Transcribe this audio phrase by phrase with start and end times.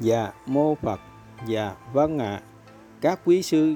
[0.00, 1.00] Dạ mô Phật.
[1.46, 2.40] Dạ vâng ạ.
[3.00, 3.74] Các quý sư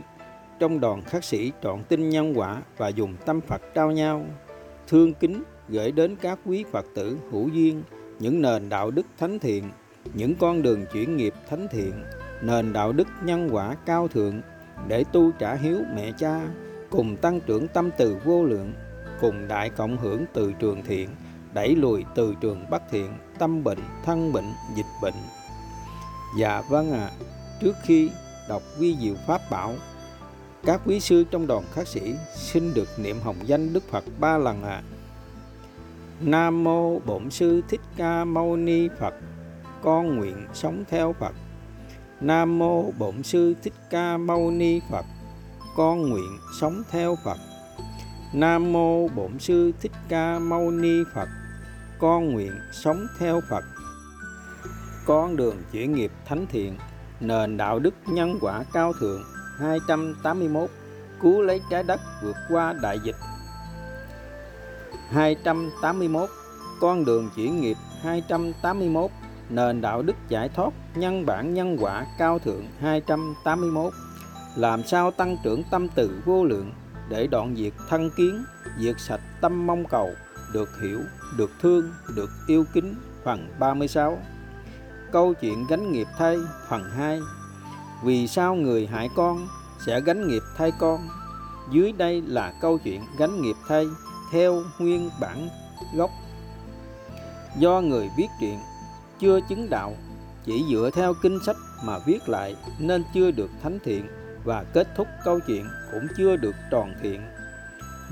[0.58, 4.24] trong đoàn khắc sĩ trọn tin nhân quả và dùng tâm Phật trao nhau.
[4.88, 7.82] Thương kính gửi đến các quý Phật tử hữu duyên
[8.18, 9.70] Những nền đạo đức thánh thiện
[10.14, 11.92] Những con đường chuyển nghiệp thánh thiện
[12.42, 14.40] Nền đạo đức nhân quả cao thượng
[14.88, 16.40] Để tu trả hiếu mẹ cha
[16.90, 18.72] Cùng tăng trưởng tâm từ vô lượng
[19.20, 21.08] Cùng đại cộng hưởng từ trường thiện
[21.54, 25.14] Đẩy lùi từ trường bất thiện Tâm bệnh, thân bệnh, dịch bệnh.
[26.36, 27.10] Dạ vâng ạ, à,
[27.60, 28.10] trước khi
[28.48, 29.74] đọc vi diệu pháp bảo,
[30.64, 34.38] các quý sư trong đoàn khắc sĩ xin được niệm hồng danh Đức Phật ba
[34.38, 34.70] lần ạ.
[34.70, 34.82] À.
[36.20, 39.14] Nam mô Bổn sư Thích Ca Mâu Ni Phật,
[39.82, 41.32] con nguyện sống theo Phật.
[42.20, 45.04] Nam mô Bổn sư Thích Ca Mâu Ni Phật,
[45.76, 47.38] con nguyện sống theo Phật.
[48.32, 51.28] Nam mô Bổn sư Thích Ca Mâu Ni Phật,
[51.98, 53.64] con nguyện sống theo Phật
[55.06, 56.76] con đường chuyển nghiệp thánh thiện,
[57.20, 59.22] nền đạo đức nhân quả cao thượng
[59.58, 60.70] 281,
[61.20, 63.16] cứu lấy trái đất vượt qua đại dịch.
[65.10, 66.28] 281,
[66.80, 69.10] con đường chuyển nghiệp 281,
[69.50, 73.92] nền đạo đức giải thoát nhân bản nhân quả cao thượng 281,
[74.56, 76.72] làm sao tăng trưởng tâm từ vô lượng
[77.08, 78.44] để đoạn diệt thân kiến,
[78.78, 80.10] diệt sạch tâm mong cầu,
[80.52, 81.00] được hiểu,
[81.36, 82.94] được thương, được yêu kính?
[83.24, 84.18] Phần 36.
[85.12, 86.36] Câu chuyện gánh nghiệp thay
[86.68, 87.20] phần 2
[88.04, 89.48] Vì sao người hại con
[89.86, 91.08] sẽ gánh nghiệp thay con?
[91.70, 93.86] Dưới đây là câu chuyện gánh nghiệp thay
[94.32, 95.48] theo nguyên bản
[95.96, 96.10] gốc.
[97.58, 98.58] Do người viết truyện
[99.20, 99.94] chưa chứng đạo,
[100.44, 104.06] Chỉ dựa theo kinh sách mà viết lại nên chưa được thánh thiện
[104.44, 107.22] Và kết thúc câu chuyện cũng chưa được tròn thiện.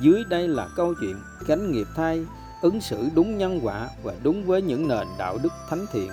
[0.01, 2.25] Dưới đây là câu chuyện gánh nghiệp thay
[2.63, 6.11] ứng xử đúng nhân quả và đúng với những nền đạo đức thánh thiện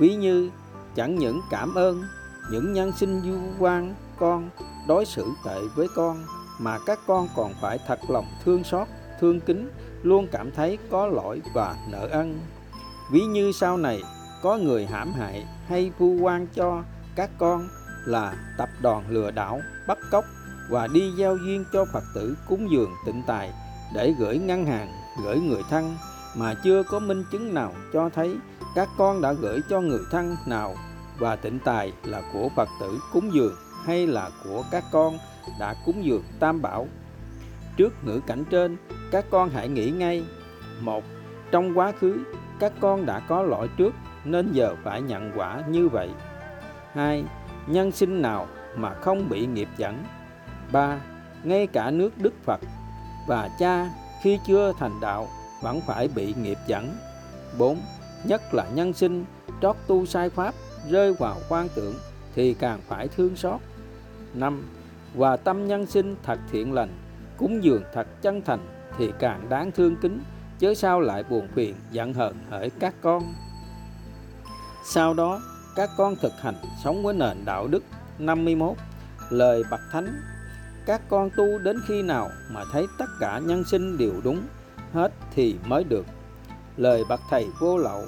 [0.00, 0.50] ví như,
[0.94, 2.02] chẳng những cảm ơn
[2.50, 4.50] những nhân sinh du quan con
[4.88, 6.24] đối xử tệ với con,
[6.58, 8.88] mà các con còn phải thật lòng thương xót,
[9.20, 9.70] thương kính,
[10.02, 12.40] luôn cảm thấy có lỗi và nợ ân.
[13.12, 14.02] Ví như sau này,
[14.42, 16.82] có người hãm hại hay vu oan cho
[17.16, 17.68] các con
[18.04, 20.24] là tập đoàn lừa đảo, bắt cóc
[20.70, 23.52] và đi giao duyên cho phật tử cúng dường tịnh tài
[23.94, 24.92] để gửi ngân hàng,
[25.24, 25.96] gửi người thân
[26.36, 28.36] mà chưa có minh chứng nào cho thấy
[28.74, 30.74] các con đã gửi cho người thân nào
[31.18, 33.54] và tịnh tài là của Phật tử cúng dường
[33.84, 35.18] hay là của các con
[35.60, 36.86] đã cúng dường tam bảo.
[37.76, 38.76] Trước ngữ cảnh trên,
[39.10, 40.24] các con hãy nghĩ ngay.
[40.80, 41.04] Một,
[41.50, 42.18] trong quá khứ,
[42.60, 46.10] các con đã có lỗi trước nên giờ phải nhận quả như vậy.
[46.92, 47.24] Hai,
[47.66, 50.04] nhân sinh nào mà không bị nghiệp dẫn.
[50.72, 50.98] Ba,
[51.42, 52.60] ngay cả nước Đức Phật
[53.28, 53.90] và cha
[54.22, 55.28] khi chưa thành đạo
[55.62, 56.96] vẫn phải bị nghiệp dẫn.
[57.58, 57.80] 4
[58.24, 59.24] nhất là nhân sinh,
[59.62, 60.54] trót tu sai pháp,
[60.90, 61.94] rơi vào quan tưởng
[62.34, 63.60] thì càng phải thương xót.
[64.34, 64.68] Năm
[65.14, 66.90] và tâm nhân sinh thật thiện lành,
[67.36, 68.66] cúng dường thật chân thành
[68.98, 70.22] thì càng đáng thương kính
[70.58, 73.34] chớ sao lại buồn phiền, giận hờn hỡi các con.
[74.84, 75.40] Sau đó,
[75.76, 76.54] các con thực hành
[76.84, 77.82] sống với nền đạo đức.
[78.18, 78.76] 51
[79.30, 80.20] lời bậc thánh.
[80.86, 84.42] Các con tu đến khi nào mà thấy tất cả nhân sinh đều đúng
[84.92, 86.06] hết thì mới được.
[86.76, 88.02] Lời bậc thầy vô lậu,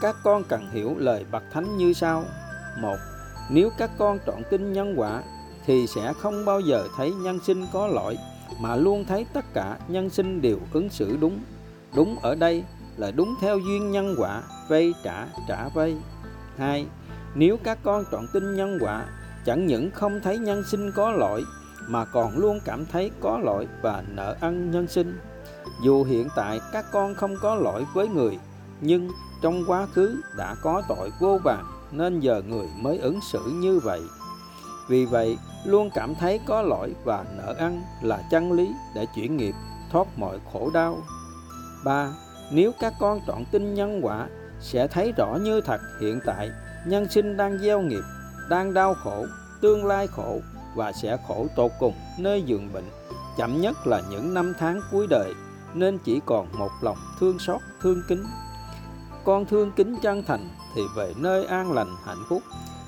[0.00, 2.24] các con cần hiểu lời bậc thánh như sau.
[2.80, 2.96] Một,
[3.50, 5.22] nếu các con trọn tin nhân quả,
[5.66, 8.18] thì sẽ không bao giờ thấy nhân sinh có lỗi,
[8.60, 11.38] mà luôn thấy tất cả nhân sinh đều ứng xử đúng.
[11.96, 12.64] Đúng ở đây
[12.96, 15.96] là đúng theo duyên nhân quả, vay trả trả vay.
[16.56, 16.86] Hai,
[17.34, 19.04] nếu các con trọn tin nhân quả,
[19.44, 21.44] chẳng những không thấy nhân sinh có lỗi,
[21.88, 25.18] mà còn luôn cảm thấy có lỗi và nợ ân nhân sinh
[25.82, 28.38] dù hiện tại các con không có lỗi với người,
[28.80, 29.10] nhưng
[29.42, 33.78] trong quá khứ đã có tội vô vàng nên giờ người mới ứng xử như
[33.78, 34.00] vậy.
[34.88, 39.36] Vì vậy, luôn cảm thấy có lỗi và nợ ăn là chân lý để chuyển
[39.36, 39.54] nghiệp,
[39.92, 40.98] thoát mọi khổ đau.
[41.84, 42.08] Ba,
[42.52, 44.28] nếu các con chọn tin nhân quả,
[44.60, 46.50] sẽ thấy rõ như thật hiện tại
[46.86, 48.02] nhân sinh đang gieo nghiệp,
[48.48, 49.26] đang đau khổ,
[49.60, 50.40] tương lai khổ
[50.76, 52.84] và sẽ khổ tột cùng nơi giường bệnh,
[53.38, 55.34] chậm nhất là những năm tháng cuối đời
[55.74, 58.24] nên chỉ còn một lòng thương xót, thương kính.
[59.24, 62.42] Con thương kính chân thành thì về nơi an lành, hạnh phúc.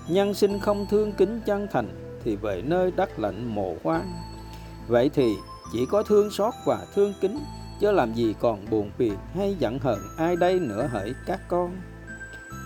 [0.09, 4.13] Nhân sinh không thương kính chân thành thì về nơi đất lạnh, mồ hoang.
[4.89, 5.37] Vậy thì
[5.73, 7.39] chỉ có thương xót và thương kính,
[7.81, 11.77] chứ làm gì còn buồn phiền hay giận hờn ai đây nữa hỡi các con.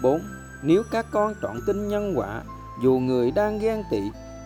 [0.03, 0.21] 4.
[0.63, 2.43] Nếu các con trọn tin nhân quả,
[2.83, 4.01] dù người đang ghen tị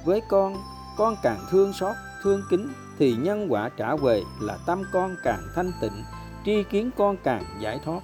[0.04, 0.56] với con
[0.96, 2.68] con càng thương xót thương kính
[2.98, 6.04] thì nhân quả trả về là tâm con càng thanh tịnh
[6.44, 8.00] tri kiến con càng giải thoát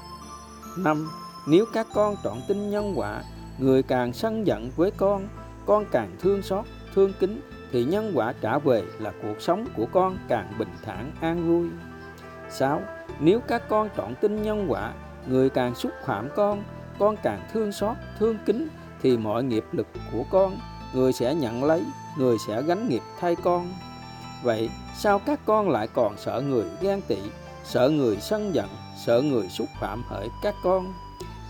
[0.78, 1.08] 5.
[1.48, 3.22] Nếu các con trọn tin nhân quả,
[3.58, 5.28] người càng sân giận với con
[5.66, 6.64] con càng thương xót
[6.94, 7.40] thương kính
[7.72, 11.68] thì nhân quả trả về là cuộc sống của con càng bình thản an vui
[12.50, 12.82] 6.
[13.20, 14.92] Nếu các con trọn tin nhân quả,
[15.26, 16.62] người càng xúc phạm con,
[16.98, 18.68] con càng thương xót, thương kính
[19.02, 20.58] thì mọi nghiệp lực của con,
[20.94, 21.84] người sẽ nhận lấy,
[22.18, 23.68] người sẽ gánh nghiệp thay con.
[24.42, 27.18] Vậy sao các con lại còn sợ người ghen tị,
[27.64, 28.68] sợ người sân giận,
[29.06, 30.92] sợ người xúc phạm hỡi các con?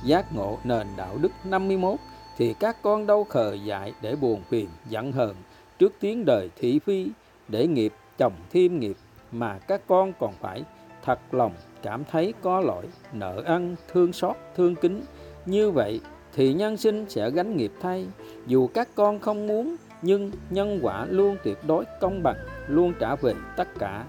[0.05, 1.99] Giác ngộ nền đạo đức 51
[2.37, 5.35] thì các con đâu khờ dại để buồn phiền, giận hờn
[5.79, 7.09] trước tiếng đời thị phi
[7.49, 8.97] để nghiệp chồng thêm nghiệp
[9.33, 10.65] mà các con còn phải
[11.05, 15.03] thật lòng cảm thấy có lỗi, nợ ân, thương xót, thương kính.
[15.47, 16.01] Như vậy
[16.35, 18.07] thì nhân sinh sẽ gánh nghiệp thay.
[18.47, 22.37] Dù các con không muốn, nhưng nhân quả luôn tuyệt đối công bằng,
[22.69, 24.05] luôn trả về tất cả.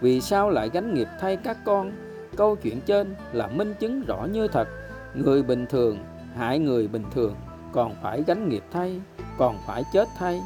[0.00, 1.92] Vì sao lại gánh nghiệp thay các con?
[2.36, 4.68] Câu chuyện trên là minh chứng rõ như thật.
[5.14, 5.98] Người bình thường
[6.36, 7.34] hại người bình thường
[7.72, 9.00] còn phải gánh nghiệp thay,
[9.38, 10.40] còn phải chết thay.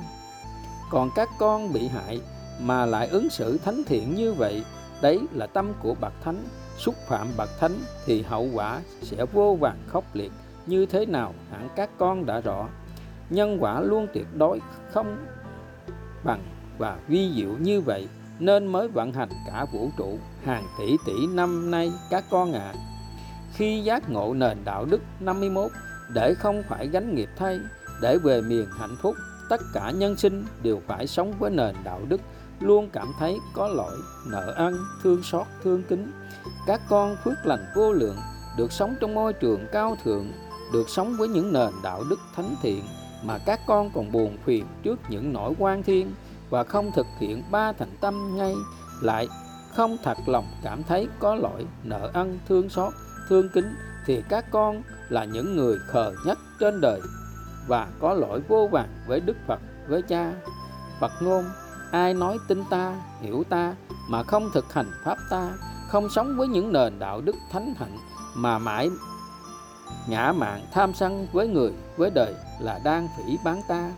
[0.90, 2.20] Còn các con bị hại
[2.61, 4.64] mà lại ứng xử thánh thiện như vậy
[5.02, 6.44] đấy là tâm của bậc thánh
[6.78, 7.72] xúc phạm bậc thánh
[8.06, 10.32] thì hậu quả sẽ vô vàng khốc liệt
[10.66, 12.69] như thế nào hẳn các con đã rõ
[13.31, 14.61] nhân quả luôn tuyệt đối
[14.93, 15.26] không
[16.25, 16.43] bằng
[16.79, 21.26] và vi diệu như vậy nên mới vận hành cả vũ trụ hàng tỷ tỷ
[21.26, 22.81] năm nay các con ạ à.
[23.55, 25.71] khi giác ngộ nền đạo đức 51
[26.15, 27.61] để không phải gánh nghiệp thay
[28.03, 29.15] để về miền hạnh phúc
[29.49, 32.21] tất cả nhân sinh đều phải sống với nền đạo đức
[32.61, 36.12] luôn cảm thấy có lỗi, nợ ăn thương xót, thương kính.
[36.67, 38.17] Các con phước lành vô lượng,
[38.59, 40.32] được sống trong môi trường cao thượng,
[40.73, 42.85] được sống với những nền đạo đức thánh thiện
[43.26, 46.15] mà các con còn buồn phiền trước những nỗi quan thiên
[46.50, 48.55] và không thực hiện ba thành tâm ngay,
[49.00, 49.29] lại
[49.75, 52.93] không thật lòng cảm thấy có lỗi, nợ ân thương xót,
[53.29, 53.75] thương kính,
[54.06, 57.00] thì các con là những người khờ nhất trên đời
[57.67, 60.32] và có lỗi vô vàng với Đức Phật, với cha.
[61.00, 61.44] Phật ngôn,
[61.91, 63.75] ai nói tin ta, hiểu ta,
[64.09, 65.53] mà không thực hành pháp ta,
[65.88, 67.99] không sống với những nền đạo đức thánh hạnh
[68.35, 68.91] mà mãi
[70.08, 73.91] ngã mạn tham sân với người, với đời là đang phỉ bán ta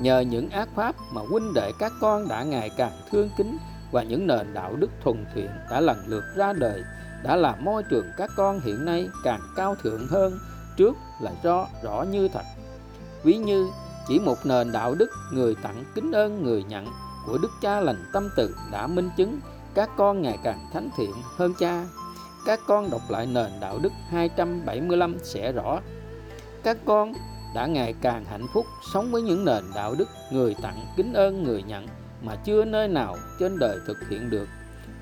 [0.00, 3.58] nhờ những ác pháp mà huynh đệ các con đã ngày càng thương kính
[3.92, 6.82] và những nền đạo đức thuần thiện đã lần lượt ra đời,
[7.24, 10.38] đã làm môi trường các con hiện nay càng cao thượng hơn,
[10.76, 12.44] trước là do rõ như thật
[13.22, 13.70] ví như,
[14.08, 16.86] chỉ một nền đạo đức người tặng kính ơn người nhận
[17.26, 19.40] của Đức Cha lành tâm từ đã minh chứng
[19.74, 21.86] các con ngày càng thánh thiện hơn cha.
[22.46, 25.80] Các con đọc lại nền đạo đức 275 sẽ rõ.
[26.62, 27.12] Các con
[27.54, 31.44] đã ngày càng hạnh phúc sống với những nền đạo đức người tặng kính ơn,
[31.44, 31.86] người nhận
[32.22, 34.48] mà chưa nơi nào trên đời thực hiện được.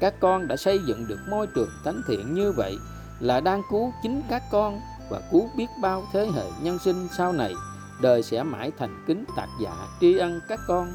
[0.01, 2.77] Các con đã xây dựng được môi trường thánh thiện như vậy
[3.21, 4.81] là đang cứu chính các con
[5.11, 7.55] và cứu biết bao thế hệ nhân sinh sau này
[8.03, 10.89] đời sẽ mãi thành kính tạc dạ tri ân các con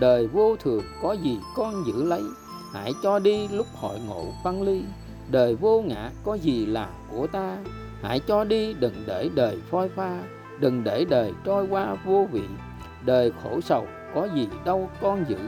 [0.00, 2.22] đời vô thường có gì con giữ lấy,
[2.72, 4.82] hãy cho đi lúc hội ngộ phân ly
[5.32, 7.56] đời vô ngã có gì là của ta?
[8.02, 10.22] Hãy cho đi, đừng để đời phôi pha,
[10.60, 12.42] đừng để đời trôi qua vô vị.
[13.04, 15.38] Đời khổ sầu có gì đâu con giữ.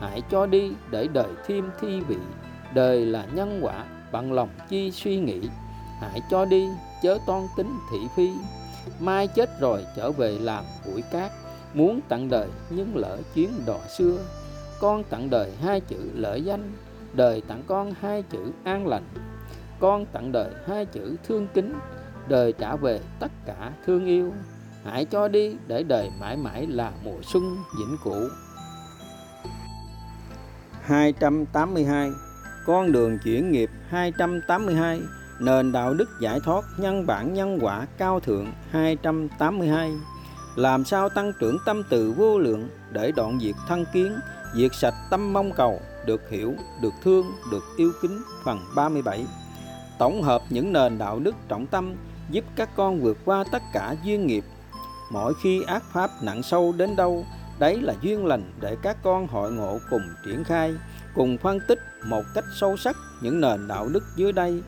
[0.00, 2.16] Hãy cho đi, để đời thêm thi vị.
[2.74, 5.40] Đời là nhân quả, bằng lòng chi suy nghĩ.
[6.00, 6.68] Hãy cho đi,
[7.02, 8.30] chớ toan tính thị phi.
[9.00, 11.32] Mai chết rồi trở về làm bụi cát,
[11.74, 14.18] muốn tặng đời nhưng lỡ chuyến đò xưa.
[14.80, 16.72] Con tặng đời hai chữ lợi danh,
[17.12, 19.04] đời tặng con hai chữ an lành
[19.80, 21.74] con tặng đời hai chữ thương kính
[22.28, 24.32] đời trả về tất cả thương yêu.
[24.84, 28.28] Hãy cho đi để đời mãi mãi là mùa xuân vĩnh cửu.
[30.82, 32.10] 282
[32.66, 35.00] Con đường chuyển nghiệp 282
[35.40, 39.92] Nền đạo đức giải thoát nhân bản nhân quả cao thượng 282
[40.58, 44.18] làm sao tăng trưởng tâm từ vô lượng để đoạn diệt thân kiến,
[44.54, 49.26] diệt sạch tâm mong cầu, được hiểu, được thương, được yêu kính phần 37.
[49.98, 51.94] Tổng hợp những nền đạo đức trọng tâm
[52.30, 54.44] giúp các con vượt qua tất cả duyên nghiệp.
[55.12, 57.24] Mỗi khi ác pháp nặng sâu đến đâu,
[57.58, 60.74] đấy là duyên lành để các con hội ngộ cùng triển khai,
[61.14, 64.62] cùng phân tích một cách sâu sắc những nền đạo đức dưới đây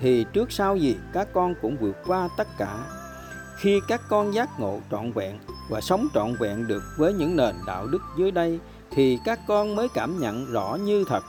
[0.00, 2.78] thì trước sau gì các con cũng vượt qua tất cả
[3.56, 5.38] khi các con giác ngộ trọn vẹn
[5.70, 8.58] và sống trọn vẹn được với những nền đạo đức dưới đây
[8.90, 11.24] thì các con mới cảm nhận rõ như thật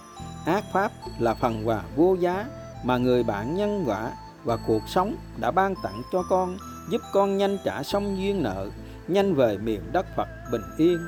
[0.46, 2.46] ác pháp là phần quà vô giá
[2.84, 4.12] mà người bạn nhân quả
[4.43, 6.57] và cuộc sống đã ban tặng cho con,
[6.89, 8.69] giúp con nhanh trả xong duyên nợ,
[9.07, 11.00] nhanh về miền đất Phật bình yên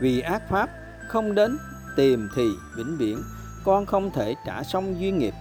[0.00, 0.70] vì ác pháp
[1.08, 1.58] không đến
[1.96, 3.22] tìm thì vĩnh viễn,
[3.64, 5.34] con không thể trả xong duyên nghiệp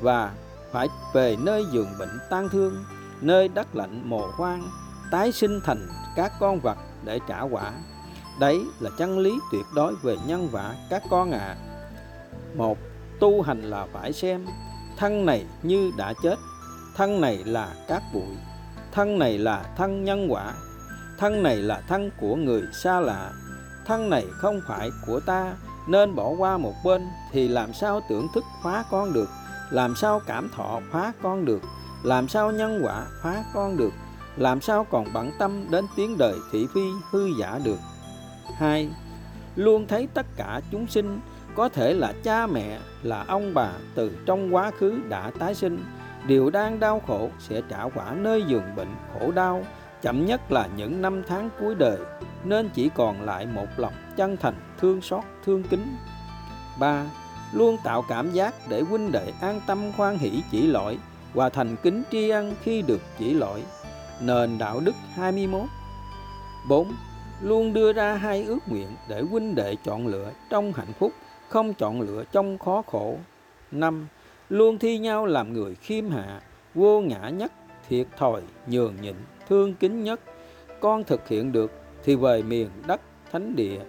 [0.00, 0.32] và
[0.72, 2.84] phải về nơi giường bệnh tan thương,
[3.20, 4.68] nơi đất lạnh mồ hoang,
[5.10, 7.72] tái sinh thành các con vật để trả quả
[8.40, 11.56] đấy là chân lý tuyệt đối về nhân quả các con ạ à.
[12.56, 12.78] một,
[13.20, 14.46] tu hành là phải xem
[14.96, 16.36] thân này như đã chết.
[16.96, 18.36] Thân này là cát bụi.
[18.92, 20.54] Thân này là thân nhân quả.
[21.18, 23.32] Thân này là thân của người xa lạ.
[23.86, 25.54] Thân này không phải của ta,
[25.88, 29.28] nên bỏ qua một bên thì làm sao tưởng thức phá con được?
[29.70, 31.60] Làm sao cảm thọ phá con được?
[32.02, 33.92] Làm sao nhân quả phá con được?
[34.36, 36.80] Làm sao còn bận tâm đến tiếng đời thị phi
[37.10, 37.78] hư giả được?
[38.56, 38.88] Hai,
[39.56, 41.20] luôn thấy tất cả chúng sinh
[41.54, 45.84] có thể là cha mẹ là ông bà từ trong quá khứ đã tái sinh.
[46.26, 49.64] Đều đang đau khổ sẽ trả quả nơi giường bệnh khổ đau
[50.02, 51.98] chậm nhất là những năm tháng cuối đời
[52.44, 55.96] nên chỉ còn lại một lòng chân thành thương xót thương kính.
[56.80, 57.04] Ba
[57.52, 60.98] luôn tạo cảm giác để huynh đệ an tâm khoan hỷ chỉ lỗi
[61.34, 63.62] và thành kính tri ân khi được chỉ lỗi.
[64.20, 65.62] Nền đạo đức 21
[66.68, 66.92] 4.
[67.40, 71.12] Luôn đưa ra hai ước nguyện để huynh đệ chọn lựa trong hạnh phúc,
[71.52, 73.16] không chọn lựa trong khó khổ.
[73.70, 74.06] 5.
[74.48, 76.40] Luôn thi nhau làm người khiêm hạ,
[76.74, 77.52] vô ngã nhất,
[77.88, 79.14] thiệt thòi, nhường nhịn,
[79.48, 80.20] thương kính nhất.
[80.80, 81.72] Con thực hiện được
[82.04, 83.00] thì về miền đất
[83.32, 83.80] thánh địa.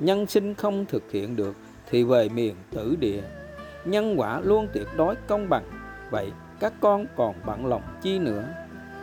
[0.00, 1.56] Nhân sinh không thực hiện được
[1.90, 3.22] thì về miền tử địa.
[3.84, 5.64] Nhân quả luôn tuyệt đối công bằng.
[6.10, 8.44] Vậy các con còn bận lòng chi nữa?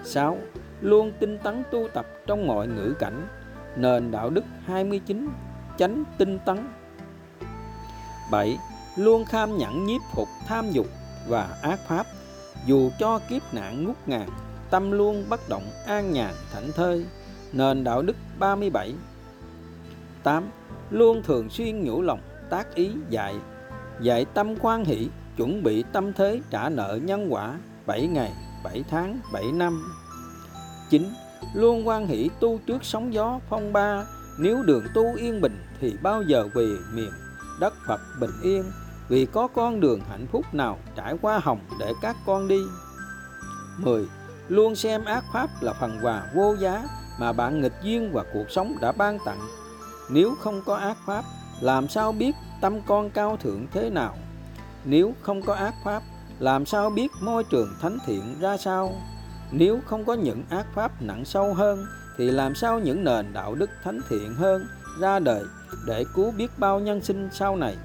[0.03, 0.37] 6.
[0.81, 3.27] Luôn tinh tấn tu tập trong mọi ngữ cảnh.
[3.77, 5.29] Nền đạo đức 29
[5.77, 6.57] chánh tinh tấn.
[8.31, 8.57] 7.
[8.95, 10.87] Luôn kham nhẫn nhiếp phục tham dục
[11.27, 12.05] và ác pháp
[12.65, 14.29] dù cho kiếp nạn ngút ngàn,
[14.69, 17.05] tâm luôn bất động an nhàn thảnh thơi
[17.53, 18.93] nền đạo đức 37
[20.23, 20.49] 8.
[20.89, 22.19] Luôn thường xuyên nhủ lòng
[22.49, 23.35] tác ý dạy
[24.01, 28.31] dạy tâm quan hỷ, chuẩn bị tâm thế trả nợ nhân quả 7 ngày
[28.63, 29.91] 7 tháng 7 năm
[30.89, 31.09] 9.
[31.53, 34.05] Luôn quan hỷ tu trước sóng gió phong ba
[34.39, 37.09] nếu đường tu yên bình thì bao giờ về miền
[37.59, 38.63] đất Phật bình yên,
[39.09, 42.61] vì có con đường hạnh phúc nào trải qua hồng để các con đi?
[43.77, 44.07] 10.
[44.47, 46.83] Luôn xem ác pháp là phần quà vô giá
[47.19, 49.39] mà bạn nghịch duyên và cuộc sống đã ban tặng.
[50.09, 51.25] Nếu không có ác pháp,
[51.61, 54.17] làm sao biết tâm con cao thượng thế nào?
[54.85, 56.03] Nếu không có ác pháp,
[56.39, 58.93] làm sao biết môi trường thánh thiện ra sao?
[59.51, 61.85] Nếu không có những ác pháp nặng sâu hơn,
[62.17, 64.67] thì làm sao những nền đạo đức thánh thiện hơn?
[64.99, 65.43] Ra đời
[65.85, 67.77] để cứu biết bao nhân sinh sau này.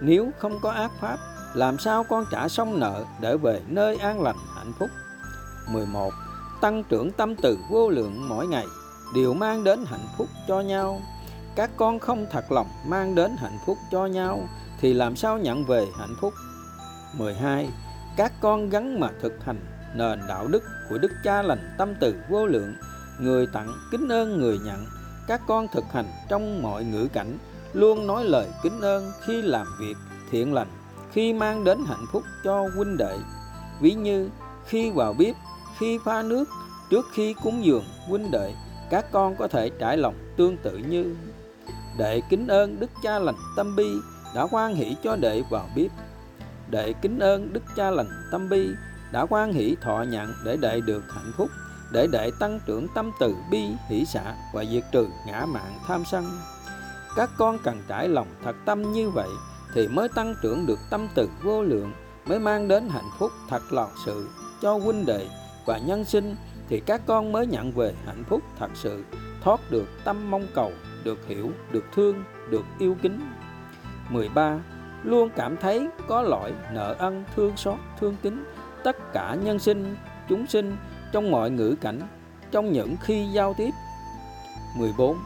[0.00, 1.18] Nếu không có ác pháp,
[1.54, 4.90] làm sao con trả xong nợ để về nơi an lành, hạnh phúc?
[5.72, 6.12] 11
[6.60, 8.66] tăng trưởng tâm từ vô lượng mỗi ngày,
[9.14, 11.00] đều mang đến hạnh phúc cho nhau.
[11.56, 14.48] Các con không thật lòng mang đến hạnh phúc cho nhau,
[14.80, 16.32] thì làm sao nhận về hạnh phúc?
[17.18, 17.68] 12
[18.16, 19.60] các con gắn mà thực hành
[19.94, 22.74] nền đạo đức của đức cha lành tâm từ vô lượng,
[23.20, 24.86] người tặng kính ơn, người nhận
[25.26, 27.38] các con thực hành trong mọi ngữ cảnh,
[27.72, 29.94] luôn nói lời kính ơn khi làm việc
[30.30, 30.68] thiện lành,
[31.12, 33.18] khi mang đến hạnh phúc cho huynh đệ.
[33.80, 34.28] Ví như,
[34.66, 35.36] khi vào bếp,
[35.78, 36.44] khi pha nước,
[36.90, 38.54] trước khi cúng dường huynh đệ,
[38.90, 41.14] các con có thể trải lòng tương tự như
[41.98, 43.88] đệ kính ơn đức cha lành tâm bi
[44.34, 45.90] đã quan hỷ cho đệ vào bếp.
[46.70, 48.70] Đệ kính ơn đức cha lành tâm bi
[49.12, 51.50] đã quan hỷ thọ nhận để đệ được hạnh phúc
[51.96, 56.04] để đệ tăng trưởng tâm từ bi hỷ xả và diệt trừ ngã mạng tham
[56.04, 56.24] sân.
[57.16, 59.28] Các con cần trải lòng thật tâm như vậy
[59.74, 61.92] thì mới tăng trưởng được tâm từ vô lượng,
[62.26, 64.28] mới mang đến hạnh phúc thật lòng sự
[64.62, 65.28] cho huynh đệ
[65.66, 66.36] và nhân sinh
[66.68, 69.04] thì các con mới nhận về hạnh phúc thật sự,
[69.42, 70.72] thoát được tâm mong cầu,
[71.04, 73.20] được hiểu, được thương, được yêu kính.
[74.10, 74.60] 13
[75.02, 78.44] luôn cảm thấy có lỗi, nợ ân, thương xót, thương kính.
[78.84, 79.96] Tất cả nhân sinh,
[80.28, 80.76] chúng sinh
[81.12, 82.00] trong mọi ngữ cảnh,
[82.50, 83.70] trong những khi giao tiếp.
[84.76, 85.18] 14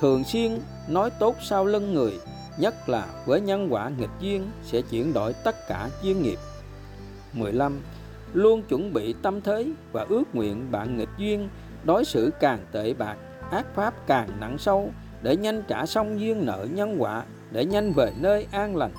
[0.00, 2.12] thường xuyên nói tốt sau lưng người,
[2.58, 6.38] nhất là với nhân quả nghịch duyên, sẽ chuyển đổi tất cả duyên nghiệp.
[7.32, 7.80] 15
[8.32, 11.48] luôn chuẩn bị tâm thế và ước nguyện bạn nghịch duyên,
[11.84, 13.16] đối xử càng tệ bạc,
[13.50, 14.90] ác pháp càng nặng sâu,
[15.22, 18.92] để nhanh trả xong duyên nợ nhân quả, để nhanh về nơi an lành.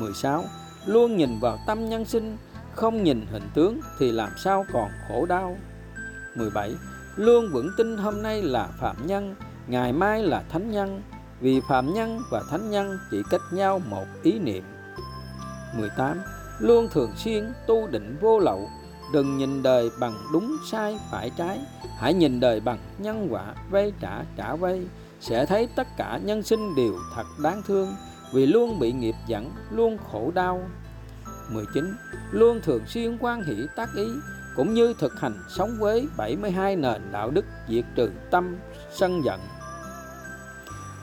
[0.00, 0.44] 16
[0.86, 2.36] luôn nhìn vào tâm nhân sinh
[2.76, 5.56] không nhìn hình tướng thì làm sao còn khổ đau?
[6.36, 6.74] 17
[7.16, 9.34] luôn vững tin hôm nay là phạm nhân,
[9.66, 11.02] ngày mai là thánh nhân.
[11.40, 14.64] Vì phạm nhân và thánh nhân chỉ cách nhau một ý niệm.
[15.78, 16.22] 18
[16.58, 18.70] luôn thường xuyên tu định vô lậu.
[19.12, 21.60] Đừng nhìn đời bằng đúng sai phải trái.
[21.98, 24.86] Hãy nhìn đời bằng nhân quả, vay trả trả vay.
[25.20, 27.94] Sẽ thấy tất cả nhân sinh đều thật đáng thương.
[28.32, 30.60] Vì luôn bị nghiệp dẫn luôn khổ đau.
[31.50, 31.94] 19
[32.30, 34.06] luôn thường xuyên quan hỷ tác ý
[34.56, 38.56] cũng như thực hành sống với 72 nền đạo đức diệt trừ tâm
[38.92, 39.40] sân giận.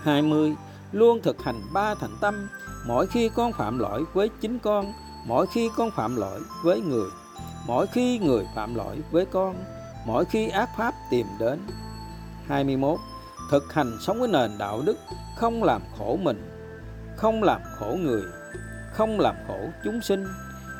[0.02, 0.56] 20.
[0.92, 2.48] Luôn thực hành ba thành tâm
[2.86, 4.94] mỗi khi con phạm lỗi với chính con,
[5.26, 7.10] mỗi khi con phạm lỗi với người,
[7.68, 9.56] mỗi khi người phạm lỗi với con,
[10.06, 11.60] mỗi khi ác pháp tìm đến.
[12.48, 13.00] 21.
[13.52, 14.98] Thực hành sống với nền đạo đức,
[15.38, 16.50] không làm khổ mình,
[17.18, 18.24] không làm khổ người,
[18.94, 20.28] không làm khổ chúng sinh.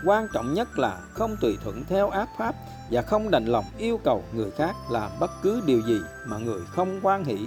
[0.06, 2.56] Quan trọng nhất là không tùy thuận theo ác pháp
[2.92, 6.62] và không đành lòng yêu cầu người khác làm bất cứ điều gì mà người
[6.76, 7.38] không quan hỷ,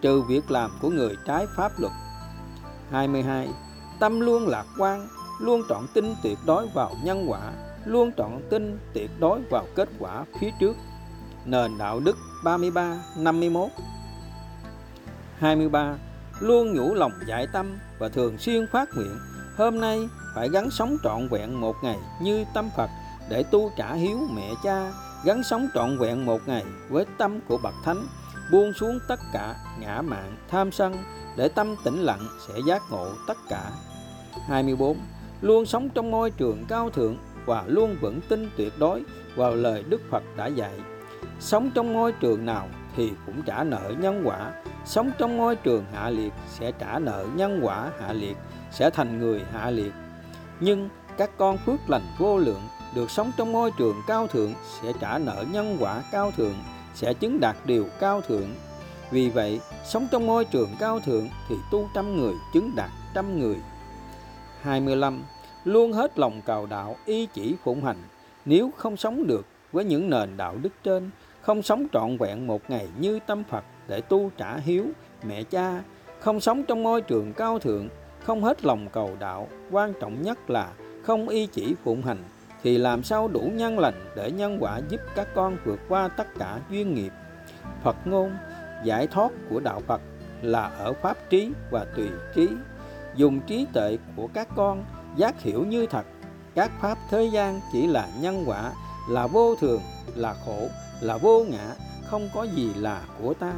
[0.00, 1.92] trừ việc làm của người trái pháp luật.
[2.90, 3.48] 22.
[4.00, 5.08] Tâm luôn lạc quan,
[5.40, 7.52] luôn trọn tin tuyệt đối vào nhân quả,
[7.84, 10.76] luôn trọn tin tuyệt đối vào kết quả phía trước.
[11.44, 13.70] Nền đạo đức 33 51
[15.38, 15.98] 23.
[16.40, 19.18] Luôn nhủ lòng giải tâm và thường xuyên phát nguyện
[19.56, 22.90] hôm nay phải gắn sống trọn vẹn một ngày như tâm Phật
[23.28, 24.92] để tu trả hiếu mẹ cha,
[25.24, 28.06] gắn sống trọn vẹn một ngày với tâm của bậc thánh,
[28.52, 30.96] buông xuống tất cả ngã mạn, tham sân
[31.36, 33.70] để tâm tĩnh lặng sẽ giác ngộ tất cả.
[34.46, 34.96] 24.
[35.40, 39.02] Luôn sống trong môi trường cao thượng và luôn vững tin tuyệt đối
[39.36, 40.80] vào lời Đức Phật đã dạy.
[41.40, 44.52] Sống trong môi trường nào thì cũng trả nợ nhân quả,
[44.84, 48.36] sống trong môi trường hạ liệt sẽ trả nợ nhân quả hạ liệt,
[48.76, 49.92] sẽ thành người hạ liệt.
[50.60, 52.62] Nhưng các con phước lành vô lượng
[52.94, 56.54] được sống trong môi trường cao thượng sẽ trả nợ nhân quả cao thượng,
[56.94, 58.54] sẽ chứng đạt điều cao thượng.
[59.10, 63.38] Vì vậy, sống trong môi trường cao thượng thì tu trăm người chứng đạt trăm
[63.38, 63.56] người.
[64.60, 65.22] 25.
[65.64, 68.02] Luôn hết lòng cầu đạo, ý chỉ phụng hành.
[68.44, 72.70] Nếu không sống được với những nền đạo đức trên, không sống trọn vẹn một
[72.70, 74.86] ngày như tâm Phật để tu trả hiếu,
[75.28, 75.82] mẹ cha,
[76.20, 77.88] không sống trong môi trường cao thượng,
[78.26, 82.24] không hết lòng cầu đạo, quan trọng nhất là không y chỉ phụng hành,
[82.62, 86.26] thì làm sao đủ nhân lành để nhân quả giúp các con vượt qua tất
[86.38, 87.12] cả duyên nghiệp.
[87.82, 88.30] Phật ngôn,
[88.84, 90.00] giải thoát của đạo Phật
[90.42, 92.48] là ở pháp trí và tùy trí
[93.16, 94.84] dùng trí tuệ của các con
[95.16, 96.06] giác hiểu như thật
[96.54, 98.72] các pháp thế gian chỉ là nhân quả
[99.10, 99.80] là vô thường
[100.14, 100.68] là khổ
[101.00, 101.74] là vô ngã
[102.06, 103.52] không có gì là của ta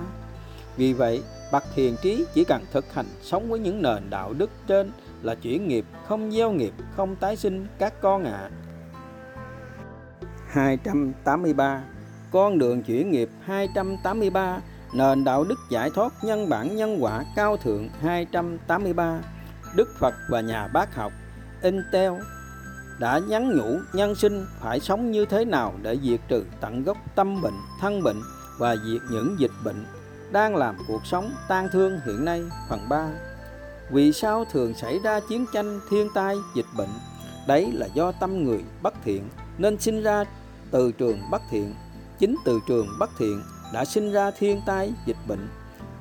[0.76, 4.50] vì vậy bậc thiền trí chỉ cần thực hành sống với những nền đạo đức
[4.66, 4.90] trên
[5.22, 8.32] là chuyển nghiệp không gieo nghiệp không tái sinh các con ạ.
[8.32, 8.50] À.
[10.48, 11.82] 283
[12.30, 14.61] con đường chuyển nghiệp 283
[14.94, 19.20] nền đạo đức giải thoát nhân bản nhân quả cao thượng 283
[19.74, 21.12] Đức Phật và nhà bác học
[21.62, 22.12] Intel
[23.00, 26.96] đã nhắn nhủ nhân sinh phải sống như thế nào để diệt trừ tận gốc
[27.14, 28.20] tâm bệnh, thân bệnh
[28.58, 29.84] và diệt những dịch bệnh
[30.32, 33.08] đang làm cuộc sống tan thương hiện nay phần 3.
[33.90, 36.90] Vì sao thường xảy ra chiến tranh, thiên tai, dịch bệnh?
[37.46, 40.24] Đấy là do tâm người bất thiện nên sinh ra
[40.70, 41.74] từ trường bất thiện.
[42.18, 45.48] Chính từ trường bất thiện đã sinh ra thiên tai, dịch bệnh.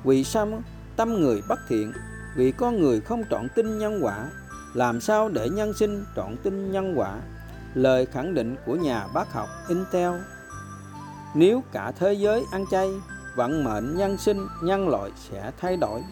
[0.04, 0.48] Vì sao
[0.96, 1.92] tâm người bất thiện
[2.36, 4.26] vì con người không trọn tin nhân quả
[4.74, 7.20] làm sao để nhân sinh trọn tin nhân quả
[7.74, 10.12] lời khẳng định của nhà bác học Intel
[11.34, 12.88] nếu cả thế giới ăn chay
[13.36, 16.04] vận mệnh nhân sinh nhân loại sẽ thay đổi.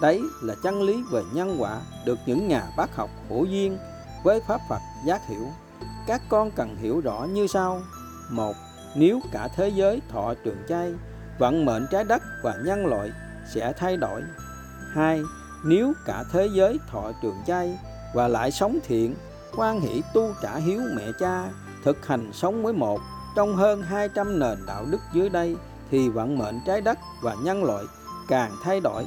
[0.00, 3.78] Đấy là chân lý về nhân quả được những nhà bác học hữu duyên
[4.24, 5.48] với pháp Phật giác hiểu.
[6.06, 7.82] Các con cần hiểu rõ như sau.
[8.30, 8.56] Một
[8.94, 10.92] nếu cả thế giới thọ trường chay
[11.38, 13.10] vận mệnh trái đất và nhân loại
[13.54, 14.22] sẽ thay đổi.
[14.92, 15.22] Hai
[15.64, 17.78] nếu cả thế giới thọ trường chay
[18.14, 19.14] và lại sống thiện,
[19.56, 21.44] quan hỷ tu trả hiếu mẹ cha,
[21.84, 23.00] thực hành sống với một
[23.36, 25.56] trong hơn 200 nền đạo đức dưới đây
[25.90, 27.84] thì vận mệnh trái đất và nhân loại
[28.28, 29.04] càng thay đổi,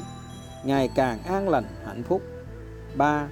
[0.66, 2.22] ngày càng an lành hạnh phúc.
[2.96, 3.28] 3.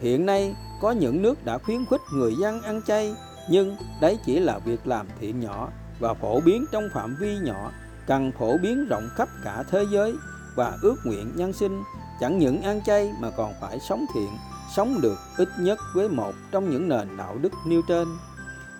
[0.00, 3.14] Hiện nay có những nước đã khuyến khích người dân ăn chay,
[3.50, 5.68] nhưng đấy chỉ là việc làm thiện nhỏ
[6.00, 7.70] và phổ biến trong phạm vi nhỏ,
[8.06, 10.14] cần phổ biến rộng khắp cả thế giới
[10.56, 11.82] và ước nguyện nhân sinh
[12.20, 14.28] chẳng những ăn chay mà còn phải sống thiện
[14.76, 18.08] sống được ít nhất với một trong những nền đạo đức nêu trên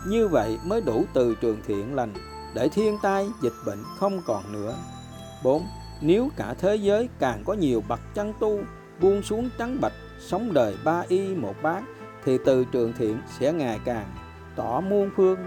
[0.07, 2.14] như vậy mới đủ từ trường thiện lành
[2.59, 4.75] để thiên tai, dịch bệnh không còn nữa
[5.44, 5.66] 4.
[6.01, 8.61] Nếu cả thế giới càng có nhiều bậc chân tu,
[9.01, 11.83] buông xuống trắng bạch, sống đời ba y một bát,
[12.25, 14.14] thì từ trường thiện sẽ ngày càng
[14.57, 15.38] tỏ muôn phương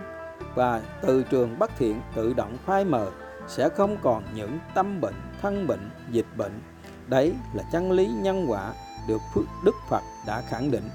[0.56, 3.12] và từ trường bất thiện tự động phai mờ,
[3.48, 6.60] sẽ không còn những tâm bệnh, thân bệnh, dịch bệnh
[7.08, 8.74] Đấy là chân lý nhân quả
[9.08, 9.22] được
[9.66, 10.90] Đức Phật đã khẳng định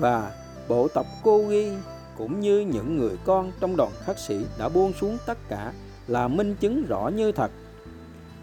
[0.00, 0.32] và
[0.68, 1.72] bộ tộc Cô Ghi
[2.18, 5.72] cũng như những người con trong đoàn khắc sĩ đã buông xuống tất cả
[6.06, 7.50] là minh chứng rõ như thật.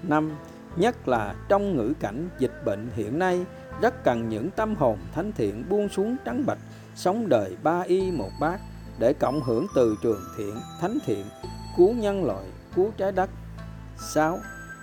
[0.03, 0.31] năm
[0.75, 3.45] Nhất là trong ngữ cảnh dịch bệnh hiện nay
[3.81, 6.57] rất cần những tâm hồn thánh thiện buông xuống trắng bạch
[6.95, 8.59] sống đời ba y một bát
[8.99, 11.25] để cộng hưởng từ trường thiện, thánh thiện,
[11.77, 13.29] cứu nhân loại, cứu trái đất.
[14.13, 14.39] 6.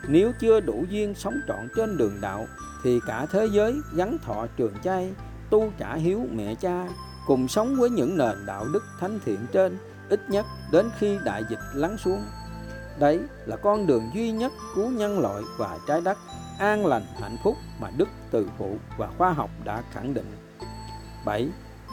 [0.09, 2.47] Nếu chưa đủ duyên sống trọn trên đường đạo
[2.85, 5.13] thì cả thế giới gắn thọ trường chay,
[5.51, 6.89] tu trả hiếu mẹ cha,
[7.27, 11.43] cùng sống với những nền đạo đức thánh thiện trên ít nhất đến khi đại
[11.51, 12.23] dịch lắng xuống.
[12.99, 16.19] Đấy là con đường duy nhất cứu nhân loại và trái đất
[16.59, 20.37] an lành hạnh phúc mà Đức Từ Phụ và khoa học đã khẳng định.
[21.25, 21.49] 7.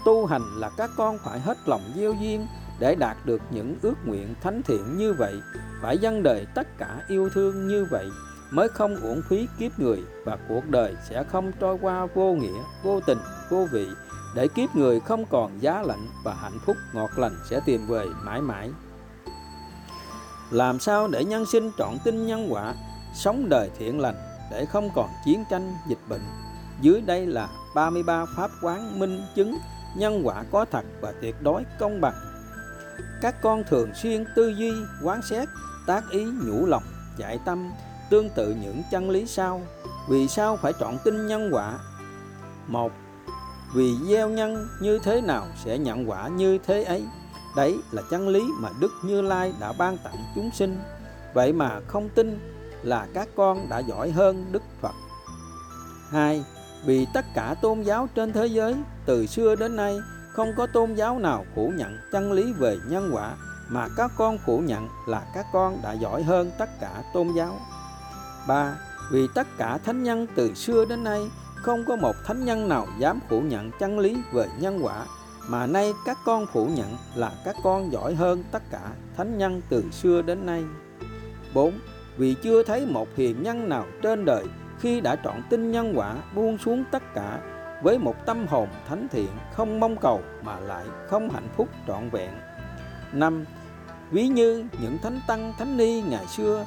[0.06, 2.48] Tu hành là các con phải hết lòng gieo duyên
[2.80, 5.34] để đạt được những ước nguyện thánh thiện như vậy,
[5.82, 8.10] phải dâng đời tất cả yêu thương như vậy
[8.52, 12.62] mới không uổng phí kiếp người và cuộc đời sẽ không trôi qua vô nghĩa,
[12.84, 13.18] vô tình,
[13.50, 13.88] vô vị
[14.36, 18.06] để kiếp người không còn giá lạnh và hạnh phúc ngọt lành sẽ tìm về
[18.24, 18.70] mãi mãi.
[20.52, 22.74] Làm sao để nhân sinh trọn tin nhân quả,
[23.14, 24.16] sống đời thiện lành
[24.52, 26.22] để không còn chiến tranh, dịch bệnh.
[26.82, 29.58] Dưới đây là 33 pháp quán minh chứng
[29.96, 32.14] nhân quả có thật và tuyệt đối công bằng.
[33.22, 34.72] Các con thường xuyên tư duy,
[35.04, 35.48] quán xét,
[35.88, 36.84] tác ý nhủ lòng,
[37.18, 37.72] dạy tâm,
[38.10, 39.62] tương tự những chân lý sau.
[40.10, 41.80] Vì sao phải chọn tin nhân quả?
[42.68, 42.92] Một,
[43.74, 47.06] vì gieo nhân như thế nào sẽ nhận quả như thế ấy.
[47.56, 50.80] Đấy là chân lý mà Đức Như Lai đã ban tặng chúng sinh.
[51.34, 52.40] Vậy mà không tin
[52.84, 54.96] là các con đã giỏi hơn Đức Phật.
[56.10, 56.44] hai,
[56.86, 60.00] Vì tất cả tôn giáo trên thế giới từ xưa đến nay
[60.32, 63.36] không có tôn giáo nào phủ nhận chân lý về nhân quả
[63.70, 67.60] mà các con phủ nhận là các con đã giỏi hơn tất cả tôn giáo.
[68.48, 68.76] ba,
[69.12, 71.22] Vì tất cả thánh nhân từ xưa đến nay
[71.62, 75.06] không có một thánh nhân nào dám phủ nhận chân lý về nhân quả,
[75.48, 78.82] mà nay các con phủ nhận là các con giỏi hơn tất cả
[79.18, 80.64] thánh nhân từ xưa đến nay.
[81.54, 81.74] 4
[82.18, 84.46] vì chưa thấy một hiền nhân nào trên đời
[84.80, 87.40] khi đã chọn tin nhân quả buông xuống tất cả
[87.84, 92.10] với một tâm hồn thánh thiện không mong cầu mà lại không hạnh phúc trọn
[92.10, 92.32] vẹn.
[93.14, 93.46] năm,
[94.12, 96.66] Ví như những thánh tăng thánh ni ngày xưa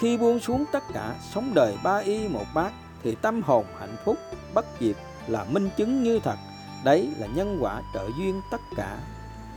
[0.00, 2.72] khi buông xuống tất cả sống đời ba y một bát
[3.04, 4.16] thì tâm hồn hạnh phúc
[4.54, 4.96] bất diệt
[5.28, 6.36] là minh chứng như thật.
[6.84, 8.98] Đấy là nhân quả trợ duyên tất cả.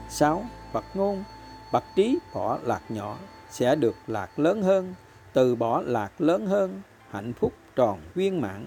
[0.10, 0.46] 6.
[0.74, 1.24] Phật ngôn.
[1.74, 3.18] Bậc trí bỏ lạc nhỏ
[3.50, 4.94] sẽ được lạc lớn hơn.
[5.34, 8.66] Từ bỏ lạc lớn hơn hạnh phúc tròn viên mãn.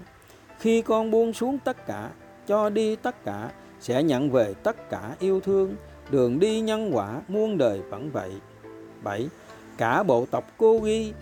[0.59, 2.09] Khi con buông xuống tất cả
[2.47, 5.75] cho đi tất cả sẽ nhận về tất cả yêu thương.
[6.09, 8.31] Đường đi nhân quả muôn đời vẫn vậy.
[9.03, 9.29] 7.
[9.77, 11.13] Cả bộ tộc cô ghi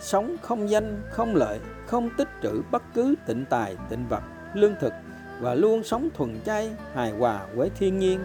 [0.00, 1.58] sống không danh, không lợi,
[1.90, 4.22] không tích trữ bất cứ tịnh tài, tịnh vật,
[4.54, 4.92] lương thực
[5.40, 8.20] và luôn sống thuần chay, hài hòa với thiên nhiên,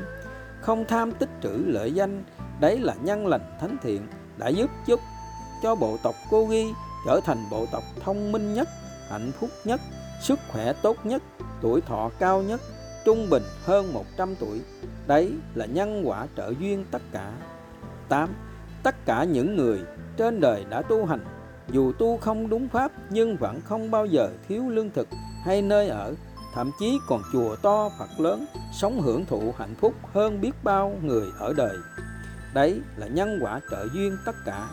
[0.62, 2.23] không tham tích trữ lợi danh,
[2.60, 4.99] đấy là nhân lành thánh thiện đã giúp giúp
[5.63, 6.65] cho bộ tộc cô ghi
[7.06, 8.67] trở thành bộ tộc thông minh nhất,
[9.10, 9.82] hạnh phúc nhất,
[10.21, 11.23] sức khỏe tốt nhất,
[11.62, 12.62] tuổi thọ cao nhất,
[13.06, 14.62] trung bình hơn 100 tuổi.
[15.08, 17.32] Đấy là nhân quả trợ duyên tất cả.
[18.10, 18.30] 8.
[18.84, 19.80] Tất cả những người
[20.17, 21.25] trên đời đã tu hành,
[21.71, 25.08] dù tu không đúng pháp nhưng vẫn không bao giờ thiếu lương thực
[25.45, 26.13] hay nơi ở,
[26.54, 30.97] thậm chí còn chùa to Phật lớn, sống hưởng thụ hạnh phúc hơn biết bao
[31.04, 31.78] người ở đời.
[32.54, 34.67] Đấy là nhân quả trợ duyên tất cả.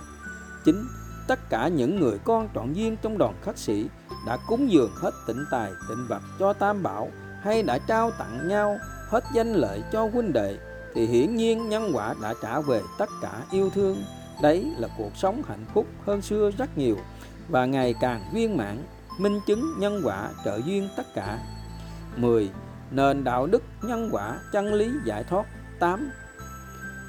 [0.64, 0.84] chính
[1.28, 3.86] tất cả những người con trọn duyên trong đoàn khách sĩ
[4.26, 8.48] đã cúng dường hết tịnh tài tịnh vật cho tam bảo hay đã trao tặng
[8.48, 8.78] nhau
[9.08, 10.58] hết danh lợi cho huynh đệ
[10.94, 13.96] thì hiển nhiên nhân quả đã trả về tất cả yêu thương
[14.42, 16.96] đấy là cuộc sống hạnh phúc hơn xưa rất nhiều
[17.48, 18.78] và ngày càng viên mãn
[19.18, 21.38] minh chứng nhân quả trợ duyên tất cả
[22.16, 22.50] 10.
[22.90, 25.46] Nền đạo đức nhân quả chân lý giải thoát
[25.78, 26.10] 8.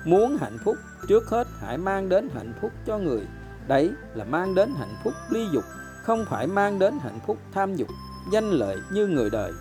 [0.05, 0.75] Muốn hạnh phúc
[1.07, 3.27] trước hết hãy mang đến hạnh phúc cho người
[3.67, 5.63] Đấy là mang đến hạnh phúc ly dục,
[6.03, 7.87] không phải mang đến hạnh phúc tham dục,
[8.31, 9.51] danh lợi như người đời.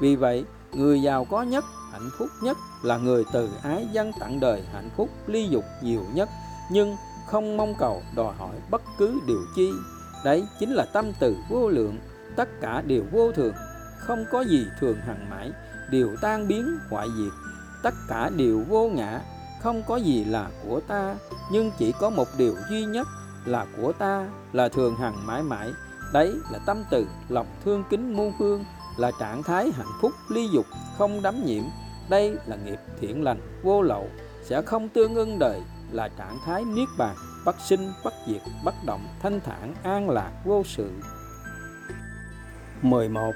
[0.00, 4.40] Vì vậy, người giàu có nhất, hạnh phúc nhất là người từ ái dân tặng
[4.40, 6.28] đời hạnh phúc ly dục nhiều nhất,
[6.70, 6.96] nhưng
[7.26, 9.70] không mong cầu đòi hỏi bất cứ điều chi.
[10.24, 11.98] Đấy chính là tâm từ vô lượng,
[12.36, 13.54] tất cả đều vô thường,
[13.98, 15.50] không có gì thường hằng mãi,
[15.90, 17.32] đều tan biến hoại diệt,
[17.82, 19.20] tất cả đều vô ngã,
[19.62, 21.14] không có gì là của ta.
[21.52, 23.06] Nhưng chỉ có một điều duy nhất
[23.44, 25.72] là của ta là thường hằng mãi mãi.
[26.12, 28.64] Đấy là tâm từ lòng thương kính muôn phương
[28.96, 30.66] là trạng thái hạnh phúc ly dục
[30.98, 31.64] không đắm nhiễm.
[32.08, 34.08] Đây là nghiệp thiện lành vô lậu
[34.42, 35.62] sẽ không tương ưng đời
[35.94, 40.30] là trạng thái niết bàn bất sinh bất diệt bất động, thanh thản, an lạc,
[40.44, 40.90] vô sự.
[42.82, 43.32] 11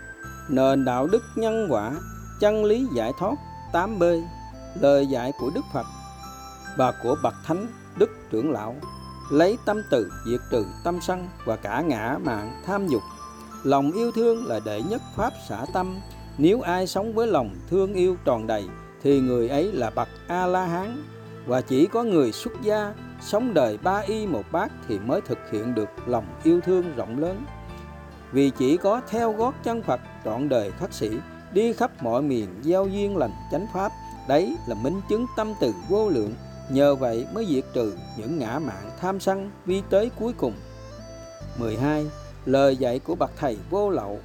[0.49, 1.93] nền đạo đức nhân quả,
[2.41, 3.35] chân lý giải thoát.
[3.73, 4.23] 8b
[4.81, 5.87] lời dạy của Đức Phật
[6.77, 7.67] và của bậc thánh
[7.99, 8.75] đức trưởng lão.
[9.31, 13.03] Lấy tâm từ, diệt trừ tâm sân và cả ngã mạng tham dục.
[13.63, 16.01] Lòng yêu thương là đệ nhất pháp xả tâm.
[16.39, 18.69] Nếu ai sống với lòng thương yêu tròn đầy,
[19.03, 21.03] thì người ấy là bậc a la hán
[21.49, 25.39] và chỉ có người xuất gia sống đời ba y một bát thì mới thực
[25.51, 27.45] hiện được lòng yêu thương rộng lớn.
[28.33, 31.11] Vì chỉ có theo gót chân Phật, trọn đời khắc sĩ,
[31.53, 33.93] đi khắp mọi miền giao duyên lành chánh pháp,
[34.29, 36.35] đấy là minh chứng tâm từ vô lượng.
[36.71, 40.53] Nhờ vậy mới diệt trừ những ngã mạng tham sân vi tới cuối cùng.
[41.59, 42.07] 12.
[42.47, 44.19] Lời dạy của bậc thầy vô lậu.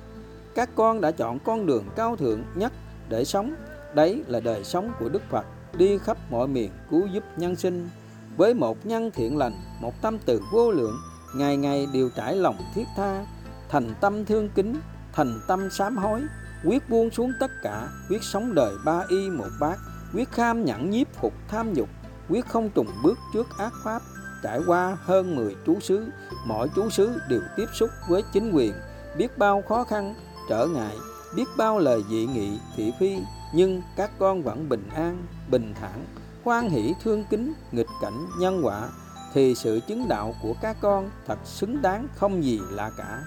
[0.56, 2.74] Các con đã chọn con đường cao thượng nhất
[3.10, 3.56] để sống.
[3.96, 5.46] Đấy là đời sống của Đức Phật.
[5.78, 7.90] Đi khắp mọi miền cứu giúp nhân sinh.
[8.38, 10.96] Với một nhân thiện lành Một tâm từ vô lượng
[11.36, 13.26] Ngày ngày đều trải lòng thiết tha.
[13.70, 14.76] Thành tâm thương kính
[15.14, 16.22] Thành tâm sám hối
[16.66, 19.78] Quyết buông xuống tất cả Quyết sống đời ba y một bát
[20.14, 21.90] Quyết kham nhẫn nhiếp phục tham dục
[22.30, 24.02] Quyết không trùng bước trước ác pháp.
[24.44, 26.06] Trải qua hơn 10 chú xứ,
[26.46, 28.74] mỗi chú xứ đều tiếp xúc với chính quyền,
[29.18, 30.16] biết bao khó khăn,
[30.50, 30.96] trở ngại,
[31.36, 33.18] biết bao lời dị nghị, thị phi,
[33.54, 36.06] nhưng các con vẫn bình an, bình thản,
[36.44, 38.89] hoan hỷ thương kính, nghịch cảnh, nhân quả,
[39.34, 43.22] thì sự chứng đạo của các con thật xứng đáng không gì lạ cả.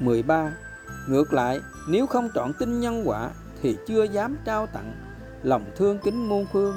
[0.00, 0.52] 13.
[1.08, 3.30] Ngược lại, nếu không chọn tin nhân quả
[3.62, 4.94] thì chưa dám trao tặng
[5.42, 6.76] lòng thương kính muôn phương,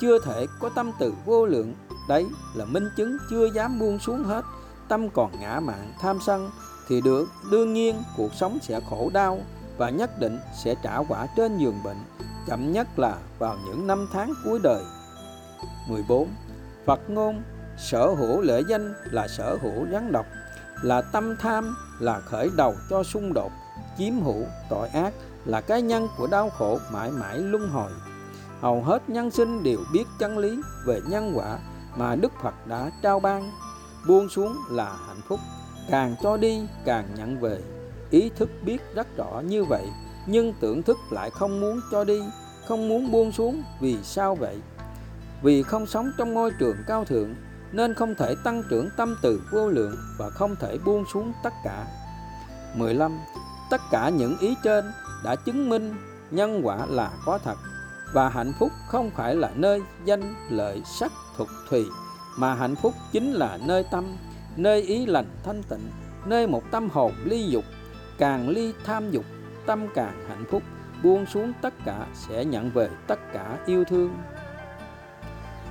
[0.00, 1.74] chưa thể có tâm từ vô lượng
[2.08, 4.44] đấy là minh chứng chưa dám buông xuống hết
[4.88, 6.50] tâm còn ngã mạn tham sân
[6.88, 9.40] thì được đương nhiên cuộc sống sẽ khổ đau
[9.78, 11.96] và nhất định sẽ trả quả trên giường bệnh,
[12.46, 14.82] chậm nhất là vào những năm tháng cuối đời.
[15.88, 16.28] 14
[16.86, 17.42] Phật ngôn,
[17.76, 20.26] sở hữu lễ danh là sở hữu rắn độc,
[20.82, 23.52] là tâm tham, là khởi đầu cho xung đột,
[23.98, 25.12] chiếm hữu, tội ác,
[25.44, 27.92] là cái nhân của đau khổ mãi mãi luân hồi.
[28.60, 31.58] Hầu hết nhân sinh đều biết chân lý về nhân quả
[31.96, 33.50] mà Đức Phật đã trao ban,
[34.08, 35.40] buông xuống là hạnh phúc,
[35.90, 37.58] càng cho đi càng nhận về
[38.10, 39.86] ý thức biết rất rõ như vậy,
[40.26, 42.20] nhưng tưởng thức lại không muốn cho đi,
[42.66, 44.56] không muốn buông xuống, vì sao vậy?
[45.42, 47.34] Vì không sống trong môi trường cao thượng,
[47.72, 51.52] nên không thể tăng trưởng tâm từ vô lượng và không thể buông xuống tất
[51.64, 51.86] cả.
[52.74, 53.18] 15
[53.70, 54.84] tất cả những ý trên
[55.24, 55.94] đã chứng minh
[56.30, 57.56] nhân quả là có thật,
[58.12, 61.86] và hạnh phúc không phải là nơi danh lợi sắc thuộc thùy,
[62.36, 64.16] mà hạnh phúc chính là nơi tâm,
[64.56, 65.90] nơi ý lành thanh tịnh,
[66.26, 67.64] nơi một tâm hồn ly dục
[68.18, 69.24] càng ly tham dục,
[69.66, 70.62] tâm càng hạnh phúc,
[71.02, 74.14] buông xuống tất cả sẽ nhận về tất cả yêu thương.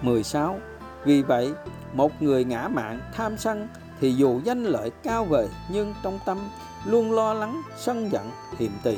[0.01, 0.59] 16
[1.05, 1.53] vì vậy,
[1.93, 3.67] một người ngã mạn tham sân
[3.99, 6.49] thì dù danh lợi cao vời nhưng trong tâm
[6.85, 8.97] luôn lo lắng, sân giận, hiềm tỳ,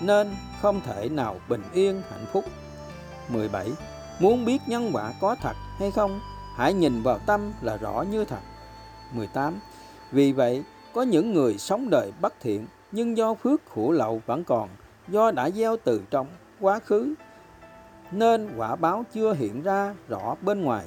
[0.00, 2.44] nên không thể nào bình yên hạnh phúc.
[3.28, 3.72] 17
[4.20, 6.20] muốn biết nhân quả có thật hay không,
[6.56, 8.40] hãy nhìn vào tâm là rõ như thật.
[9.12, 9.58] 18
[10.12, 10.62] vì vậy,
[10.94, 14.68] có những người sống đời bất thiện nhưng do phước khổ lậu vẫn còn,
[15.08, 16.26] do đã gieo từ trong
[16.60, 17.14] quá khứ,
[18.12, 20.84] nên quả báo chưa hiện ra rõ bên ngoài.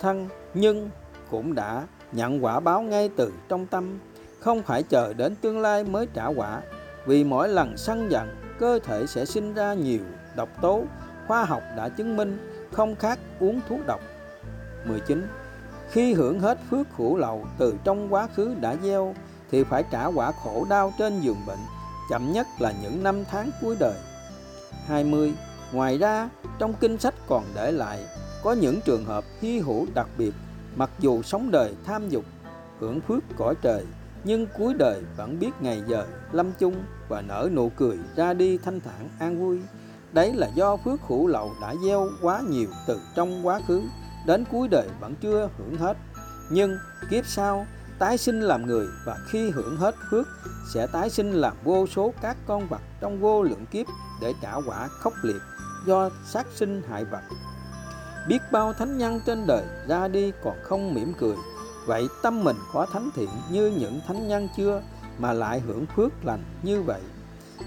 [0.00, 0.90] Thân nhưng
[1.30, 3.98] cũng đã nhận quả báo ngay từ trong tâm,
[4.40, 6.60] không phải chờ đến tương lai mới trả quả,
[7.06, 10.00] vì mỗi lần sân giận, cơ thể sẽ sinh ra nhiều
[10.36, 10.82] độc tố,
[11.26, 12.38] khoa học đã chứng minh
[12.72, 14.00] không khác uống thuốc độc.
[14.84, 15.26] 19
[15.90, 19.14] khi hưởng hết phước khổ lậu từ trong quá khứ đã gieo
[19.56, 21.58] thì phải trả quả khổ đau trên giường bệnh,
[22.10, 23.94] chậm nhất là những năm tháng cuối đời.
[24.86, 25.34] 20
[25.72, 28.04] ngoài ra, trong kinh sách còn để lại,
[28.42, 30.32] có những trường hợp hy hữu đặc biệt,
[30.76, 32.24] mặc dù sống đời tham dục,
[32.80, 33.84] hưởng phước cõi trời,
[34.24, 36.74] nhưng cuối đời vẫn biết ngày giờ lâm chung
[37.08, 39.60] và nở nụ cười ra đi thanh thản an vui.
[40.12, 43.82] Đấy là do phước hữu lậu đã gieo quá nhiều từ trong quá khứ,
[44.26, 45.96] đến cuối đời vẫn chưa hưởng hết.
[46.50, 46.78] Nhưng
[47.10, 47.66] kiếp sau
[47.98, 50.26] tái sinh làm người và khi hưởng hết phước,
[50.74, 53.86] sẽ tái sinh làm vô số các con vật trong vô lượng kiếp
[54.20, 55.42] để trả quả khốc liệt
[55.86, 57.22] do sát sinh hại vật.
[58.28, 61.36] Biết bao thánh nhân trên đời ra đi còn không mỉm cười,
[61.86, 64.82] vậy tâm mình có thánh thiện như những thánh nhân chưa
[65.18, 67.00] mà lại hưởng phước lành như vậy.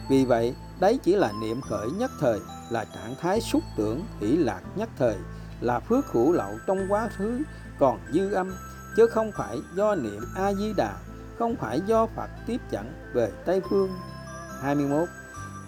[0.10, 2.40] Vì vậy, đấy chỉ là niệm khởi nhất thời,
[2.70, 5.16] là trạng thái xúc tưởng hỷ lạc nhất thời,
[5.62, 7.42] là phước hữu lậu trong quá khứ
[7.80, 8.54] còn dư âm
[8.96, 10.94] chứ không phải do niệm A Di Đà,
[11.40, 13.90] không phải do Phật tiếp dẫn về Tây phương.
[14.62, 15.10] 21.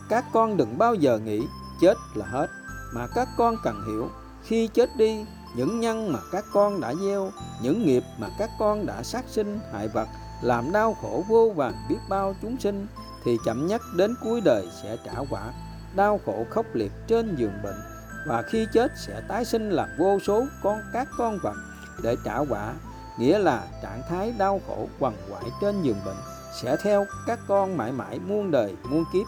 [0.09, 1.47] Các con đừng bao giờ nghĩ
[1.81, 2.47] chết là hết,
[2.93, 4.09] mà các con cần hiểu
[4.43, 7.31] khi chết đi những nhân mà các con đã gieo,
[7.61, 10.07] những nghiệp mà các con đã sát sinh hại vật
[10.41, 12.87] làm đau khổ vô vàn biết bao chúng sinh
[13.23, 15.53] thì chậm nhất đến cuối đời sẽ trả quả
[15.95, 17.81] đau khổ khốc liệt trên giường bệnh
[18.27, 21.55] và khi chết sẽ tái sinh làm vô số con các con vật
[22.03, 22.73] để trả quả
[23.21, 26.15] nghĩa là trạng thái đau khổ quằn quại trên giường bệnh
[26.61, 29.27] sẽ theo các con mãi mãi muôn đời muôn kiếp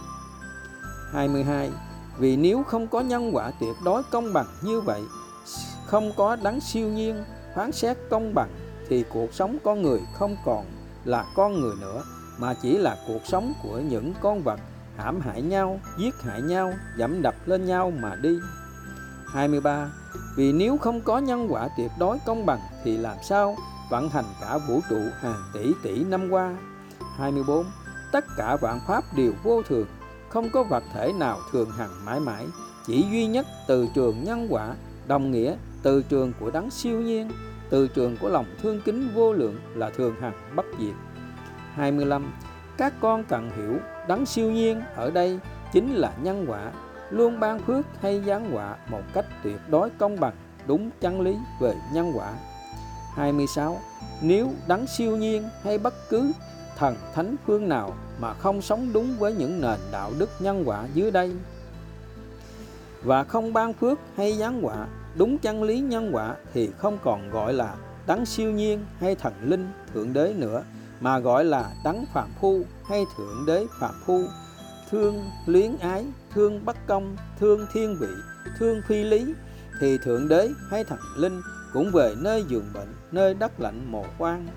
[1.11, 1.71] 22
[2.17, 5.01] vì nếu không có nhân quả tuyệt đối công bằng như vậy
[5.85, 7.23] không có đấng siêu nhiên
[7.55, 8.49] phán xét công bằng
[8.89, 10.65] thì cuộc sống con người không còn
[11.05, 12.03] là con người nữa
[12.37, 14.59] mà chỉ là cuộc sống của những con vật
[14.97, 18.37] hãm hại nhau, giết hại nhau, dẫm đập lên nhau mà đi.
[19.27, 19.91] 23.
[20.35, 23.55] Vì nếu không có nhân quả tuyệt đối công bằng thì làm sao
[23.89, 26.55] vận hành cả vũ trụ hàng tỷ tỷ năm qua.
[27.17, 27.65] 24.
[28.11, 29.87] Tất cả vạn pháp đều vô thường,
[30.29, 32.45] không có vật thể nào thường hằng mãi mãi,
[32.85, 34.75] chỉ duy nhất từ trường nhân quả,
[35.07, 37.31] đồng nghĩa từ trường của đấng siêu nhiên,
[37.69, 40.93] từ trường của lòng thương kính vô lượng là thường hằng bất diệt.
[41.73, 42.33] 25.
[42.77, 45.39] Các con cần hiểu đấng siêu nhiên ở đây
[45.73, 46.71] chính là nhân quả,
[47.09, 50.33] luôn ban phước hay giáng họa một cách tuyệt đối công bằng,
[50.67, 52.33] đúng chân lý về nhân quả.
[53.15, 53.81] 26.
[54.21, 56.31] Nếu đấng siêu nhiên hay bất cứ
[56.77, 60.87] thần thánh phương nào mà không sống đúng với những nền đạo đức nhân quả
[60.93, 61.35] dưới đây
[63.03, 67.29] và không ban phước hay giáng họa đúng chân lý nhân quả thì không còn
[67.29, 67.75] gọi là
[68.07, 70.63] đấng siêu nhiên hay thần linh thượng đế nữa,
[70.99, 74.21] mà gọi là đấng phạm phu hay thượng đế phạm phu
[74.91, 78.07] thương luyến ái, thương bất công, thương thiên vị,
[78.59, 79.33] thương phi lý
[79.81, 81.41] thì thượng đế hay thần linh
[81.73, 84.47] cũng về nơi giường bệnh nơi đất lạnh mồ quan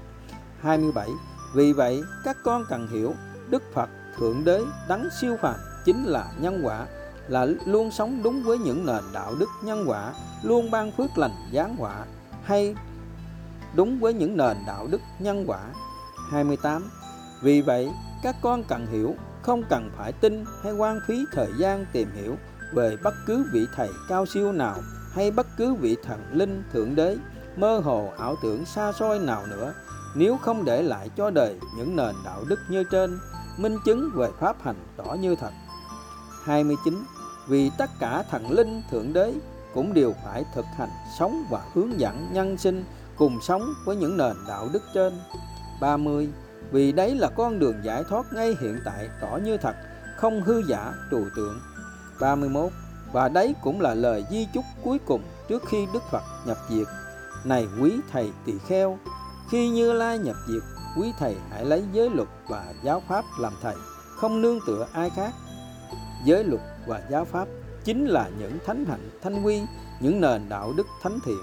[0.61, 1.09] 27
[1.55, 3.15] vì vậy các con cần hiểu
[3.51, 6.87] Đức Phật thượng đế đấng siêu phàm chính là nhân quả
[7.29, 11.35] là luôn sống đúng với những nền đạo đức nhân quả luôn ban phước lành
[11.53, 12.05] giáng quả,
[12.45, 12.75] hay
[13.75, 15.61] đúng với những nền đạo đức nhân quả.
[16.31, 16.91] 28
[17.43, 17.91] Vì vậy
[18.23, 22.37] các con cần hiểu không cần phải tin hay quan phí thời gian tìm hiểu
[22.75, 24.77] về bất cứ vị thầy cao siêu nào
[25.17, 27.17] hay bất cứ vị thần linh, thượng đế,
[27.57, 29.75] mơ hồ, ảo tưởng xa xôi nào nữa,
[30.15, 33.19] nếu không để lại cho đời những nền đạo đức như trên,
[33.57, 35.51] minh chứng về pháp hành tỏ như thật.
[36.45, 37.05] 29
[37.49, 39.35] vì tất cả thần linh, thượng đế
[39.75, 42.85] cũng đều phải thực hành sống và hướng dẫn nhân sinh
[43.17, 45.13] cùng sống với những nền đạo đức trên.
[45.81, 46.29] 30
[46.71, 49.77] vì đấy là con đường giải thoát ngay hiện tại tỏ như thật,
[50.17, 51.61] không hư giả trừu tượng.
[52.21, 52.73] 31
[53.13, 56.87] và đấy cũng là lời di chúc cuối cùng trước khi Đức Phật nhập diệt.
[57.45, 58.99] Này quý thầy tỳ kheo,
[59.51, 60.63] khi Như Lai nhập diệt,
[60.97, 63.75] quý thầy hãy lấy giới luật và giáo pháp làm thầy,
[64.17, 65.33] không nương tựa ai khác.
[66.25, 67.49] Giới luật và giáo pháp
[67.85, 69.63] chính là những thánh hạnh thanh quy,
[70.01, 71.43] những nền đạo đức thánh thiện.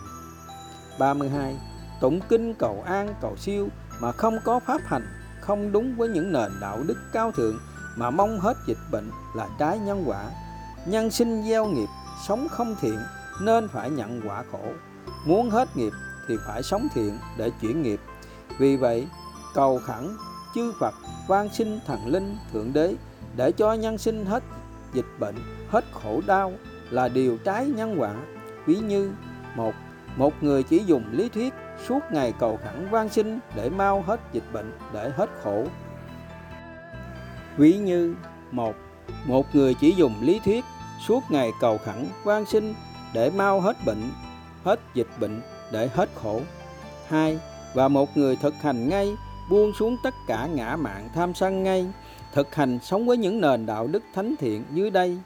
[1.00, 1.56] 32
[2.02, 3.68] tụng kinh cầu an, cầu siêu
[4.02, 5.08] mà không có pháp hành,
[5.42, 7.60] không đúng với những nền đạo đức cao thượng
[7.96, 10.26] mà mong hết dịch bệnh là trái nhân quả
[10.86, 11.90] nhân sinh gieo nghiệp,
[12.28, 13.00] sống không thiện,
[13.42, 14.64] nên phải nhận quả khổ.
[15.26, 15.94] Muốn hết nghiệp
[16.28, 18.00] thì phải sống thiện để chuyển nghiệp.
[18.58, 19.08] Vì vậy,
[19.54, 20.18] cầu khẩn,
[20.56, 20.94] chư Phật,
[21.28, 22.96] van sinh thần linh thượng đế
[23.36, 24.44] để cho nhân sinh hết
[24.94, 25.36] dịch bệnh,
[25.70, 26.54] hết khổ đau
[26.90, 28.14] là điều trái nhân quả.
[28.66, 29.12] Ví như
[29.56, 29.74] một
[30.16, 31.54] một người chỉ dùng lý thuyết
[31.88, 35.66] suốt ngày cầu khẩn van sinh để mau hết dịch bệnh, để hết khổ.
[37.58, 38.16] Ví như
[38.52, 38.76] một
[39.26, 40.66] một người chỉ dùng lý thuyết
[41.08, 42.74] suốt ngày cầu khẩn van sinh
[43.14, 44.12] để mau hết bệnh,
[44.64, 46.42] hết dịch bệnh để hết khổ.
[47.08, 47.40] Hai,
[47.74, 49.16] và một người thực hành ngay,
[49.50, 51.88] buông xuống tất cả ngã mạng tham sân ngay,
[52.34, 55.18] thực hành sống với những nền đạo đức thánh thiện dưới đây.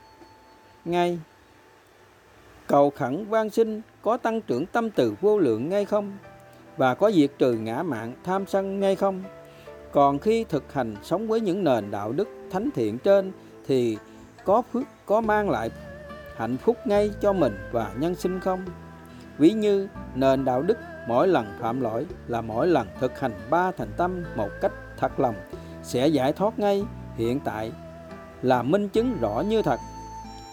[0.85, 1.19] Ngay,
[2.67, 6.17] cầu khẩn van sinh có tăng trưởng tâm từ vô lượng ngay không?
[6.77, 9.23] Và có diệt trừ ngã mạng tham sân ngay không?
[9.91, 13.31] Còn khi thực hành sống với những nền đạo đức thánh thiện trên
[13.67, 13.97] thì
[14.45, 15.71] có phước có mang lại
[16.35, 18.65] hạnh phúc ngay cho mình và nhân sinh không?
[19.37, 23.71] Ví như, nền đạo đức mỗi lần phạm lỗi là mỗi lần thực hành ba
[23.71, 25.35] thành tâm một cách thật lòng
[25.83, 26.83] sẽ giải thoát ngay,
[27.15, 27.71] hiện tại
[28.41, 29.79] là minh chứng rõ như thật.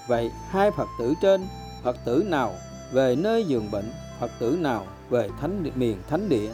[0.08, 1.46] Vậy hai phật tử trên,
[1.82, 2.52] phật tử nào
[2.92, 6.52] về nơi giường bệnh, phật tử nào về thánh miền thánh địa?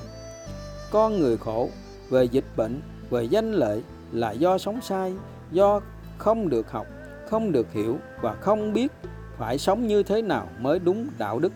[0.91, 1.69] Con người khổ
[2.11, 3.83] về dịch bệnh, về danh lợi
[4.13, 5.15] là do sống sai,
[5.51, 5.81] do
[6.19, 6.87] không được học
[7.31, 8.93] không được hiểu và không biết
[9.39, 11.53] phải sống như thế nào mới đúng đạo đức.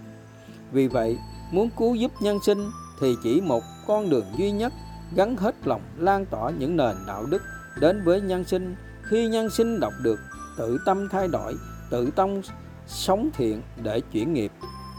[0.72, 1.18] Vì vậy,
[1.51, 2.70] muốn cứu giúp nhân sinh
[3.01, 4.72] thì chỉ một con đường duy nhất,
[5.16, 7.43] gắn hết lòng lan tỏa những nền đạo đức
[7.81, 8.75] đến với nhân sinh.
[9.03, 10.20] Khi nhân sinh đọc được,
[10.59, 11.55] tự tâm thay đổi,
[11.91, 12.41] tự tâm
[12.87, 14.53] sống thiện để chuyển nghiệp,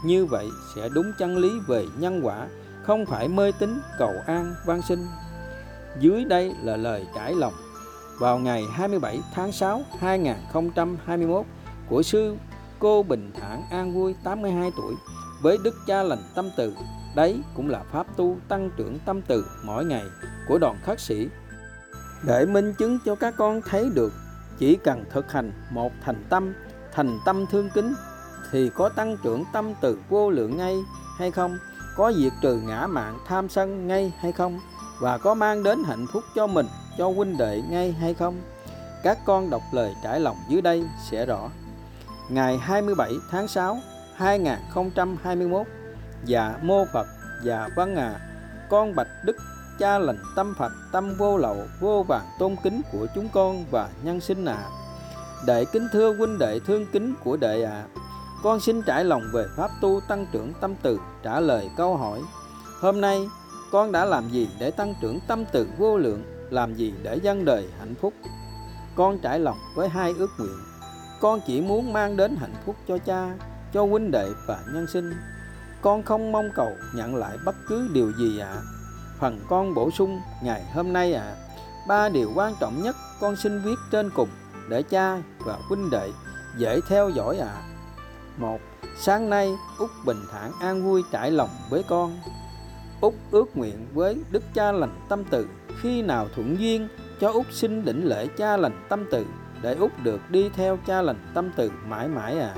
[0.04, 2.46] như vậy sẽ đúng chân lý về nhân quả,
[2.82, 5.06] không phải mê tín cầu an van sinh.
[6.00, 7.54] Dưới đây là lời trải lòng
[8.18, 11.46] vào ngày 27 tháng 6 2021
[11.88, 12.36] của sư
[12.78, 14.94] cô Bình Thản An Vui 82 tuổi,
[15.42, 16.74] với đức cha lành tâm từ.
[17.16, 20.04] Đấy cũng là pháp tu tăng trưởng tâm từ mỗi ngày
[20.48, 21.28] của đoàn khất sĩ.
[22.26, 24.12] Để minh chứng cho các con thấy được,
[24.58, 26.54] chỉ cần thực hành một thành tâm
[26.92, 27.94] thành tâm thương kính,
[28.52, 30.76] thì có tăng trưởng tâm từ vô lượng ngay
[31.18, 31.58] hay không?
[31.96, 34.60] Có diệt trừ ngã mạng tham sân ngay hay không?
[35.00, 36.66] Và có mang đến hạnh phúc cho mình,
[36.98, 38.40] cho huynh đệ ngay hay không
[39.06, 41.50] các con đọc lời trải lòng dưới đây sẽ rõ
[42.28, 43.78] ngày 27 tháng 6
[44.16, 45.66] 2021
[46.24, 47.06] Dạ mô Phật
[47.44, 48.20] Dạ Văn à
[48.70, 49.36] Con bạch đức
[49.78, 53.88] cha lành tâm Phật, tâm vô lậu, vô vàng tôn kính của chúng con và
[54.02, 54.70] nhân sinh ạ à.
[55.46, 57.86] Đệ kính thưa huynh đệ thương kính của đệ ạ à.
[58.42, 62.20] Con xin trải lòng về pháp tu tăng trưởng tâm từ, trả lời câu hỏi
[62.80, 63.28] Hôm nay
[63.70, 67.44] con đã làm gì để tăng trưởng tâm từ vô lượng Làm gì để dân
[67.44, 68.14] đời hạnh phúc
[68.94, 70.58] Con trải lòng với hai ước nguyện
[71.20, 73.34] Con chỉ muốn mang đến hạnh phúc cho cha,
[73.72, 75.12] Cho huynh đệ và nhân sinh
[75.82, 78.62] Con không mong cầu nhận lại bất cứ điều gì ạ à.
[79.18, 81.36] Phần con bổ sung, ngày hôm nay ạ à.
[81.88, 84.28] Ba điều quan trọng nhất con xin viết trên cùng
[84.68, 86.10] Để cha và huynh đệ
[86.58, 87.62] dễ theo dõi ạ à.
[88.36, 88.58] một,
[88.98, 92.18] Sáng nay Út bình thản an vui trải lòng với con
[93.00, 95.48] Úc ước nguyện với Đức Cha lành tâm từ
[95.80, 96.88] khi nào thuận duyên
[97.20, 99.26] cho úc xin đỉnh lễ Cha lành tâm từ
[99.62, 102.54] để úc được đi theo Cha lành tâm từ mãi mãi à.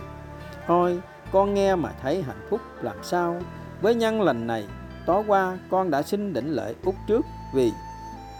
[0.67, 1.01] Thôi,
[1.33, 3.41] con nghe mà thấy hạnh phúc làm sao.
[3.83, 4.67] Với nhân lành này,
[5.07, 7.25] tối qua con đã xin đỉnh lễ úc trước
[7.55, 7.73] vì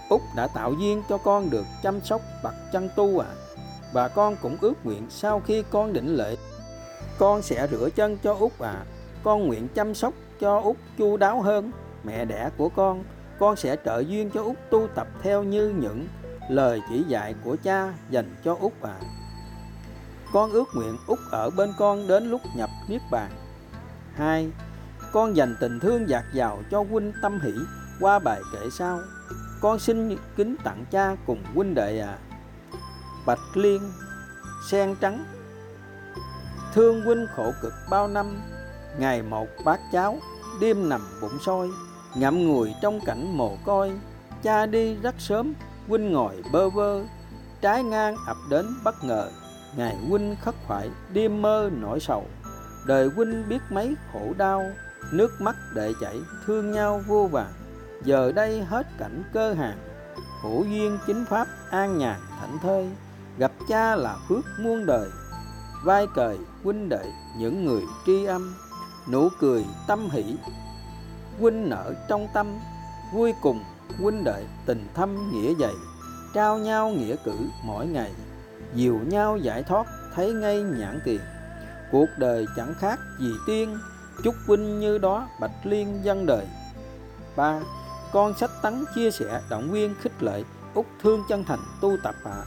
[0.09, 3.29] úc đã tạo duyên cho con được chăm sóc bậc chân tu à.
[3.93, 6.37] Và con cũng ước nguyện sau khi con đỉnh lễ,
[7.19, 8.85] con sẽ rửa chân cho úc à.
[9.23, 11.73] Con nguyện chăm sóc cho úc chu đáo hơn
[12.05, 13.05] mẹ đẻ của con
[13.39, 16.07] con sẽ trợ duyên cho út tu tập theo như những
[16.51, 19.01] lời chỉ dạy của cha dành cho út à
[20.33, 23.31] con ước nguyện út ở bên con đến lúc nhập niết bàn.
[24.15, 24.51] Hai,
[25.13, 27.53] con dành tình thương dạt dào cho huynh tâm hỷ
[28.01, 29.01] qua bài kể sau.
[29.61, 32.19] Con xin kính tặng cha cùng huynh đệ à.
[33.27, 33.93] Bạch liên,
[34.71, 35.25] sen trắng.
[36.75, 38.41] Thương huynh khổ cực bao năm,
[38.99, 40.19] ngày một bát cháo,
[40.61, 41.71] đêm nằm bụng sôi
[42.15, 43.93] ngậm ngùi trong cảnh mồ côi,
[44.43, 45.55] cha đi rất sớm,
[45.89, 47.03] huynh ngồi bơ vơ.
[47.61, 49.31] Trái ngang ập đến bất ngờ,
[49.77, 52.25] ngày huynh khất khoải đêm mơ nỗi sầu.
[52.87, 54.65] Đời huynh biết mấy khổ đau,
[55.13, 57.53] nước mắt đệ chảy, thương nhau vô vàng
[58.05, 59.79] giờ đây hết cảnh cơ hàng,
[60.43, 62.89] hữu duyên chính pháp an nhàn thảnh thơi.
[63.39, 65.09] Gặp cha là phước muôn đời,
[65.85, 68.55] vai cời huynh đệ những người tri âm.
[69.09, 70.37] Nụ cười tâm hỷ
[71.41, 72.59] huynh nở trong tâm,
[73.13, 73.65] vui cùng
[73.99, 75.75] huynh đệ tình thâm nghĩa dày,
[76.35, 78.13] trao nhau nghĩa cử mỗi ngày,
[78.75, 81.21] dìu nhau giải thoát thấy ngay nhãn tiền.
[81.93, 83.79] Cuộc đời chẳng khác gì tiên,
[84.25, 86.47] chúc huynh như đó bạch liên dân đời.
[87.37, 87.61] Ba,
[88.13, 90.43] con sách tấn chia sẻ động viên khích lệ,
[90.75, 92.45] út thương chân thành tu tập ạ à.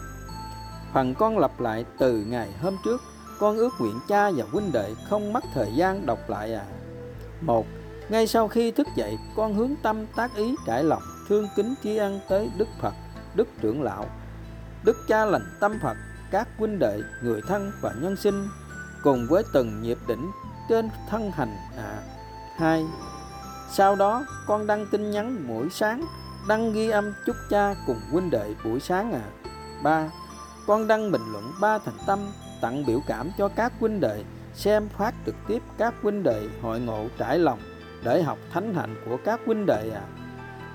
[0.94, 3.02] phần con lặp lại từ ngày hôm trước,
[3.40, 6.66] con ước nguyện cha và huynh đệ không mất thời gian đọc lại à.
[7.42, 7.66] Một
[8.12, 11.98] ngay sau khi thức dậy, con hướng tâm tác ý trải lòng, thương kính tri
[11.98, 12.94] ân tới Đức Phật,
[13.36, 14.06] Đức Trưởng Lão,
[14.84, 15.98] Đức Cha lành tâm Phật,
[16.32, 18.48] các huynh đệ, người thân và nhân sinh,
[19.04, 20.32] cùng với từng nhịp đỉnh
[20.70, 22.00] trên thân hành à.
[22.56, 22.86] hai
[23.72, 26.06] Sau đó, con đăng tin nhắn mỗi sáng,
[26.48, 29.24] đăng ghi âm chúc cha cùng huynh đệ buổi sáng à.
[29.84, 30.10] ba
[30.68, 32.20] Con đăng bình luận ba thành tâm,
[32.62, 36.80] tặng biểu cảm cho các huynh đệ, xem phát trực tiếp các huynh đệ hội
[36.80, 37.60] ngộ trải lòng
[38.04, 40.02] để học thánh hạnh của các huynh đệ à.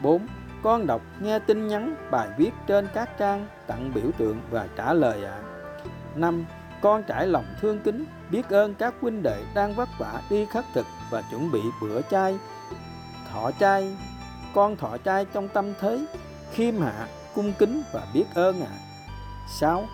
[0.03, 0.27] 4.
[0.63, 4.93] Con đọc nghe tin nhắn bài viết trên các trang tặng biểu tượng và trả
[4.93, 5.31] lời ạ.
[5.31, 5.43] À.
[6.15, 6.45] 5.
[6.81, 10.65] Con trải lòng thương kính, biết ơn các huynh đệ đang vất vả đi khất
[10.75, 12.39] thực và chuẩn bị bữa chay,
[13.33, 13.97] thọ chay.
[14.55, 16.07] Con thọ chay trong tâm thế,
[16.53, 18.69] khiêm hạ, cung kính và biết ơn ạ.
[18.71, 18.79] À.
[19.61, 19.85] 6.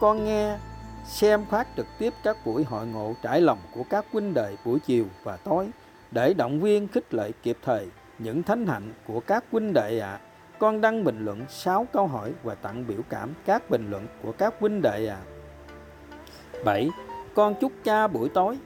[0.00, 0.58] Con nghe
[1.06, 4.78] xem phát trực tiếp các buổi hội ngộ trải lòng của các huynh đệ buổi
[4.80, 5.70] chiều và tối
[6.10, 7.88] để động viên khích lệ kịp thời
[8.18, 10.10] những thánh hạnh của các huynh đệ ạ.
[10.10, 10.20] À.
[10.58, 14.32] Con đăng bình luận 6 câu hỏi và tặng biểu cảm các bình luận của
[14.32, 15.16] các huynh đệ ạ.
[15.16, 15.26] À.
[16.64, 16.90] 7.
[17.34, 18.58] Con chúc cha buổi tối.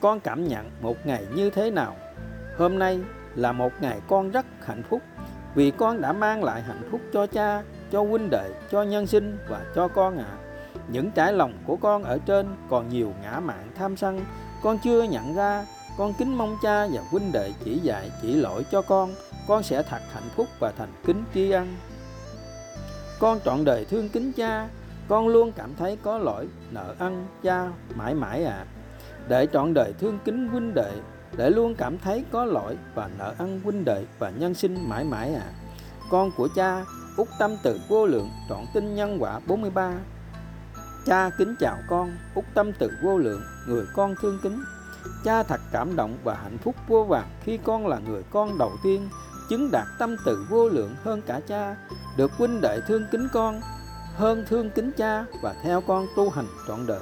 [0.00, 1.96] Con cảm nhận một ngày như thế nào?
[2.58, 3.00] Hôm nay
[3.34, 5.02] là một ngày con rất hạnh phúc
[5.54, 7.62] vì con đã mang lại hạnh phúc cho cha,
[7.92, 10.26] cho huynh đệ, cho nhân sinh và cho con ạ.
[10.30, 10.38] À.
[10.88, 14.20] Những trải lòng của con ở trên còn nhiều ngã mạn tham sân,
[14.62, 15.66] con chưa nhận ra
[15.98, 19.14] con kính mong cha và huynh đệ chỉ dạy chỉ lỗi cho con.
[19.48, 21.76] Con sẽ thật hạnh phúc và thành kính tri ân.
[23.18, 24.68] Con trọn đời thương kính cha.
[25.08, 28.66] Con luôn cảm thấy có lỗi nợ ân cha mãi mãi à
[29.28, 30.92] để trọn đời thương kính huynh đệ
[31.36, 35.04] để luôn cảm thấy có lỗi và nợ ân huynh đệ và nhân sinh mãi
[35.04, 35.52] mãi à
[36.10, 36.84] con của cha
[37.16, 39.92] út tâm từ vô lượng trọn tinh nhân quả 43
[41.06, 44.62] Cha kính chào con, út tâm từ vô lượng, người con thương kính.
[45.24, 48.72] Cha thật cảm động và hạnh phúc vô vàn khi con là người con đầu
[48.84, 49.08] tiên
[49.48, 51.76] chứng đạt tâm từ vô lượng hơn cả cha,
[52.16, 53.60] được huynh đệ thương kính con,
[54.16, 57.00] hơn thương kính cha và theo con tu hành trọn đời.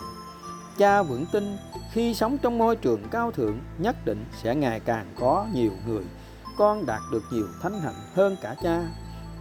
[0.79, 1.57] Cha vững tin
[1.93, 6.05] khi sống trong môi trường cao thượng nhất định sẽ ngày càng có nhiều người
[6.57, 8.89] con đạt được nhiều thánh hạnh hơn cả cha.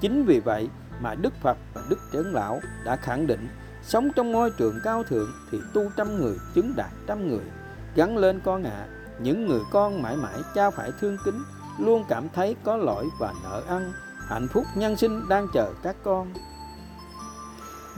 [0.02, 0.70] Chính vì vậy
[1.02, 3.48] mà Đức Phật và Đức Trưởng Lão đã khẳng định
[3.84, 7.46] sống trong môi trường cao thượng thì tu trăm người chứng đạt trăm người.
[7.96, 8.88] Gắn lên con ạ, à,
[9.20, 11.44] những người con mãi mãi cha phải thương kính,
[11.80, 13.94] luôn cảm thấy có lỗi và nợ ăn,
[14.28, 16.34] hạnh phúc nhân sinh đang chờ các con.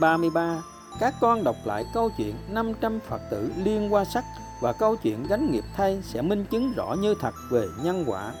[0.00, 0.62] 33.
[1.00, 4.24] Các con đọc lại câu chuyện 500 Phật tử liên qua sắc
[4.60, 8.32] và câu chuyện gánh nghiệp thay sẽ minh chứng rõ như thật về nhân quả.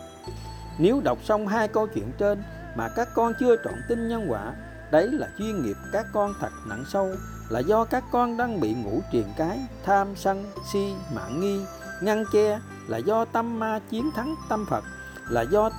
[0.78, 2.42] Nếu đọc xong hai câu chuyện trên
[2.76, 4.54] mà các con chưa trọn tin nhân quả,
[4.90, 7.10] đấy là chuyên nghiệp các con thật nặng sâu,
[7.48, 11.60] là do các con đang bị ngũ triền cái, tham sân, si, mạng nghi,
[12.02, 14.84] ngăn che, là do tâm ma chiến thắng tâm Phật,
[15.30, 15.70] là do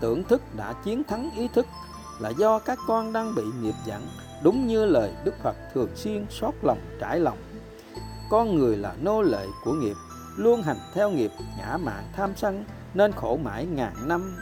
[0.00, 1.66] tưởng thức đã chiến thắng ý thức,
[2.20, 4.06] là do các con đang bị nghiệp dẫn,
[4.42, 7.38] đúng như lời Đức Phật thường xuyên xót lòng trải lòng.
[8.30, 9.96] Con người là nô lệ của nghiệp,
[10.36, 14.36] luôn hành theo nghiệp ngã mạng tham sân, nên khổ mãi ngàn năm.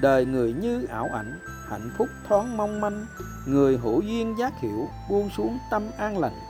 [0.00, 1.38] Đời người như ảo ảnh
[1.68, 3.06] hạnh phúc thoáng mong manh
[3.46, 6.40] người hữu duyên giác hiểu buông xuống tâm an lành.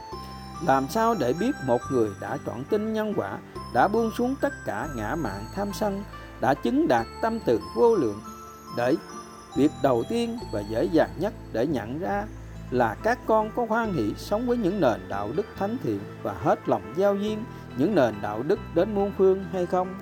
[0.66, 3.38] Làm sao để biết một người đã trọn tin nhân quả
[3.74, 6.04] đã buông xuống tất cả ngã mạn tham sân
[6.40, 8.20] đã chứng đạt tâm từ vô lượng?
[8.76, 8.94] Để
[9.56, 12.24] việc đầu tiên và dễ dàng nhất để nhận ra
[12.70, 16.32] là các con có hoan hỷ sống với những nền đạo đức thánh thiện và
[16.32, 17.44] hết lòng giao duyên
[17.76, 19.94] những nền đạo đức đến muôn phương hay không?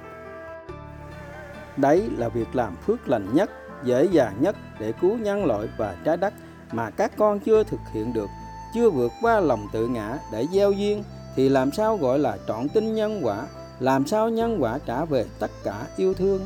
[1.76, 3.50] Đấy là việc làm phước lành nhất,
[3.84, 6.34] dễ dàng nhất để cứu nhân loại và trái đất
[6.72, 8.28] mà các con chưa thực hiện được,
[8.74, 11.02] chưa vượt qua lòng tự ngã để gieo duyên
[11.36, 13.46] thì làm sao gọi là trọn tin nhân quả,
[13.80, 16.40] làm sao nhân quả trả về tất cả yêu thương.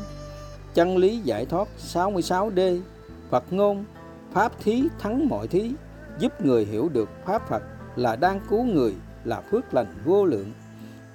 [0.74, 2.80] Chân lý giải thoát 66D
[3.30, 3.84] Phật ngôn
[4.32, 5.72] Pháp thí thắng mọi thí
[6.18, 7.62] Giúp người hiểu được Pháp Phật
[7.96, 10.52] là đang cứu người là phước lành vô lượng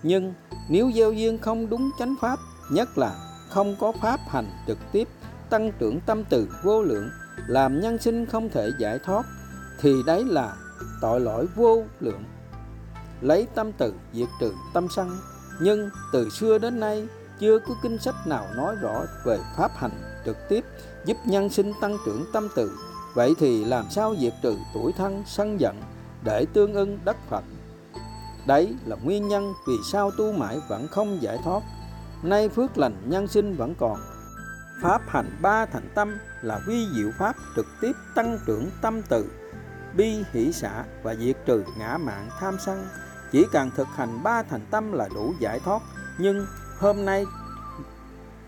[0.03, 0.33] Nhưng
[0.69, 2.39] nếu gieo duyên không đúng chánh Pháp
[2.71, 3.15] Nhất là
[3.49, 5.07] không có pháp hành trực tiếp
[5.49, 7.09] tăng trưởng tâm từ vô lượng,
[7.47, 9.25] làm nhân sinh không thể giải thoát,
[9.79, 10.55] thì đấy là
[11.01, 12.23] tội lỗi vô lượng.
[13.21, 15.17] Lấy tâm từ diệt trừ tâm sân,
[15.61, 17.07] nhưng từ xưa đến nay
[17.39, 19.91] chưa có kinh sách nào nói rõ về pháp hành
[20.25, 20.65] trực tiếp
[21.05, 22.71] giúp nhân sinh tăng trưởng tâm từ.
[23.13, 25.81] Vậy thì làm sao diệt trừ tuổi thân, sân giận
[26.23, 27.43] để tương ưng đất phật?
[28.47, 31.63] Đấy là nguyên nhân vì sao tu mãi vẫn không giải thoát.
[32.23, 33.99] Nay phước lành nhân sinh vẫn còn
[34.81, 39.31] pháp hành ba thành tâm là vi diệu pháp trực tiếp tăng trưởng tâm từ,
[39.97, 42.87] bi hỷ xã và diệt trừ ngã mạng tham sân.
[43.31, 45.81] Chỉ cần thực hành ba thành tâm là đủ giải thoát.
[46.19, 46.47] Nhưng
[46.79, 47.25] hôm nay,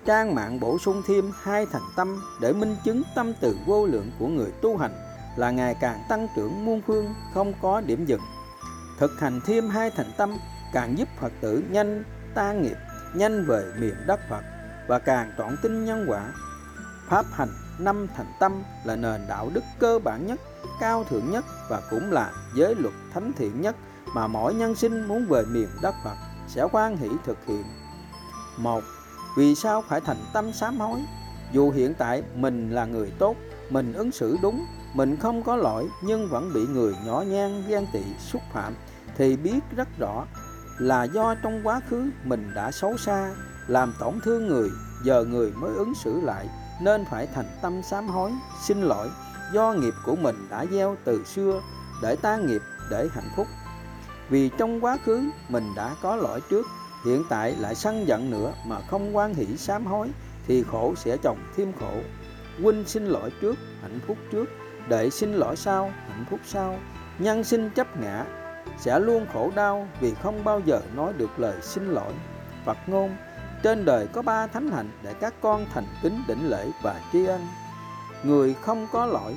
[0.05, 4.11] trang mạng bổ sung thêm hai thành tâm để minh chứng tâm từ vô lượng
[4.19, 4.91] của người tu hành
[5.37, 8.21] là ngày càng tăng trưởng muôn phương, không có điểm dừng.
[8.99, 10.37] Thực hành thêm hai thành tâm
[10.73, 12.03] càng giúp phật tử nhanh,
[12.33, 12.77] tan nghiệp,
[13.13, 14.41] nhanh về miền đất Phật
[14.87, 16.33] và càng trọn tin nhân quả.
[17.07, 20.39] Pháp hành năm thành tâm là nền đạo đức cơ bản nhất,
[20.79, 23.75] cao thượng nhất và cũng là giới luật thánh thiện nhất
[24.15, 26.15] mà mỗi nhân sinh muốn về miền đất Phật
[26.47, 27.63] sẽ hoan hỷ thực hiện.
[28.57, 28.83] Một,
[29.37, 30.99] vì sao phải thành tâm sám hối?
[31.51, 33.35] Dù hiện tại mình là người tốt,
[33.69, 37.85] mình ứng xử đúng, mình không có lỗi nhưng vẫn bị người nhỏ nhan ghen
[37.93, 38.73] tị xúc phạm
[39.17, 40.25] thì biết rất rõ
[40.77, 43.33] là do trong quá khứ mình đã xấu xa
[43.67, 44.69] làm tổn thương người
[45.03, 46.49] giờ người mới ứng xử lại
[46.81, 48.31] nên phải thành tâm sám hối
[48.67, 49.09] xin lỗi.
[49.53, 51.61] Do nghiệp của mình đã gieo từ xưa
[52.01, 52.61] để ta nghiệp
[52.91, 53.47] để hạnh phúc.
[54.29, 56.65] Vì trong quá khứ mình đã có lỗi trước
[57.05, 60.09] hiện tại lại sân giận nữa mà không quan hỷ sám hối
[60.47, 61.93] thì khổ sẽ chồng thêm khổ.
[62.63, 64.45] Huynh xin lỗi trước hạnh phúc trước
[64.87, 66.79] để xin lỗi sau hạnh phúc sau.
[67.19, 68.25] Nhân sinh chấp ngã
[68.77, 72.13] sẽ luôn khổ đau vì không bao giờ nói được lời xin lỗi.
[72.65, 73.15] Phật ngôn,
[73.63, 77.25] trên đời có ba thánh hạnh để các con thành kính đỉnh lễ và tri
[77.25, 77.47] ân.
[78.23, 79.35] Người không có lỗi,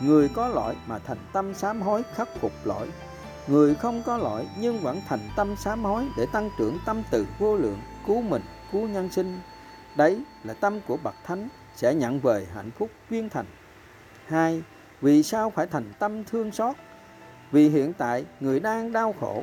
[0.00, 2.88] người có lỗi mà thành tâm sám hối khắc phục lỗi.
[3.46, 7.26] Người không có lỗi nhưng vẫn thành tâm sám hối để tăng trưởng tâm từ
[7.38, 8.42] vô lượng, cứu mình,
[8.72, 9.40] cứu nhân sinh.
[9.96, 13.46] Đấy là tâm của bậc thánh sẽ nhận về hạnh phúc viên thành.
[14.26, 14.62] Hai,
[15.00, 16.76] vì sao phải thành tâm thương xót
[17.52, 19.42] vì hiện tại người đang đau khổ,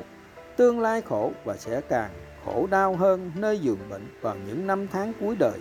[0.56, 2.10] tương lai khổ và sẽ càng
[2.44, 5.58] khổ đau hơn nơi giường bệnh vào những năm tháng cuối đời.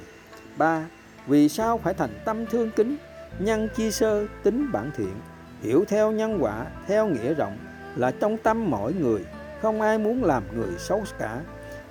[0.58, 0.86] 3.
[1.28, 2.98] Vì sao phải thành tâm thương kính,
[3.40, 5.14] nhân chi sơ tính bản thiện,
[5.62, 7.58] hiểu theo nhân quả, theo nghĩa rộng,
[7.96, 9.26] là trong tâm mỗi người
[9.62, 11.42] không ai muốn làm người xấu cả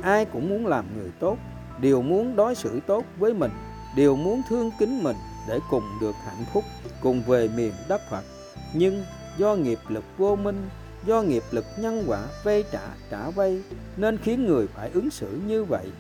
[0.02, 1.36] ai cũng muốn làm người tốt
[1.80, 3.50] đều muốn đối xử tốt với mình
[3.96, 5.16] đều muốn thương kính mình
[5.48, 6.64] để cùng được hạnh phúc
[7.02, 8.22] cùng về miền đất Phật
[8.74, 9.04] nhưng
[9.38, 10.68] do nghiệp lực vô minh
[11.06, 13.62] do nghiệp lực nhân quả vay trả trả vay
[13.96, 15.92] nên khiến người phải ứng xử như vậy.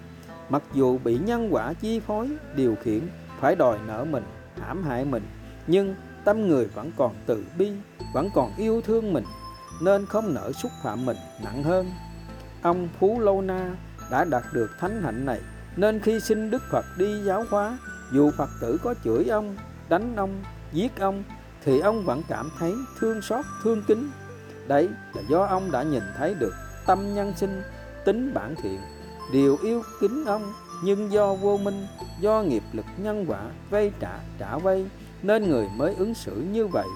[0.48, 3.00] Mặc dù bị nhân quả chi phối, điều khiển,
[3.40, 4.24] phải đòi nợ mình,
[4.60, 5.22] hãm hại mình,
[5.66, 5.94] nhưng
[6.24, 7.72] tâm người vẫn còn từ bi,
[8.14, 9.24] vẫn còn yêu thương mình,
[9.82, 11.90] nên không nỡ xúc phạm mình nặng hơn.
[12.62, 13.76] Ông phú lâu na
[14.10, 15.40] đã đạt được thánh hạnh này,
[15.76, 17.78] nên khi xin đức phật đi giáo hóa,
[18.12, 19.56] dù phật tử có chửi ông,
[19.88, 20.42] đánh ông,
[20.72, 21.22] giết ông,
[21.64, 24.10] thì ông vẫn cảm thấy thương xót, thương kính
[24.70, 26.54] đấy là do ông đã nhìn thấy được
[26.86, 27.62] tâm nhân sinh,
[28.04, 28.80] tính bản thiện.
[29.32, 30.52] Điều yêu kính ông,
[30.84, 31.86] nhưng do vô minh,
[32.20, 33.40] do nghiệp lực nhân quả
[33.70, 34.86] vay trả trả vay
[35.22, 36.86] nên người mới ứng xử như vậy.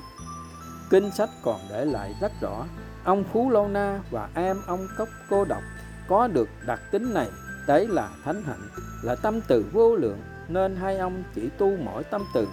[0.91, 2.65] Kinh sách còn để lại rất rõ,
[3.05, 5.63] ông phú lâu na và em ông cốc cô độc
[6.09, 7.29] có được đặc tính này,
[7.67, 8.69] đấy là thánh hạnh,
[9.03, 10.19] là tâm từ vô lượng,
[10.49, 12.49] nên hai ông chỉ tu mỗi tâm từ.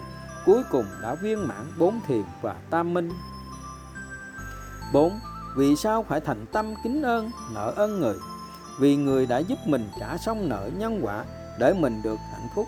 [0.45, 3.09] Cuối cùng đã viên mãn bốn thiền và tam minh.
[4.94, 5.20] 4.
[5.56, 8.16] Vì sao phải thành tâm kính ơn, nợ ơn người?
[8.80, 11.26] Vì người đã giúp mình trả xong nợ nhân quả
[11.60, 12.68] để mình được hạnh phúc.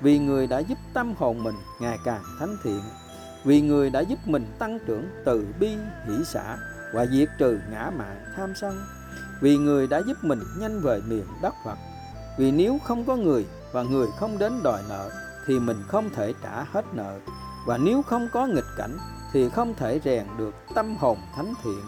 [0.00, 2.80] Vì người đã giúp tâm hồn mình ngày càng thánh thiện.
[3.44, 6.56] Vì người đã giúp mình tăng trưởng từ bi, hỷ xã
[6.94, 8.86] và diệt trừ ngã mạn tham sân.
[9.40, 11.78] Vì người đã giúp mình nhanh về miền đất Phật.
[12.38, 15.10] Vì nếu không có người và người không đến đòi nợ
[15.46, 17.18] thì mình không thể trả hết nợ.
[17.66, 18.98] Và nếu không có nghịch cảnh
[19.34, 21.80] thì không thể rèn được tâm hồn thánh thiện,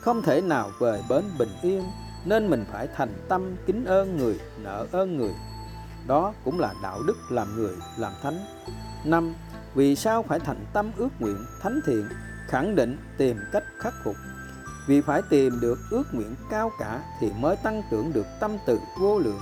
[0.00, 1.82] không thể nào về bến bình yên,
[2.24, 5.34] nên mình phải thành tâm kính ơn người, nợ ơn người.
[6.06, 8.38] Đó cũng là đạo đức làm người, làm thánh.
[9.04, 9.34] năm
[9.74, 12.08] Vì sao phải thành tâm ước nguyện thánh thiện,
[12.48, 14.16] khẳng định tìm cách khắc phục.
[14.88, 18.78] Vì phải tìm được ước nguyện cao cả thì mới tăng trưởng được tâm từ
[19.00, 19.40] vô lượng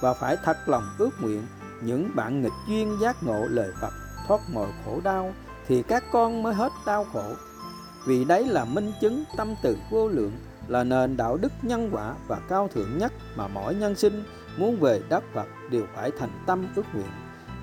[0.00, 1.46] và phải thật lòng ước nguyện
[1.82, 3.92] những bạn nghịch duyên giác ngộ lời Phật
[4.26, 5.32] thoát mọi khổ đau
[5.70, 7.34] thì các con mới hết đau khổ
[8.06, 10.32] vì đấy là minh chứng tâm từ vô lượng,
[10.68, 14.24] là nền đạo đức nhân quả và cao thượng nhất mà mỗi nhân sinh
[14.56, 17.06] muốn về đất Phật đều phải thành tâm ước nguyện.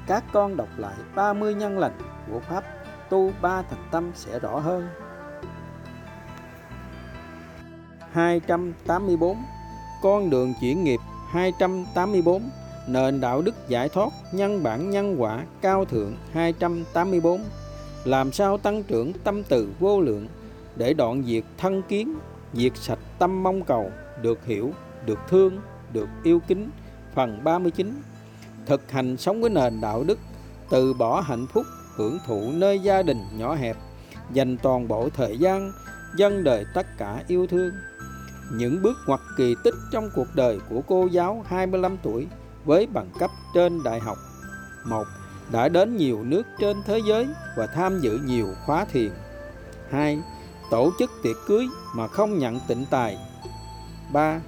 [0.07, 1.97] Các con đọc lại 30 nhân lành
[2.31, 2.63] của Pháp,
[3.09, 4.87] tu ba thành tâm sẽ rõ hơn.
[8.11, 9.37] 284
[10.03, 10.99] Con đường chuyển nghiệp
[11.31, 12.49] 284
[12.87, 17.43] Nền đạo đức giải thoát, nhân bản, nhân quả, cao thượng 284
[18.03, 20.27] làm sao tăng trưởng tâm từ vô lượng
[20.75, 22.15] để đoạn diệt thân kiến,
[22.53, 23.91] diệt sạch tâm mong cầu,
[24.21, 24.71] được hiểu,
[25.05, 25.59] được thương,
[25.93, 26.69] được yêu kính?
[27.15, 28.01] Phần 39
[28.65, 30.19] thực hành sống với nền đạo đức,
[30.69, 33.77] từ bỏ hạnh phúc, hưởng thụ nơi gia đình nhỏ hẹp,
[34.33, 35.71] dành toàn bộ thời gian
[36.17, 37.71] dân đời tất cả yêu thương.
[38.53, 42.27] Những bước ngoặt kỳ tích trong cuộc đời của cô giáo 25 tuổi
[42.65, 44.17] với bằng cấp trên đại học.
[44.85, 45.05] Một
[45.51, 47.27] đã đến nhiều nước trên thế giới
[47.57, 49.11] và tham dự nhiều khóa thiền.
[49.89, 50.19] 2.
[50.71, 53.17] Tổ chức tiệc cưới mà không nhận tịnh tài.
[54.13, 54.39] 3.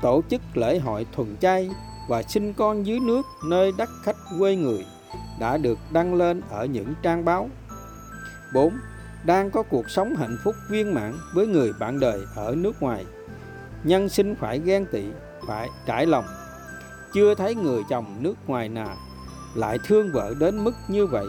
[0.00, 1.70] Tổ chức lễ hội thuần chay
[2.08, 4.86] và sinh con dưới nước nơi đất khách quê người
[5.40, 7.50] đã được đăng lên ở những trang báo.
[8.54, 8.72] 4.
[9.24, 13.04] Đang có cuộc sống hạnh phúc viên mãn với người bạn đời ở nước ngoài.
[13.84, 15.04] Nhân sinh phải ghen tị,
[15.46, 16.24] phải trải lòng.
[17.12, 18.96] Chưa thấy người chồng nước ngoài nào
[19.54, 21.26] lại thương vợ đến mức như vậy,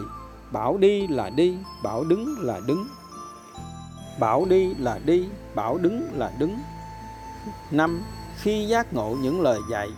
[0.52, 2.88] bảo đi là đi, bảo đứng là đứng.
[4.20, 6.58] Bảo đi là đi, bảo đứng là đứng.
[7.70, 8.02] Năm,
[8.36, 9.88] khi giác ngộ những lời dạy,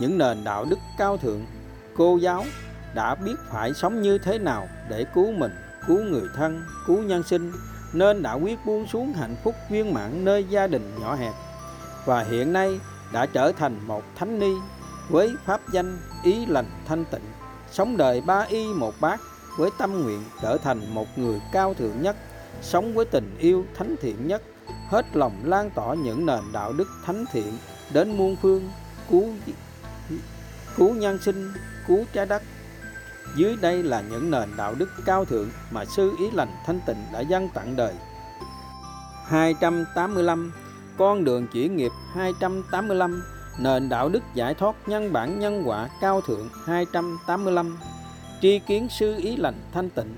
[0.00, 1.44] những nền đạo đức cao thượng,
[1.96, 2.44] cô giáo
[2.94, 5.52] đã biết phải sống như thế nào để cứu mình,
[5.86, 7.52] cứu người thân, cứu nhân sinh,
[7.92, 11.34] nên đã quyết buông xuống hạnh phúc viên mãn nơi gia đình nhỏ hẹp.
[12.04, 12.80] Và hiện nay
[13.12, 14.52] đã trở thành một thánh ni
[15.08, 17.39] với pháp danh ý lành thanh tịnh
[17.72, 19.20] sống đời ba y một bát
[19.56, 22.16] với tâm nguyện trở thành một người cao thượng nhất,
[22.62, 24.42] sống với tình yêu thánh thiện nhất,
[24.88, 27.58] hết lòng lan tỏa những nền đạo đức thánh thiện
[27.92, 28.70] đến muôn phương,
[29.10, 29.28] cứu
[30.76, 31.52] cứu nhân sinh,
[31.86, 32.42] cứu trái đất.
[33.36, 37.04] Dưới đây là những nền đạo đức cao thượng mà sư ý lành thanh tịnh
[37.12, 37.94] đã dâng tặng đời.
[39.26, 40.52] 285
[40.98, 43.22] con đường chuyển nghiệp 285
[43.60, 47.78] nền đạo đức giải thoát nhân bản nhân quả cao thượng 285
[48.42, 50.14] tri kiến sư ý lành thanh tịnh.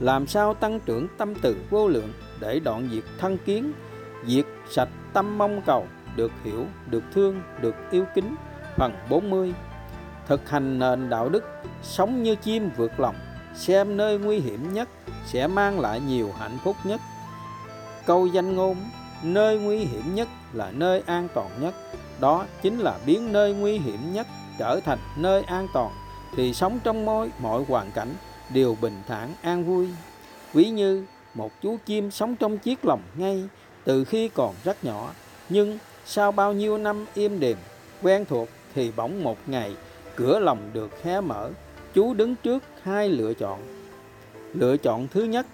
[0.00, 3.72] Làm sao tăng trưởng tâm từ vô lượng để đoạn diệt thân kiến,
[4.26, 8.34] diệt sạch tâm mong cầu, được hiểu, được thương, được yêu kính?
[8.76, 9.54] Phần 40
[10.26, 11.44] thực hành nền đạo đức,
[11.82, 13.16] sống như chim vượt lòng,
[13.54, 14.88] xem nơi nguy hiểm nhất
[15.26, 17.00] sẽ mang lại nhiều hạnh phúc nhất.
[18.06, 18.76] Câu danh ngôn,
[19.22, 21.74] nơi nguy hiểm nhất là nơi an toàn nhất
[22.22, 24.26] đó chính là biến nơi nguy hiểm nhất
[24.58, 25.90] trở thành nơi an toàn,
[26.36, 28.14] thì sống trong mọi mọi hoàn cảnh
[28.54, 29.88] đều bình thản an vui.
[30.52, 31.04] Ví như
[31.34, 33.44] một chú chim sống trong chiếc lồng ngay
[33.84, 35.10] từ khi còn rất nhỏ,
[35.48, 37.56] nhưng sau bao nhiêu năm im đềm,
[38.02, 39.76] quen thuộc thì bỗng một ngày
[40.16, 41.50] cửa lồng được hé mở,
[41.94, 43.60] chú đứng trước hai lựa chọn.
[44.54, 45.46] Lựa chọn thứ nhất,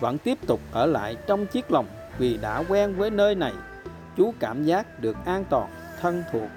[0.00, 1.86] vẫn tiếp tục ở lại trong chiếc lồng
[2.18, 3.52] vì đã quen với nơi này,
[4.16, 6.48] chú cảm giác được an toàn thân thuộc,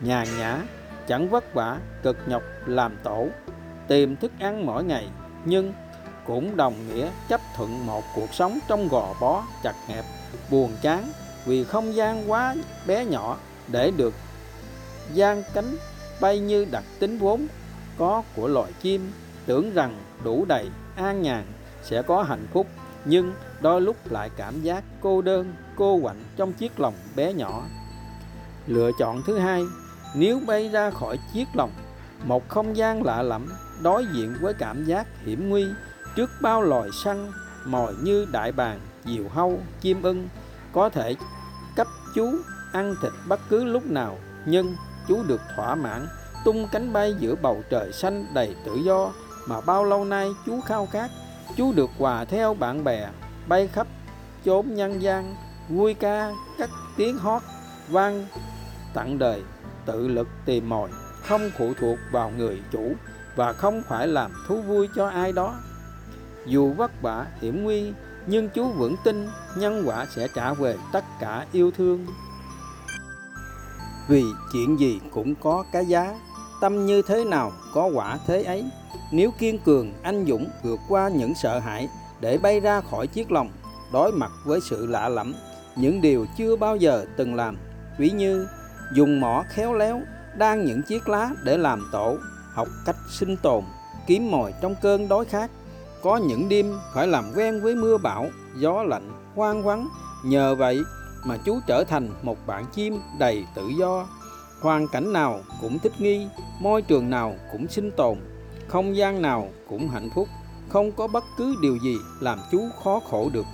[0.00, 0.58] nhàn nhã,
[1.06, 3.28] chẳng vất vả, cực nhọc, làm tổ,
[3.88, 5.08] tìm thức ăn mỗi ngày,
[5.44, 5.72] nhưng
[6.26, 10.04] cũng đồng nghĩa chấp thuận một cuộc sống trong gò bó, chặt hẹp,
[10.50, 11.12] buồn chán,
[11.46, 12.54] vì không gian quá
[12.86, 13.36] bé nhỏ
[13.68, 14.14] để được
[15.12, 15.76] gian cánh
[16.20, 17.46] bay như đặc tính vốn
[17.98, 19.12] có của loài chim.
[19.46, 21.44] Tưởng rằng đủ đầy an nhàn
[21.82, 22.66] sẽ có hạnh phúc,
[23.04, 27.64] nhưng đôi lúc lại cảm giác cô đơn, cô quạnh trong chiếc lồng bé nhỏ
[28.66, 29.64] lựa chọn thứ hai,
[30.14, 31.72] nếu bay ra khỏi chiếc lồng
[32.24, 33.46] một không gian lạ lẫm
[33.82, 35.66] đối diện với cảm giác hiểm nguy
[36.16, 37.32] trước bao loài săn
[37.64, 40.28] mồi như đại bàng, diều hâu, chim ưng,
[40.72, 41.14] có thể
[41.76, 42.32] cấp chú
[42.72, 44.76] ăn thịt bất cứ lúc nào, nhưng
[45.08, 46.06] chú được thỏa mãn,
[46.44, 49.12] tung cánh bay giữa bầu trời xanh đầy tự do
[49.48, 51.10] mà bao lâu nay chú khao khát.
[51.56, 53.08] Chú được hòa theo bạn bè,
[53.48, 53.86] bay khắp
[54.44, 55.36] chốn nhân gian,
[55.68, 57.42] vui ca các tiếng hót,
[57.88, 58.26] vang
[58.94, 59.42] tặng đời,
[59.86, 60.90] tự lực tìm mồi,
[61.22, 62.92] không phụ thuộc vào người chủ
[63.36, 65.54] và không phải làm thú vui cho ai đó.
[66.46, 67.92] Dù vất vả, hiểm nguy,
[68.26, 72.06] nhưng chú vững tin, nhân quả sẽ trả về tất cả yêu thương.
[74.08, 76.14] Vì chuyện gì cũng có cái giá,
[76.60, 78.64] tâm như thế nào có quả thế ấy.
[79.12, 81.88] Nếu kiên cường, anh dũng vượt qua những sợ hãi
[82.20, 83.50] để bay ra khỏi chiếc lòng,
[83.92, 85.34] đối mặt với sự lạ lẫm,
[85.76, 87.56] những điều chưa bao giờ từng làm.
[87.98, 88.46] Ví như
[88.94, 90.02] dùng mỏ khéo léo,
[90.36, 92.16] đan những chiếc lá để làm tổ,
[92.54, 93.64] học cách sinh tồn,
[94.06, 95.50] kiếm mồi trong cơn đói khát.
[96.02, 99.88] Có những đêm phải làm quen với mưa bão, gió lạnh, hoang vắng.
[100.24, 100.82] Nhờ vậy
[101.24, 104.06] mà chú trở thành một bạn chim đầy tự do.
[104.60, 106.28] Hoàn cảnh nào cũng thích nghi,
[106.60, 108.18] môi trường nào cũng sinh tồn,
[108.68, 110.28] không gian nào cũng hạnh phúc.
[110.68, 113.46] Không có bất cứ điều gì làm chú khó khổ được.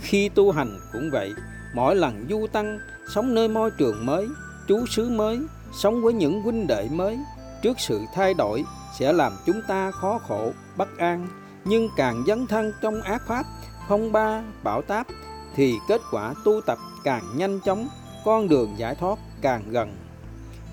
[0.00, 1.32] Khi tu hành cũng vậy,
[1.74, 2.78] mỗi lần du tăng
[3.14, 4.28] sống nơi môi trường mới
[4.68, 5.40] chú xứ mới,
[5.72, 7.18] sống với những huynh đệ mới.
[7.62, 8.64] Trước sự thay đổi
[8.98, 11.28] sẽ làm chúng ta khó khổ, bất an.
[11.64, 13.46] Nhưng càng dấn thân trong ác pháp,
[13.88, 15.06] phong ba bão táp,
[15.54, 17.88] thì kết quả tu tập càng nhanh chóng,
[18.24, 19.96] con đường giải thoát càng gần.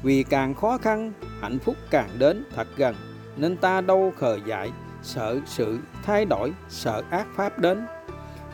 [0.03, 2.95] Vì càng khó khăn, hạnh phúc càng đến thật gần,
[3.37, 4.71] nên ta đâu khờ dại,
[5.03, 7.85] sợ sự thay đổi, sợ ác pháp đến.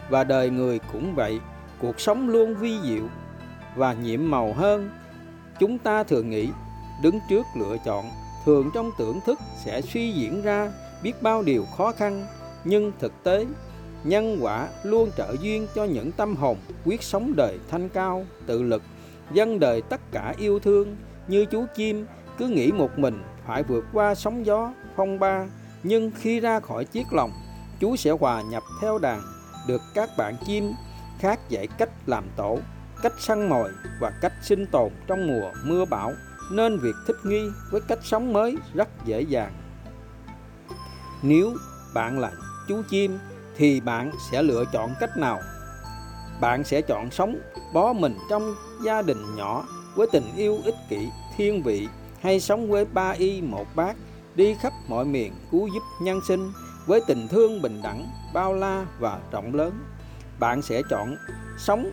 [0.09, 1.39] Và đời người cũng vậy,
[1.79, 3.03] cuộc sống luôn vi diệu
[3.75, 4.89] và nhiệm màu hơn.
[5.59, 6.49] Chúng ta thường nghĩ,
[7.03, 8.05] đứng trước lựa chọn,
[8.45, 10.71] thường trong tưởng thức sẽ suy diễn ra,
[11.03, 12.27] biết bao điều khó khăn.
[12.63, 13.45] Nhưng thực tế,
[14.03, 18.63] nhân quả luôn trợ duyên cho những tâm hồn quyết sống đời thanh cao, tự
[18.63, 18.81] lực
[19.33, 20.95] dân đời tất cả yêu thương.
[21.27, 22.05] Như chú chim,
[22.37, 25.45] cứ nghĩ một mình phải vượt qua sóng gió, phong ba.
[25.83, 27.31] Nhưng khi ra khỏi chiếc lồng
[27.79, 29.21] chú sẽ hòa nhập theo đàn,
[29.67, 30.73] được các bạn chim
[31.19, 32.59] khác dạy cách làm tổ
[33.05, 36.13] cách săn mồi và cách sinh tồn trong mùa mưa bão,
[36.51, 39.53] nên việc thích nghi với cách sống mới rất dễ dàng.
[41.21, 41.53] Nếu
[41.93, 42.31] bạn là
[42.67, 43.19] chú chim,
[43.57, 45.39] thì bạn sẽ lựa chọn cách nào?
[46.41, 47.39] Bạn sẽ chọn sống
[47.73, 51.87] bó mình trong gia đình nhỏ với tình yêu ích kỷ, thiên vị,
[52.21, 53.93] hay sống với ba y một bác,
[54.35, 56.51] đi khắp mọi miền cứu giúp nhân sinh
[56.85, 59.73] với tình thương bình đẳng, bao la và rộng lớn?
[60.39, 61.15] Bạn sẽ chọn
[61.57, 61.91] sống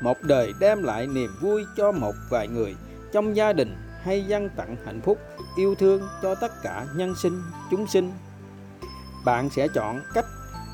[0.00, 2.74] một đời đem lại niềm vui cho một vài người.
[3.12, 5.18] Trong gia đình hay dân tặng hạnh phúc,
[5.56, 8.12] yêu thương cho tất cả nhân sinh, chúng sinh.
[9.24, 10.26] Bạn sẽ chọn cách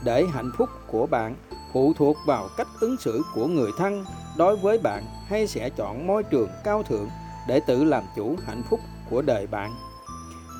[0.04, 1.34] để hạnh phúc của bạn
[1.72, 4.04] phụ thuộc vào cách ứng xử của người thân
[4.38, 7.08] đối với bạn hay sẽ chọn môi trường cao thượng
[7.48, 9.74] để tự làm chủ hạnh phúc của đời bạn.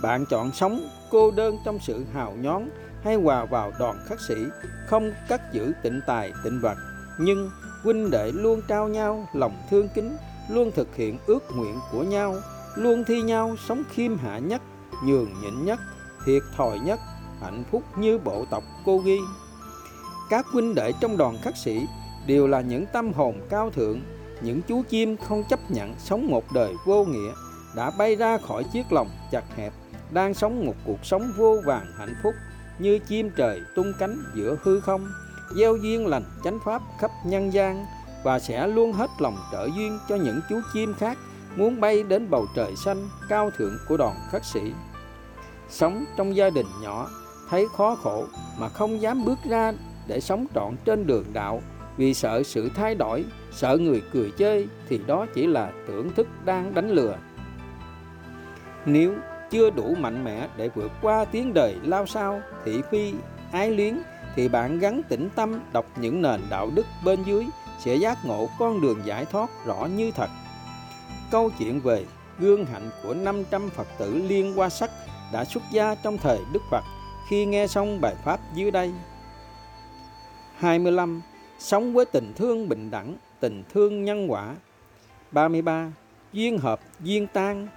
[0.02, 2.62] Bạn chọn sống cô đơn trong sự hào nhón
[3.04, 4.34] hay hòa vào đoàn khắc sĩ
[4.86, 6.76] không cất giữ tịnh tài tịnh vật,
[7.18, 7.50] nhưng
[7.82, 10.16] huynh đệ luôn trao nhau lòng thương kính,
[10.48, 12.34] luôn thực hiện ước nguyện của nhau,
[12.76, 14.62] luôn thi nhau sống khiêm hạ nhất,
[15.04, 15.80] nhường nhịn nhất,
[16.26, 17.00] thiệt thòi nhất,
[17.40, 19.18] hạnh phúc như bộ tộc cô ghi.
[20.30, 21.86] Các huynh đệ trong đoàn khắc sĩ
[22.26, 24.00] đều là những tâm hồn cao thượng,
[24.40, 27.32] những chú chim không chấp nhận sống một đời vô nghĩa,
[27.76, 29.72] đã bay ra khỏi chiếc lồng chặt hẹp,
[30.10, 32.34] đang sống một cuộc sống vô vàng hạnh phúc
[32.78, 35.08] như chim trời tung cánh giữa hư không
[35.54, 37.86] gieo duyên lành chánh pháp khắp nhân gian
[38.24, 41.18] và sẽ luôn hết lòng trợ duyên cho những chú chim khác
[41.56, 44.72] muốn bay đến bầu trời xanh cao thượng của đoàn khất sĩ.
[45.68, 47.10] Sống trong gia đình nhỏ,
[47.50, 48.24] thấy khó khổ
[48.58, 49.72] mà không dám bước ra
[50.06, 51.62] để sống trọn trên đường đạo
[51.96, 56.26] vì sợ sự thay đổi, sợ người cười chơi thì đó chỉ là tưởng thức
[56.44, 57.16] đang đánh lừa.
[58.86, 59.14] Nếu
[59.50, 63.14] chưa đủ mạnh mẽ để vượt qua tiếng đời lao sao, thị phi,
[63.52, 63.98] ái luyến
[64.36, 67.46] thì bạn gắn tĩnh tâm đọc những nền đạo đức bên dưới
[67.78, 70.28] sẽ giác ngộ con đường giải thoát rõ như thật.
[71.30, 72.04] Câu chuyện về
[72.38, 74.90] gương hạnh của 500 Phật tử Liên Hoa Sắc
[75.32, 76.84] đã xuất gia trong thời Đức Phật
[77.28, 78.92] khi nghe xong bài pháp dưới đây.
[80.56, 81.22] 25.
[81.58, 84.54] Sống với tình thương bình đẳng, tình thương nhân quả.
[85.32, 85.92] 33.
[86.32, 87.68] Duyên hợp, duyên tan.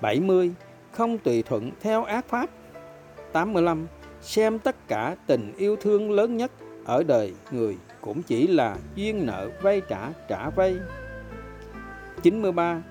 [0.00, 0.52] 70.
[0.92, 2.50] Không tùy thuận theo ác pháp.
[3.32, 3.86] 85.
[4.22, 6.50] Xem tất cả tình yêu thương lớn nhất
[6.84, 10.76] ở đời người cũng chỉ là duyên nợ vay trả trả vay.
[12.22, 12.82] 93.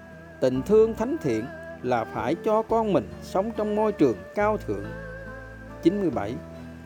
[0.42, 1.46] Tình thương thánh thiện
[1.84, 4.86] là phải cho con mình sống trong môi trường cao thượng.
[5.84, 6.34] 97.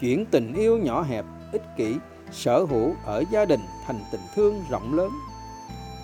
[0.01, 1.95] Chuyển tình yêu nhỏ hẹp, ích kỷ,
[2.31, 5.09] sở hữu ở gia đình thành tình thương rộng lớn.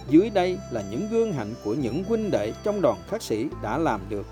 [0.10, 3.78] Dưới đây là những gương hạnh của những huynh đệ trong đoàn khắc sĩ đã
[3.78, 4.26] làm được.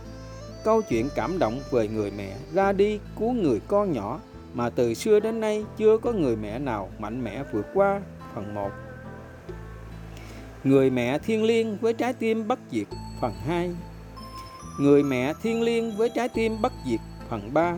[0.66, 4.20] Câu chuyện cảm động về người mẹ ra đi cứu người con nhỏ
[4.54, 8.02] mà từ xưa đến nay chưa có người mẹ nào mạnh mẽ vượt qua
[8.36, 8.72] phần 1.
[10.64, 12.88] Người mẹ thiên liêng với trái tim bất diệt
[13.22, 13.76] phần 2.
[14.80, 17.00] Người mẹ thiên liêng với trái tim bất diệt
[17.30, 17.76] phần 3.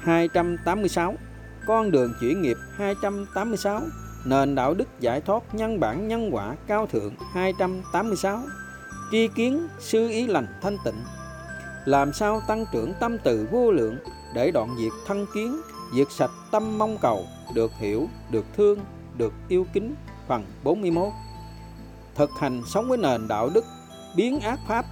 [0.00, 1.14] 286.
[1.66, 3.80] Con đường chuyển nghiệp 286.
[4.24, 8.38] Nền đạo đức giải thoát nhân bản nhân quả cao thượng 286.
[9.12, 10.94] Tri kiến sư ý lành thanh tịnh.
[11.84, 13.96] Làm sao tăng trưởng tâm từ vô lượng
[14.34, 15.60] để đoạn diệt thân kiến,
[15.94, 18.78] diệt sạch tâm mong cầu, được hiểu, được thương,
[19.16, 19.94] được yêu kính
[20.28, 21.12] phần 41.
[22.14, 23.64] Thực hành sống với nền đạo đức,
[24.16, 24.84] biến ác pháp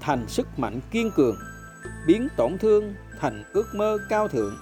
[0.00, 1.36] thành sức mạnh kiên cường,
[2.06, 4.56] biến tổn thương thành ước mơ cao thượng.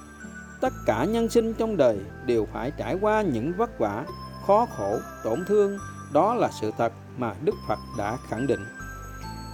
[0.60, 4.04] Tất cả nhân sinh trong đời đều phải trải qua những vất vả,
[4.46, 5.78] khó khổ, tổn thương,
[6.12, 8.64] đó là sự thật mà Đức Phật đã khẳng định.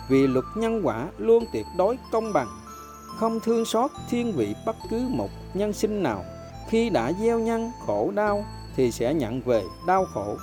[0.08, 2.48] Vì luật nhân quả luôn tuyệt đối công bằng,
[3.18, 6.24] không thương xót thiên vị bất cứ một nhân sinh nào.
[6.68, 8.44] Khi đã gieo nhân khổ đau
[8.76, 10.36] thì sẽ nhận về đau khổ.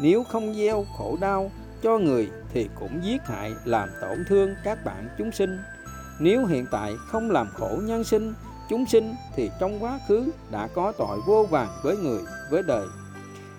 [0.00, 1.50] Nếu không gieo khổ đau
[1.82, 5.58] cho người thì cũng giết hại làm tổn thương các bạn chúng sinh.
[6.20, 8.34] Nếu hiện tại không làm khổ nhân sinh,
[8.68, 12.86] chúng sinh thì trong quá khứ đã có tội vô vàng với người, với đời.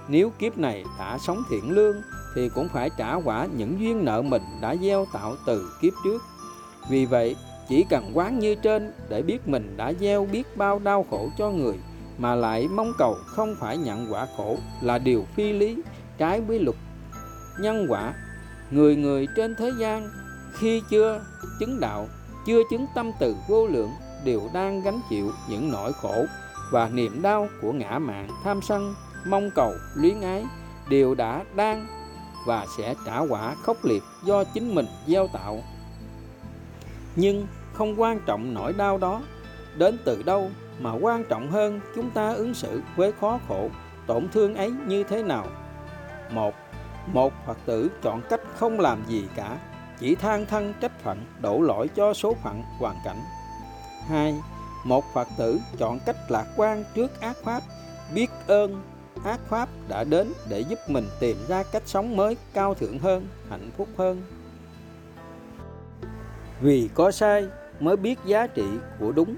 [0.07, 2.01] Nếu kiếp này đã sống thiện lương
[2.35, 6.21] thì cũng phải trả quả những duyên nợ mình đã gieo tạo từ kiếp trước.
[6.89, 7.35] Vì vậy,
[7.69, 11.49] chỉ cần quán như trên để biết mình đã gieo biết bao đau khổ cho
[11.49, 11.75] người
[12.17, 15.81] mà lại mong cầu không phải nhận quả khổ là điều phi lý,
[16.17, 16.75] trái với luật
[17.59, 18.13] nhân quả.
[18.71, 20.09] Người người trên thế gian
[20.53, 21.21] khi chưa
[21.59, 22.07] chứng đạo,
[22.45, 23.89] chưa chứng tâm từ vô lượng
[24.25, 26.25] đều đang gánh chịu những nỗi khổ
[26.71, 28.95] và niềm đau của ngã mạng tham sân,
[29.27, 30.45] mong cầu, luyến ái
[30.89, 31.87] đều đã đang
[32.45, 35.63] và sẽ trả quả khốc liệt do chính mình gieo tạo.
[37.15, 39.21] Nhưng không quan trọng nỗi đau đó.
[39.77, 43.69] Đến từ đâu mà quan trọng hơn chúng ta ứng xử với khó khổ,
[44.07, 45.47] tổn thương ấy như thế nào?
[46.31, 46.53] Một
[47.13, 49.57] một phật tử chọn cách không làm gì cả,
[49.99, 53.21] chỉ than thân trách phận, đổ lỗi cho số phận, hoàn cảnh.
[54.07, 54.35] Hai,
[54.85, 57.63] một phật tử chọn cách lạc quan trước ác pháp,
[58.13, 58.81] biết ơn
[59.25, 63.27] ác pháp đã đến để giúp mình tìm ra cách sống mới, cao thượng hơn,
[63.49, 64.21] hạnh phúc hơn.
[66.61, 67.47] Vì có sai
[67.79, 68.65] mới biết giá trị
[68.99, 69.35] của đúng,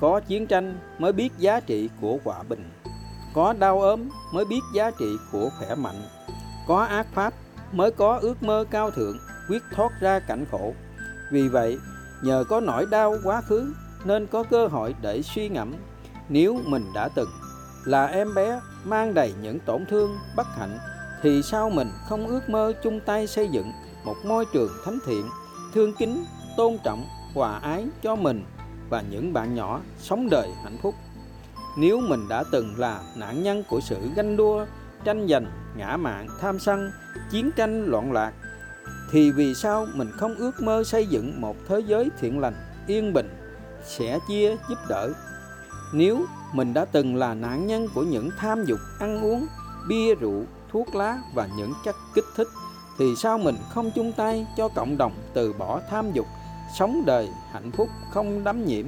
[0.00, 2.70] có chiến tranh mới biết giá trị của hòa bình,
[3.34, 6.02] có đau ốm mới biết giá trị của khỏe mạnh,
[6.68, 7.34] có ác pháp
[7.72, 9.18] mới có ước mơ cao thượng,
[9.48, 10.74] quyết thoát ra cảnh khổ.
[11.32, 11.78] Vì vậy,
[12.24, 15.74] nhờ có nỗi đau quá khứ nên có cơ hội để suy ngẫm,
[16.28, 17.28] nếu mình đã từng
[17.84, 20.78] là em bé mang đầy những tổn thương, bất hạnh,
[21.22, 23.72] thì sao mình không ước mơ chung tay xây dựng
[24.04, 25.28] một môi trường thánh thiện,
[25.74, 26.24] thương kính,
[26.56, 28.44] tôn trọng, hòa ái cho mình
[28.88, 30.94] và những bạn nhỏ sống đời hạnh phúc?
[31.78, 34.66] Nếu mình đã từng là nạn nhân của sự ganh đua,
[35.04, 36.90] tranh giành, ngã mạn tham sân,
[37.30, 38.32] chiến tranh loạn lạc,
[39.10, 42.54] thì vì sao mình không ước mơ xây dựng một thế giới thiện lành,
[42.86, 43.30] yên bình,
[43.84, 45.12] sẻ chia, giúp đỡ?
[45.92, 49.46] Nếu mình đã từng là nạn nhân của những tham dục, ăn uống,
[49.88, 50.42] bia rượu,
[50.72, 52.48] thuốc lá và những chất kích thích.
[52.98, 56.26] Thì sao mình không chung tay cho cộng đồng từ bỏ tham dục,
[56.78, 58.86] sống đời hạnh phúc, không đắm nhiễm?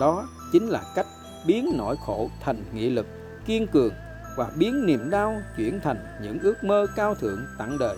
[0.00, 1.06] Đó chính là cách
[1.46, 3.06] biến nỗi khổ thành nghị lực,
[3.46, 3.92] kiên cường
[4.36, 7.96] và biến niềm đau chuyển thành những ước mơ cao thượng tặng đời.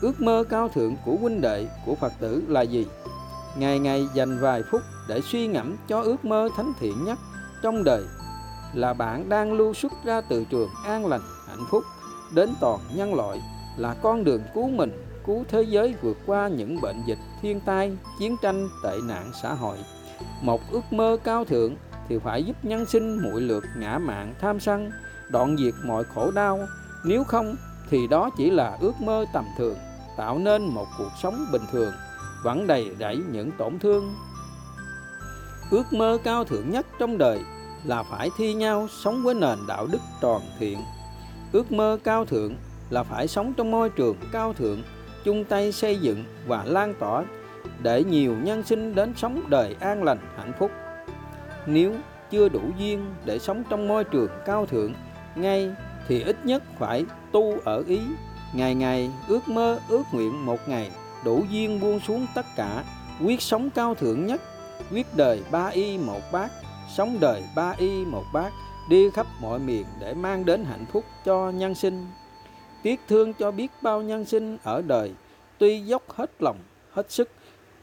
[0.00, 2.86] Ước mơ cao thượng của huynh đệ, của phật tử là gì?
[3.56, 7.18] Ngày ngày dành vài phút để suy ngẫm cho ước mơ thánh thiện nhất
[7.62, 8.04] trong đời
[8.74, 11.84] là bạn đang lưu xuất ra từ trường an lành, hạnh phúc,
[12.34, 13.42] đến toàn nhân loại,
[13.76, 17.96] là con đường cứu mình, cứu thế giới vượt qua những bệnh dịch, thiên tai,
[18.18, 19.78] chiến tranh, tệ nạn xã hội.
[20.40, 21.76] Một ước mơ cao thượng
[22.08, 24.90] thì phải giúp nhân sinh muội lượt ngã mạng tham sân,
[25.30, 26.58] đoạn diệt mọi khổ đau.
[27.04, 27.56] Nếu không,
[27.90, 29.76] thì đó chỉ là ước mơ tầm thường,
[30.16, 31.92] tạo nên một cuộc sống bình thường,
[32.44, 34.14] vẫn đầy rẫy những tổn thương.
[35.70, 37.44] Ước mơ cao thượng nhất trong đời
[37.84, 40.78] là phải thi nhau sống với nền đạo đức tròn thiện.
[41.52, 42.54] Ước mơ cao thượng
[42.90, 44.82] là phải sống trong môi trường cao thượng,
[45.24, 47.24] chung tay xây dựng và lan tỏa
[47.82, 50.70] để nhiều nhân sinh đến sống đời an lành, hạnh phúc.
[51.66, 51.94] Nếu
[52.30, 54.94] chưa đủ duyên để sống trong môi trường cao thượng,
[55.34, 55.70] ngay
[56.08, 58.00] thì ít nhất phải tu ở ý,
[58.54, 60.90] ngày ngày ước mơ, ước nguyện một ngày
[61.24, 62.84] đủ duyên buông xuống tất cả,
[63.24, 64.40] quyết sống cao thượng nhất,
[64.92, 66.50] quyết đời ba y một bát
[66.96, 68.52] sống đời ba y một bát
[68.88, 72.06] đi khắp mọi miền để mang đến hạnh phúc cho nhân sinh.
[72.82, 75.12] Tiếc thương cho biết bao nhân sinh ở đời,
[75.58, 76.56] tuy dốc hết lòng,
[76.92, 77.28] hết sức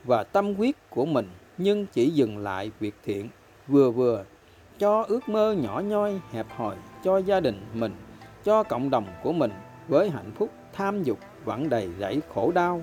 [0.04, 3.30] và tâm huyết của mình, nhưng chỉ dừng lại việc thiện,
[3.68, 4.24] vừa vừa,
[4.80, 7.92] cho ước mơ nhỏ nhoi, hẹp hòi cho gia đình mình,
[8.44, 9.52] cho cộng đồng của mình
[9.88, 12.82] với hạnh phúc, tham dục vẫn đầy rẫy khổ đau.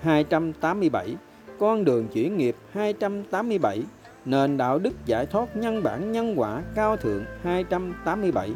[0.00, 1.16] 287
[1.58, 3.82] con đường chuyển nghiệp 287
[4.26, 8.50] nền đạo đức giải thoát nhân bản nhân quả cao thượng 287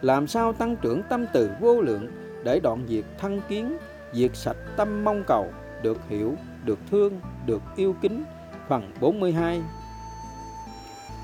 [0.00, 2.08] làm sao tăng trưởng tâm từ vô lượng
[2.44, 3.76] để đoạn diệt thân kiến,
[4.12, 5.46] diệt sạch tâm mong cầu,
[5.82, 6.34] được hiểu,
[6.64, 8.24] được thương, được yêu kính?
[8.68, 9.62] Phần 42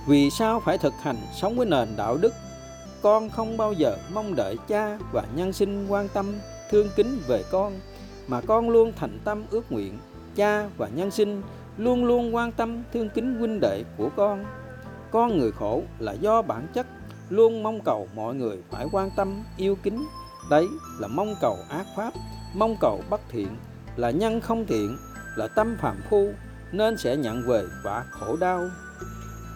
[0.06, 2.34] vì sao phải thực hành sống với nền đạo đức?
[3.02, 6.34] Con không bao giờ mong đợi cha và nhân sinh quan tâm,
[6.70, 7.72] thương kính về con,
[8.26, 9.98] mà con luôn thành tâm ước nguyện
[10.36, 11.42] cha và nhân sinh
[11.78, 14.44] luôn luôn quan tâm thương kính huynh đệ của con.
[15.10, 16.86] Con người khổ là do bản chất,
[17.28, 20.06] luôn mong cầu mọi người phải quan tâm, yêu kính.
[20.50, 20.66] Đấy
[20.98, 22.12] là mong cầu ác pháp,
[22.54, 23.48] mong cầu bất thiện,
[23.96, 24.96] là nhân không thiện,
[25.36, 26.30] là tâm phạm phu,
[26.72, 28.68] nên sẽ nhận về quả khổ đau.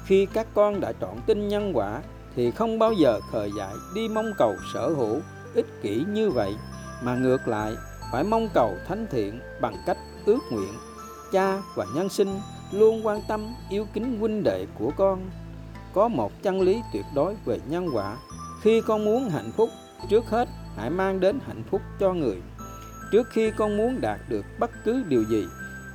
[0.06, 2.02] Khi các con đã chọn tin nhân quả,
[2.36, 5.20] thì không bao giờ khờ dại đi mong cầu sở hữu
[5.54, 6.54] ích kỷ như vậy,
[7.02, 7.76] mà ngược lại,
[8.12, 10.72] phải mong cầu thánh thiện bằng cách ước nguyện
[11.32, 12.40] cha và nhân sinh
[12.72, 15.30] luôn quan tâm, yêu kính huynh đệ của con.
[15.94, 18.16] Có một chân lý tuyệt đối về nhân quả.
[18.62, 19.70] Khi con muốn hạnh phúc,
[20.08, 22.42] trước hết hãy mang đến hạnh phúc cho người.
[23.12, 25.46] Trước khi con muốn đạt được bất cứ điều gì,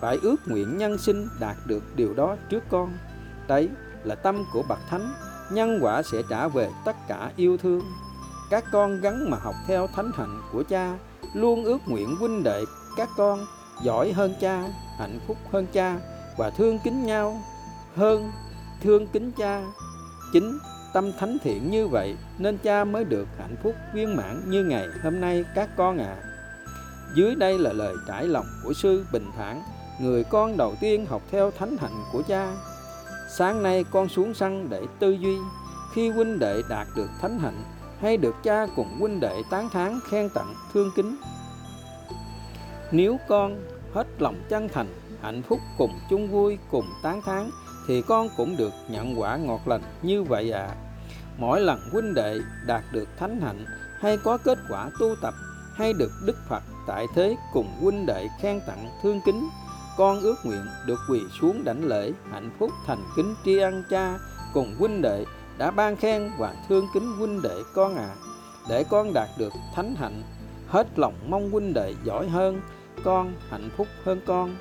[0.02, 2.94] phải ước nguyện nhân sinh đạt được điều đó trước con.
[3.48, 3.70] Đấy
[4.04, 5.14] là tâm của bậc thánh.
[5.52, 7.82] Nhân quả sẽ trả về tất cả yêu thương.
[8.50, 10.98] Các con gắn mà học theo thánh hạnh của cha,
[11.34, 12.64] luôn ước nguyện huynh đệ
[12.98, 13.46] các con
[13.84, 14.64] giỏi hơn cha,
[14.98, 16.00] hạnh phúc hơn cha
[16.38, 17.42] và thương kính nhau
[17.96, 18.32] hơn
[18.82, 19.64] thương kính cha
[20.34, 20.60] chính
[20.94, 24.88] tâm thánh thiện như vậy nên cha mới được hạnh phúc viên mãn như ngày
[25.04, 26.24] hôm nay các con ạ à.
[27.16, 29.64] dưới đây là lời trải lòng của sư bình thản,
[30.00, 32.54] người con đầu tiên học theo thánh hạnh của cha
[33.30, 35.38] sáng nay con xuống sân để tư duy,
[35.94, 37.64] khi huynh đệ đạt được thánh hạnh
[38.02, 41.16] hay được cha cùng huynh đệ tán thán khen tặng thương kính
[42.92, 43.64] nếu con
[43.94, 44.88] hết lòng chân thành
[45.22, 47.50] hạnh phúc cùng chung vui cùng tán thán
[47.88, 50.76] thì con cũng được nhận quả ngọt lành như vậy ạ à.
[51.38, 53.66] mỗi lần huynh đệ đạt được thánh hạnh
[54.00, 55.34] hay có kết quả tu tập
[55.76, 59.50] hay được đức phật tại thế cùng huynh đệ khen tặng thương kính
[59.98, 64.20] con ước nguyện được quỳ xuống đảnh lễ hạnh phúc thành kính tri ân cha
[64.54, 65.26] cùng huynh đệ
[65.58, 68.16] đã ban khen và thương kính huynh đệ con ạ à,
[68.70, 70.24] để con đạt được thánh hạnh
[70.68, 72.62] hết lòng mong huynh đệ giỏi hơn
[73.04, 74.56] con, hạnh phúc hơn con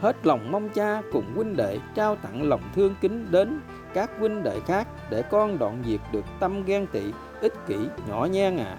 [0.00, 3.60] hết lòng mong cha cùng huynh đệ trao tặng lòng thương kính đến
[3.94, 7.02] các huynh đệ khác để con đoạn diệt được tâm ghen tị,
[7.40, 7.76] ích kỷ,
[8.08, 8.78] nhỏ nhen à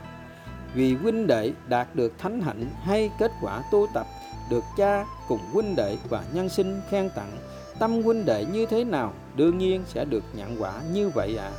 [0.74, 4.08] vì huynh đệ đạt được thánh hạnh hay kết quả tu tập,
[4.52, 7.32] được cha cùng huynh đệ và nhân sinh khen tặng,
[7.80, 11.44] tâm huynh đệ như thế nào đương nhiên sẽ được nhận quả như vậy ạ
[11.44, 11.58] à.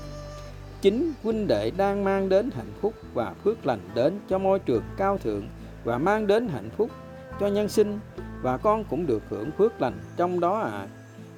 [0.81, 4.83] chính huynh đệ đang mang đến hạnh phúc và phước lành đến cho môi trường
[4.97, 5.49] cao thượng
[5.85, 6.91] và mang đến hạnh phúc
[7.41, 8.01] cho nhân sinh
[8.43, 10.87] và con cũng được hưởng phước lành trong đó à.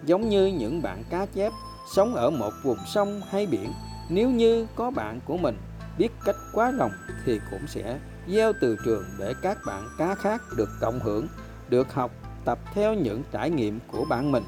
[0.05, 1.53] Giống như những bạn cá chép
[1.95, 3.73] sống ở một vùng sông hay biển,
[4.09, 5.57] nếu như có bạn của mình
[5.99, 6.91] biết cách quá rồng
[7.25, 7.99] thì cũng sẽ
[8.29, 11.27] gieo từ trường để các bạn cá khác được cộng hưởng,
[11.69, 12.11] được học
[12.45, 14.45] tập theo những trải nghiệm của bạn mình.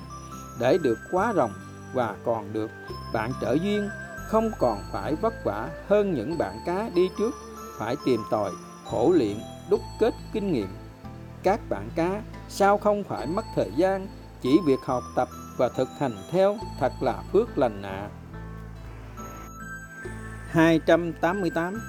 [0.60, 1.50] Để được quá rồng
[1.94, 2.70] và còn được,
[3.12, 3.88] bạn trợ duyên,
[4.28, 7.34] không còn phải vất vả hơn những bạn cá đi trước.
[7.78, 8.50] Phải tìm tòi,
[8.90, 9.36] khổ luyện,
[9.70, 10.68] đúc kết kinh nghiệm
[11.44, 14.06] các bạn cá sao không phải mất thời gian
[14.42, 17.90] chỉ việc học tập và thực hành theo thật là phước lành ạ.
[17.90, 18.10] À.
[20.48, 21.80] 288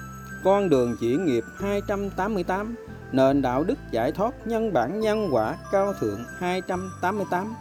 [0.44, 2.74] Con đường chỉ nghiệp 288
[3.12, 7.54] Nền đạo đức giải thoát nhân bản nhân quả cao thượng 288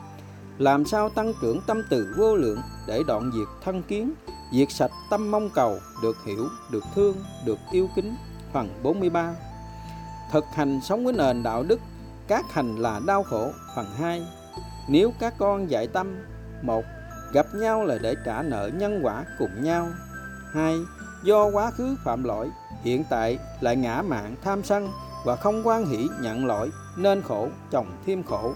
[0.58, 4.14] Làm sao tăng trưởng tâm từ vô lượng để đoạn diệt thân kiến
[4.54, 7.16] Diệt sạch tâm mong cầu được hiểu, được thương,
[7.46, 8.16] được yêu kính
[8.54, 9.36] Phần 43
[10.36, 11.80] Thực hành sống với nền đạo đức,
[12.28, 14.22] Các hành là đau khổ, Phần 2
[14.88, 16.16] Nếu các con dạy tâm,
[16.62, 16.84] một,
[17.34, 19.88] Gặp nhau là để trả nợ nhân quả cùng nhau.
[20.54, 20.76] Hai,
[21.24, 22.50] Do quá khứ phạm lỗi,
[22.84, 24.90] Hiện tại lại ngã mạng tham sân
[25.26, 28.54] Và không quan hỷ nhận lỗi Nên khổ, chồng thêm khổ.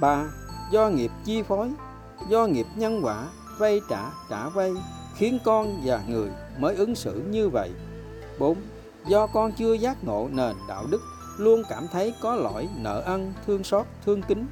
[0.00, 0.24] Ba,
[0.72, 1.70] Do nghiệp chi phối,
[2.28, 3.26] Do nghiệp nhân quả,
[3.58, 4.72] Vay trả trả vay
[5.16, 7.70] Khiến con và người mới ứng xử như vậy.
[8.38, 8.56] 4
[9.06, 11.00] do con chưa giác ngộ nền đạo đức,
[11.38, 14.46] luôn cảm thấy có lỗi, nợ ân, thương xót, thương kính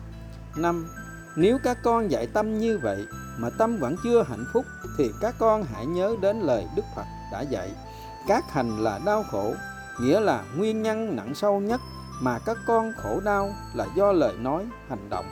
[0.57, 0.88] năm,
[1.36, 3.07] nếu các con dạy tâm như vậy
[3.38, 4.64] mà tâm vẫn chưa hạnh phúc,
[4.98, 7.70] thì các con hãy nhớ đến lời đức phật đã dạy
[8.28, 9.55] các hành là đau khổ,
[10.00, 11.80] nghĩa là nguyên nhân nặng sâu nhất
[12.20, 15.24] mà các con khổ đau là do lời nói, hành động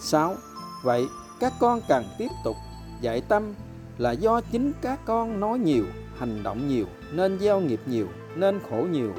[0.00, 0.34] 6.
[0.82, 1.08] Vậy
[1.40, 2.56] các con cần tiếp tục
[3.00, 3.54] dạy tâm
[3.98, 5.84] là do chính các con nói nhiều
[6.18, 9.14] hành động nhiều nên gieo nghiệp nhiều nên khổ nhiều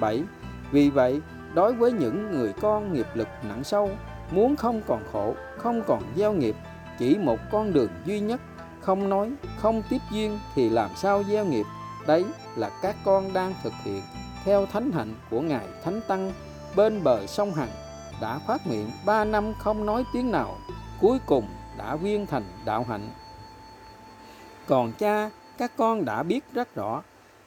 [0.00, 0.22] 7.
[0.72, 1.20] Vì vậy,
[1.54, 3.90] đối với những người con nghiệp lực nặng sâu,
[4.30, 6.56] muốn không còn khổ, không còn gieo nghiệp,
[6.98, 8.40] chỉ một con đường duy nhất,
[8.80, 11.66] không nói, không tiếp duyên thì làm sao gieo nghiệp?
[12.06, 12.24] Đấy
[12.56, 14.02] là các con đang thực hiện
[14.44, 16.32] theo thánh hạnh của Ngài Thánh Tăng
[16.76, 17.70] bên bờ sông Hằng
[18.20, 20.56] đã phát miệng ba năm không nói tiếng nào,
[21.00, 21.48] cuối cùng
[21.78, 23.08] đã viên thành đạo hạnh.
[24.66, 27.02] Còn cha các con đã biết rất rõ,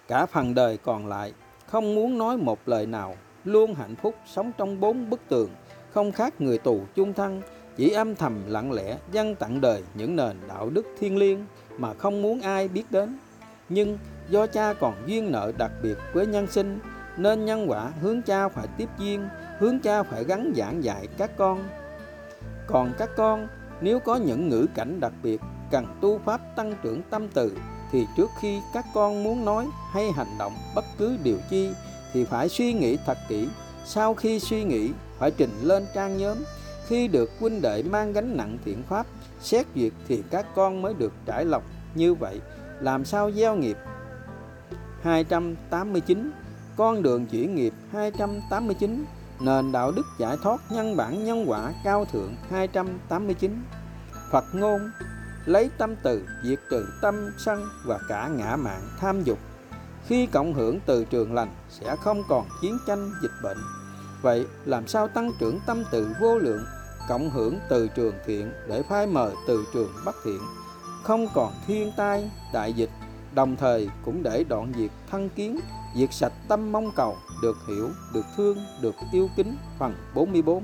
[0.08, 1.34] cả phần đời còn lại,
[1.66, 5.50] không muốn nói một lời nào, luôn hạnh phúc, sống trong bốn bức tường,
[5.92, 7.42] không khác người tù chung thân,
[7.76, 11.46] chỉ âm thầm lặng lẽ dâng tặng đời những nền đạo đức thiêng liêng
[11.78, 13.18] mà không muốn ai biết đến.
[13.70, 13.98] Nhưng
[14.30, 16.80] do cha còn duyên nợ đặc biệt với nhân sinh,
[17.18, 19.28] nên nhân quả hướng cha phải tiếp duyên,
[19.60, 21.64] hướng cha phải gắn giảng dạy các con.
[22.68, 23.48] Còn các con,
[23.82, 25.42] nếu có những ngữ cảnh đặc biệt,
[25.72, 27.58] cần tu pháp tăng trưởng tâm từ
[27.92, 31.70] thì trước khi các con muốn nói hay hành động bất cứ điều chi,
[32.14, 33.48] thì phải suy nghĩ thật kỹ.
[33.86, 36.38] Sau khi suy nghĩ, phải trình lên trang nhóm.
[36.88, 39.06] Khi được huynh đệ mang gánh nặng thiện pháp,
[39.42, 41.64] xét duyệt thì các con mới được trải lọc
[41.96, 42.42] như vậy.
[42.80, 43.78] Làm sao gieo nghiệp?
[45.02, 46.32] 289
[46.78, 49.06] con đường chuyển nghiệp 289
[49.40, 53.64] nền đạo đức giải thoát nhân bản nhân quả cao thượng 289
[54.32, 54.82] Phật ngôn
[55.48, 59.40] lấy tâm từ, diệt trừ tâm, sân và cả ngã mạng tham dục.
[60.08, 63.58] Khi cộng hưởng từ trường lành, sẽ không còn chiến tranh, dịch bệnh.
[64.22, 66.66] Vậy làm sao tăng trưởng tâm từ vô lượng,
[67.10, 70.40] cộng hưởng từ trường thiện để phai mờ từ trường bất thiện?
[71.04, 72.90] Không còn thiên tai, đại dịch,
[73.34, 75.60] đồng thời cũng để đoạn diệt thân kiến,
[75.96, 80.64] diệt sạch tâm mong cầu, được hiểu, được thương, được yêu kính, phần 44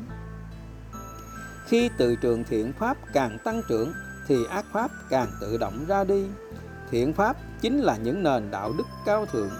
[1.73, 3.93] khi từ trường thiện pháp càng tăng trưởng
[4.27, 6.25] thì ác pháp càng tự động ra đi.
[6.91, 9.51] Thiện pháp chính là những nền đạo đức cao thượng.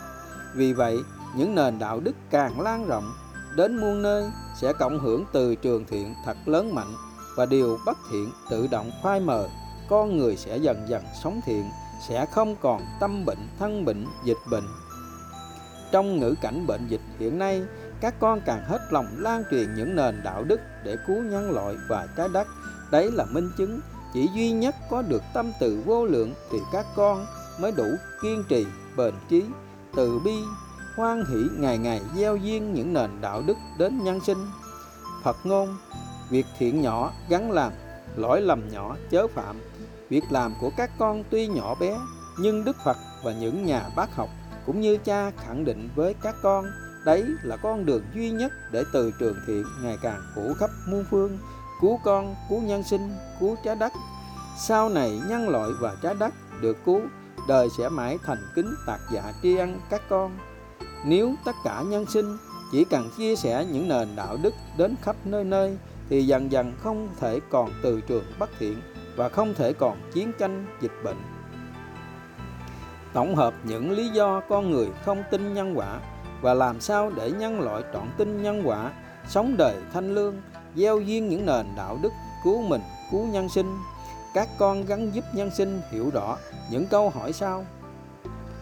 [0.56, 0.98] Vì vậy,
[1.36, 3.14] những nền đạo đức càng lan rộng,
[3.56, 4.26] đến muôn nơi
[4.62, 6.94] sẽ cộng hưởng từ trường thiện thật lớn mạnh
[7.38, 9.48] và điều bất thiện tự động phai mờ.
[9.90, 11.70] Con người sẽ dần dần sống thiện,
[12.08, 14.68] sẽ không còn tâm bệnh, thân bệnh, dịch bệnh.
[15.92, 17.62] Trong ngữ cảnh bệnh dịch hiện nay,
[18.02, 21.76] các con càng hết lòng lan truyền những nền đạo đức để cứu nhân loại
[21.90, 22.48] và trái đất.
[22.92, 23.80] Đấy là minh chứng
[24.14, 27.26] chỉ duy nhất có được tâm từ vô lượng thì các con
[27.60, 27.88] mới đủ
[28.22, 28.66] kiên trì,
[28.98, 29.44] bền chí,
[29.96, 30.36] từ bi,
[30.96, 34.48] hoan hỷ ngày ngày gieo duyên những nền đạo đức đến nhân sinh.
[35.24, 35.78] Phật ngôn,
[36.30, 37.72] việc thiện nhỏ gắn làm,
[38.16, 39.60] lỗi lầm nhỏ chớ phạm.
[40.10, 42.00] Việc làm của các con tuy nhỏ bé,
[42.40, 44.30] nhưng đức phật và những nhà bác học
[44.66, 46.66] cũng như cha khẳng định với các con,
[47.06, 51.06] đấy là con đường duy nhất để từ trường thiện ngày càng phủ khắp muôn
[51.12, 51.38] phương
[51.84, 53.94] cứu con, cứu nhân sinh, cứu trái đất.
[54.58, 57.02] Sau này nhân loại và trái đất được cứu,
[57.48, 60.32] đời sẽ mãi thành kính tạc dạ tri ân các con.
[61.06, 62.38] Nếu tất cả nhân sinh
[62.72, 65.78] chỉ cần chia sẻ những nền đạo đức đến khắp nơi nơi,
[66.10, 68.82] thì dần dần không thể còn từ trường bất thiện
[69.16, 71.22] và không thể còn chiến tranh, dịch bệnh.
[73.14, 76.00] Tổng hợp những lý do con người không tin nhân quả
[76.42, 78.92] và làm sao để nhân loại trọn tin nhân quả,
[79.28, 80.36] sống đời thanh lương
[80.76, 82.12] gieo duyên những nền đạo đức
[82.44, 82.82] cứu mình
[83.12, 83.78] cứu nhân sinh
[84.34, 86.38] các con gắn giúp nhân sinh hiểu rõ
[86.72, 87.66] những câu hỏi sau.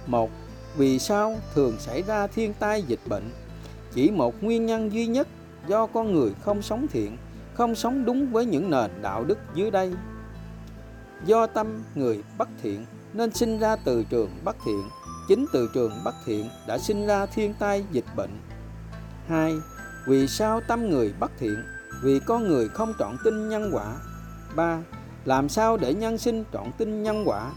[0.07, 0.29] một
[0.77, 3.29] Vì sao thường xảy ra thiên tai dịch bệnh?
[3.93, 5.27] Chỉ một nguyên nhân duy nhất
[5.67, 7.17] do con người không sống thiện,
[7.53, 9.93] không sống đúng với những nền đạo đức dưới đây.
[11.25, 14.83] Do tâm người bất thiện nên sinh ra từ trường bất thiện,
[15.27, 18.31] chính từ trường bất thiện đã sinh ra thiên tai dịch bệnh.
[19.27, 19.55] 2.
[20.07, 21.55] Vì sao tâm người bất thiện?
[22.03, 23.95] Vì con người không trọn tin nhân quả.
[24.55, 24.79] 3.
[25.25, 27.51] Làm sao để nhân sinh trọn tin nhân quả?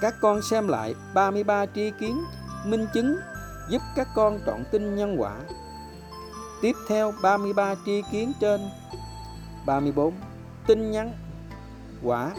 [0.00, 2.24] Các con xem lại 33 tri kiến,
[2.64, 3.16] minh chứng
[3.70, 5.36] giúp các con trọn tin nhân quả.
[6.62, 8.60] Tiếp theo 33 tri kiến trên
[9.66, 10.14] 34.
[10.66, 11.12] Tin nhân
[12.02, 12.30] quả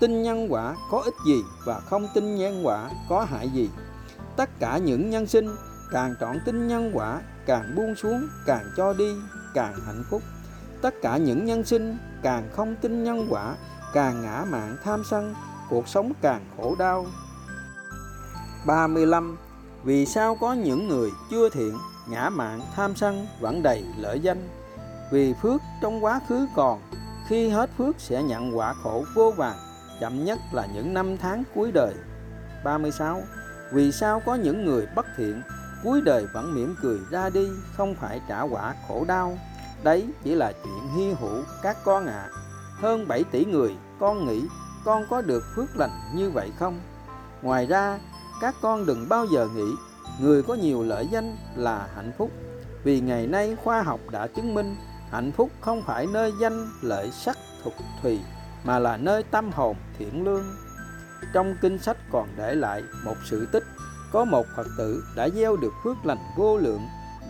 [0.00, 3.70] Tin nhân quả có ích gì và không tin nhân quả có hại gì?
[4.36, 5.48] Tất cả những nhân sinh
[5.92, 9.14] càng trọn tin nhân quả, càng buông xuống, càng cho đi,
[9.54, 10.22] càng hạnh phúc.
[10.82, 13.54] Tất cả những nhân sinh càng không tin nhân quả,
[13.92, 15.34] càng ngã mạng tham sân,
[15.70, 17.06] cuộc sống càng khổ đau.
[18.66, 19.36] 35.
[19.84, 21.78] Vì sao có những người chưa thiện,
[22.08, 24.48] ngã mạng tham sân vẫn đầy lợi danh?
[25.12, 26.80] Vì phước trong quá khứ còn,
[27.28, 29.56] khi hết phước sẽ nhận quả khổ vô vàng,
[30.00, 31.94] chậm nhất là những năm tháng cuối đời.
[32.64, 33.22] 36.
[33.72, 35.42] Vì sao có những người bất thiện,
[35.84, 39.38] cuối đời vẫn mỉm cười ra đi, không phải trả quả khổ đau?
[39.82, 42.12] Đấy chỉ là chuyện hy hữu các con ạ.
[42.12, 42.30] À.
[42.80, 44.42] Hơn 7 tỷ người, con nghĩ
[44.84, 46.80] con có được phước lành như vậy không?
[47.42, 47.98] Ngoài ra,
[48.40, 49.72] các con đừng bao giờ nghĩ
[50.20, 52.30] người có nhiều lợi danh là hạnh phúc.
[52.84, 54.76] Vì ngày nay khoa học đã chứng minh
[55.10, 58.20] hạnh phúc không phải nơi danh lợi sắc thục thùy
[58.64, 60.44] mà là nơi tâm hồn thiện lương.
[61.34, 63.64] Trong kinh sách còn để lại một sự tích
[64.12, 66.80] có một Phật tử đã gieo được phước lành vô lượng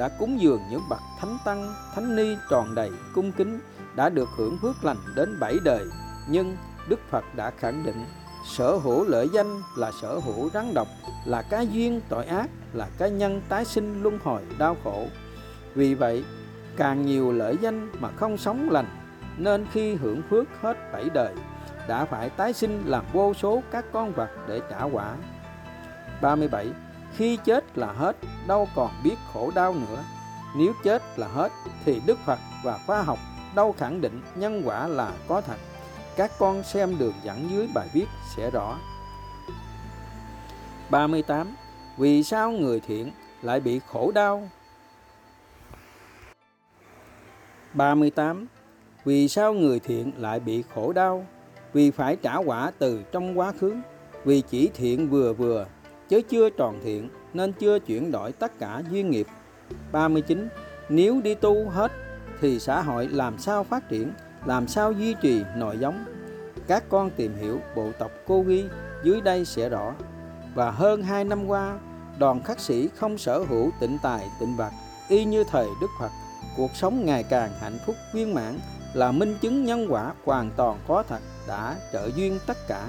[0.00, 3.60] đã cúng dường những bậc thánh tăng, thánh ni tròn đầy cung kính,
[3.96, 5.84] đã được hưởng phước lành đến bảy đời.
[6.28, 6.56] Nhưng
[6.88, 8.04] đức phật đã khẳng định,
[8.46, 10.88] sở hữu lợi danh là sở hữu rắn độc,
[11.24, 15.06] là cái duyên tội ác, là cái nhân tái sinh luân hồi đau khổ.
[15.74, 16.24] Vì vậy,
[16.76, 18.86] càng nhiều lợi danh mà không sống lành,
[19.36, 21.34] nên khi hưởng phước hết bảy đời,
[21.88, 25.14] đã phải tái sinh làm vô số các con vật để trả quả.
[26.22, 26.66] 37
[27.16, 28.16] khi chết là hết,
[28.46, 30.04] đâu còn biết khổ đau nữa.
[30.56, 31.52] Nếu chết là hết,
[31.84, 33.18] thì đức phật và khoa học
[33.54, 35.56] đâu khẳng định nhân quả là có thật.
[36.16, 38.06] Các con xem đường dẫn dưới bài viết
[38.36, 38.78] sẽ rõ.
[40.90, 41.54] 38
[41.98, 43.12] vì sao người thiện
[43.42, 44.48] lại bị khổ đau?
[47.74, 48.46] 38
[49.04, 51.26] vì sao người thiện lại bị khổ đau?
[51.72, 53.76] Vì phải trả quả từ trong quá khứ.
[54.24, 55.66] Vì chỉ thiện vừa vừa
[56.10, 59.26] chứ chưa tròn thiện nên chưa chuyển đổi tất cả duyên nghiệp.
[59.92, 60.48] 39.
[60.88, 61.92] Nếu đi tu hết
[62.40, 64.12] thì xã hội làm sao phát triển,
[64.44, 66.04] làm sao duy trì nội giống?
[66.66, 68.64] Các con tìm hiểu bộ tộc Cô Ghi
[69.04, 69.94] dưới đây sẽ rõ.
[70.54, 71.78] Và hơn 2 năm qua,
[72.18, 74.70] đoàn khắc sĩ không sở hữu tịnh tài tịnh vật
[75.08, 76.10] y như thời Đức Phật.
[76.56, 78.58] Cuộc sống ngày càng hạnh phúc viên mãn
[78.94, 82.88] là minh chứng nhân quả hoàn toàn có thật đã trợ duyên tất cả.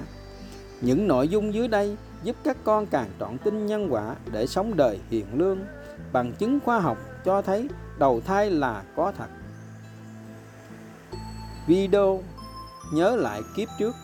[0.80, 4.76] Những nội dung dưới đây giúp các con càng trọn tin nhân quả để sống
[4.76, 5.58] đời hiền lương.
[6.12, 7.68] Bằng chứng khoa học cho thấy
[7.98, 9.28] đầu thai là có thật.
[11.66, 12.22] Video
[12.94, 13.94] nhớ lại kiếp trước.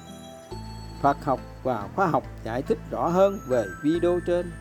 [1.03, 4.53] Phật học và khoa học giải thích rõ hơn về video trên.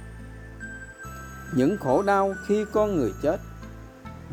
[1.56, 3.38] Những khổ đau khi con người chết.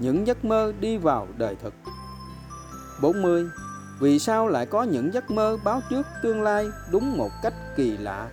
[0.00, 1.74] Những giấc mơ đi vào đời thực.
[3.02, 3.46] 40.
[4.00, 7.96] Vì sao lại có những giấc mơ báo trước tương lai đúng một cách kỳ
[7.96, 8.28] lạ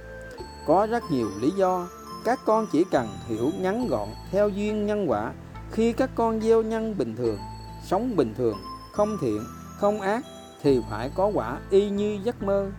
[0.72, 1.88] có rất nhiều lý do.
[2.24, 5.32] Các con chỉ cần hiểu ngắn gọn theo duyên nhân quả.
[5.72, 7.38] Khi các con gieo nhân bình thường,
[7.84, 8.58] sống bình thường,
[8.92, 9.44] không thiện,
[9.80, 10.24] không ác,
[10.62, 12.72] thì phải có quả y như giấc mơ.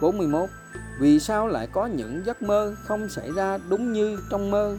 [0.00, 0.48] 41
[1.00, 4.78] vì sao lại có những giấc mơ không xảy ra đúng như trong mơ?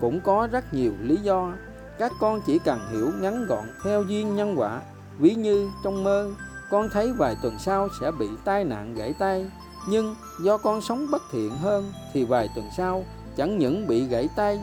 [0.00, 1.52] Cũng có rất nhiều lý do.
[1.98, 4.80] Các con chỉ cần hiểu ngắn gọn theo duyên nhân quả.
[5.18, 6.30] Ví như trong mơ,
[6.70, 9.50] con thấy vài tuần sau sẽ bị tai nạn gãy tay
[9.88, 13.04] nhưng do con sống bất thiện hơn thì vài tuần sau
[13.36, 14.60] chẳng những bị gãy tay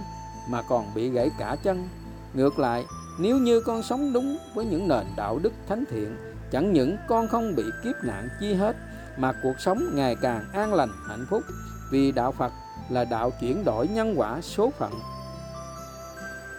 [0.50, 1.90] mà còn bị gãy cả chân.
[2.34, 2.86] Ngược lại,
[3.20, 6.18] nếu như con sống đúng với những nền đạo đức thánh thiện,
[6.52, 8.76] chẳng những con không bị kiếp nạn chi hết
[9.18, 11.44] mà cuộc sống ngày càng an lành hạnh phúc
[11.92, 12.52] vì đạo Phật
[12.90, 14.92] là đạo chuyển đổi nhân quả số phận.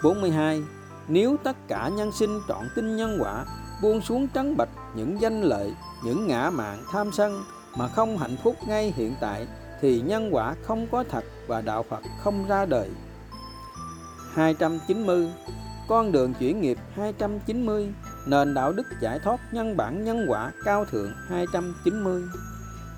[0.02, 0.62] 42.
[1.08, 3.44] Nếu tất cả nhân sinh trọn tin nhân quả,
[3.82, 5.74] buông xuống trắng bạch những danh lợi,
[6.04, 7.44] những ngã mạn tham sân
[7.76, 9.46] mà không hạnh phúc ngay hiện tại
[9.80, 12.90] thì nhân quả không có thật và đạo Phật không ra đời.
[14.34, 15.28] 290.
[15.88, 17.92] Con đường chuyển nghiệp 290.
[18.26, 22.22] Nền đạo đức giải thoát nhân bản nhân quả cao thượng 290.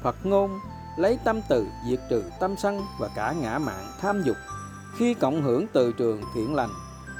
[0.02, 0.58] Phật ngôn,
[0.98, 4.36] lấy tâm từ, diệt trừ tâm sân và cả ngã mạn tham dục
[4.98, 6.70] khi cộng hưởng từ trường thiện lành,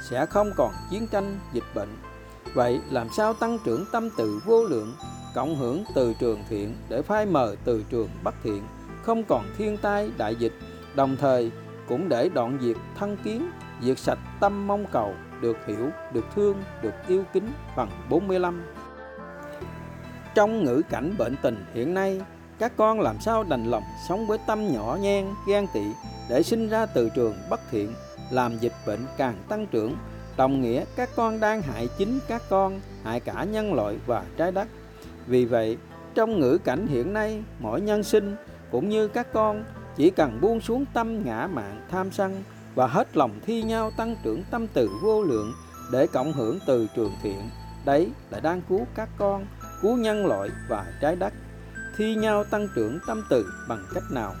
[0.09, 1.97] sẽ không còn chiến tranh, dịch bệnh
[2.55, 4.93] vậy làm sao tăng trưởng tâm từ vô lượng
[5.35, 8.63] cộng hưởng từ trường thiện để phai mờ từ trường bất thiện,
[9.03, 10.53] không còn thiên tai đại dịch.
[10.95, 11.51] Đồng thời,
[11.87, 13.49] cũng để đoạn diệt thân kiến,
[13.81, 18.63] diệt sạch tâm mong cầu, được hiểu, được thương, được yêu kính phần 45
[20.35, 22.21] trong ngữ cảnh bệnh tình hiện nay,
[22.59, 25.83] các con làm sao đành lòng sống với tâm nhỏ nhen, ghen tị
[26.29, 27.93] để sinh ra từ trường bất thiện,
[28.31, 29.95] làm dịch bệnh càng tăng trưởng.
[30.37, 34.51] Đồng nghĩa các con đang hại chính các con, hại cả nhân loại và trái
[34.51, 34.67] đất
[35.27, 35.77] vì vậy,
[36.15, 38.35] trong ngữ cảnh hiện nay, mỗi nhân sinh
[38.71, 39.63] cũng như các con
[39.95, 42.43] chỉ cần buông xuống tâm ngã mạn tham sân
[42.75, 45.53] và hết lòng thi nhau tăng trưởng tâm từ vô lượng
[45.91, 47.49] để cộng hưởng từ trường thiện,
[47.85, 49.45] đấy là đang cứu các con,
[49.81, 51.33] cứu nhân loại và trái đất,
[51.97, 54.33] thi nhau tăng trưởng tâm từ bằng cách nào?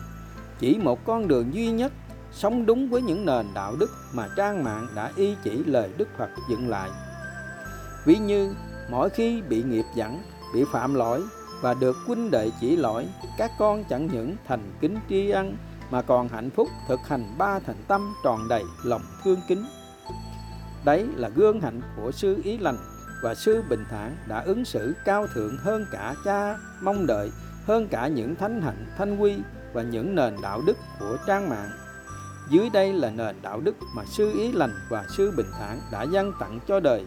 [0.59, 1.91] Chỉ một con đường duy nhất,
[2.31, 6.07] sống đúng với những nền đạo đức mà trang mạng đã y chỉ lời đức
[6.17, 6.89] phật dựng lại.
[8.05, 8.53] Ví như,
[8.89, 10.21] mỗi khi bị nghiệp dẫn
[10.55, 11.23] bị phạm lỗi
[11.61, 13.07] và được huynh đệ chỉ lỗi,
[13.37, 15.57] các con chẳng những thành kính tri ân,
[15.91, 19.65] mà còn hạnh phúc thực hành ba thành tâm tròn đầy lòng thương kính.
[20.85, 22.77] Đấy là gương hạnh của sư ý lành,
[23.23, 27.31] và sư bình thản đã ứng xử cao thượng hơn cả cha mong đợi,
[27.65, 29.35] hơn cả những thánh hạnh, thanh quy
[29.73, 31.69] và những nền đạo đức của trang mạng.
[32.49, 36.03] Dưới đây là nền đạo đức mà sư ý lành và sư bình thản đã
[36.03, 37.05] dâng tặng cho đời.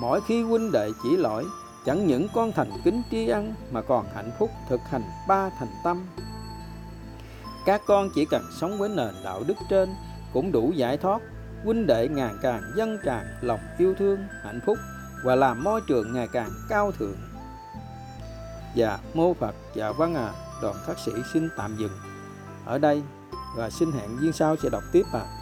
[0.00, 1.44] Mỗi khi huynh đệ chỉ lỗi
[1.86, 5.68] chẳng những con thành kính tri ân, mà còn hạnh phúc thực hành ba thành
[5.84, 6.06] tâm.
[7.66, 9.94] Các con chỉ cần sống với nền đạo đức trên
[10.32, 11.22] cũng đủ giải thoát,
[11.64, 14.78] huynh đệ ngày càng dân tràn lòng yêu thương, hạnh phúc
[15.24, 17.16] và làm môi trường ngày càng cao thượng.
[18.74, 20.32] Dạ mô phật dạ vâng văn à
[20.62, 21.92] đoàn khắc sĩ xin tạm dừng
[22.64, 23.02] ở đây
[23.56, 25.41] và xin hẹn duyên sau sẽ đọc tiếp à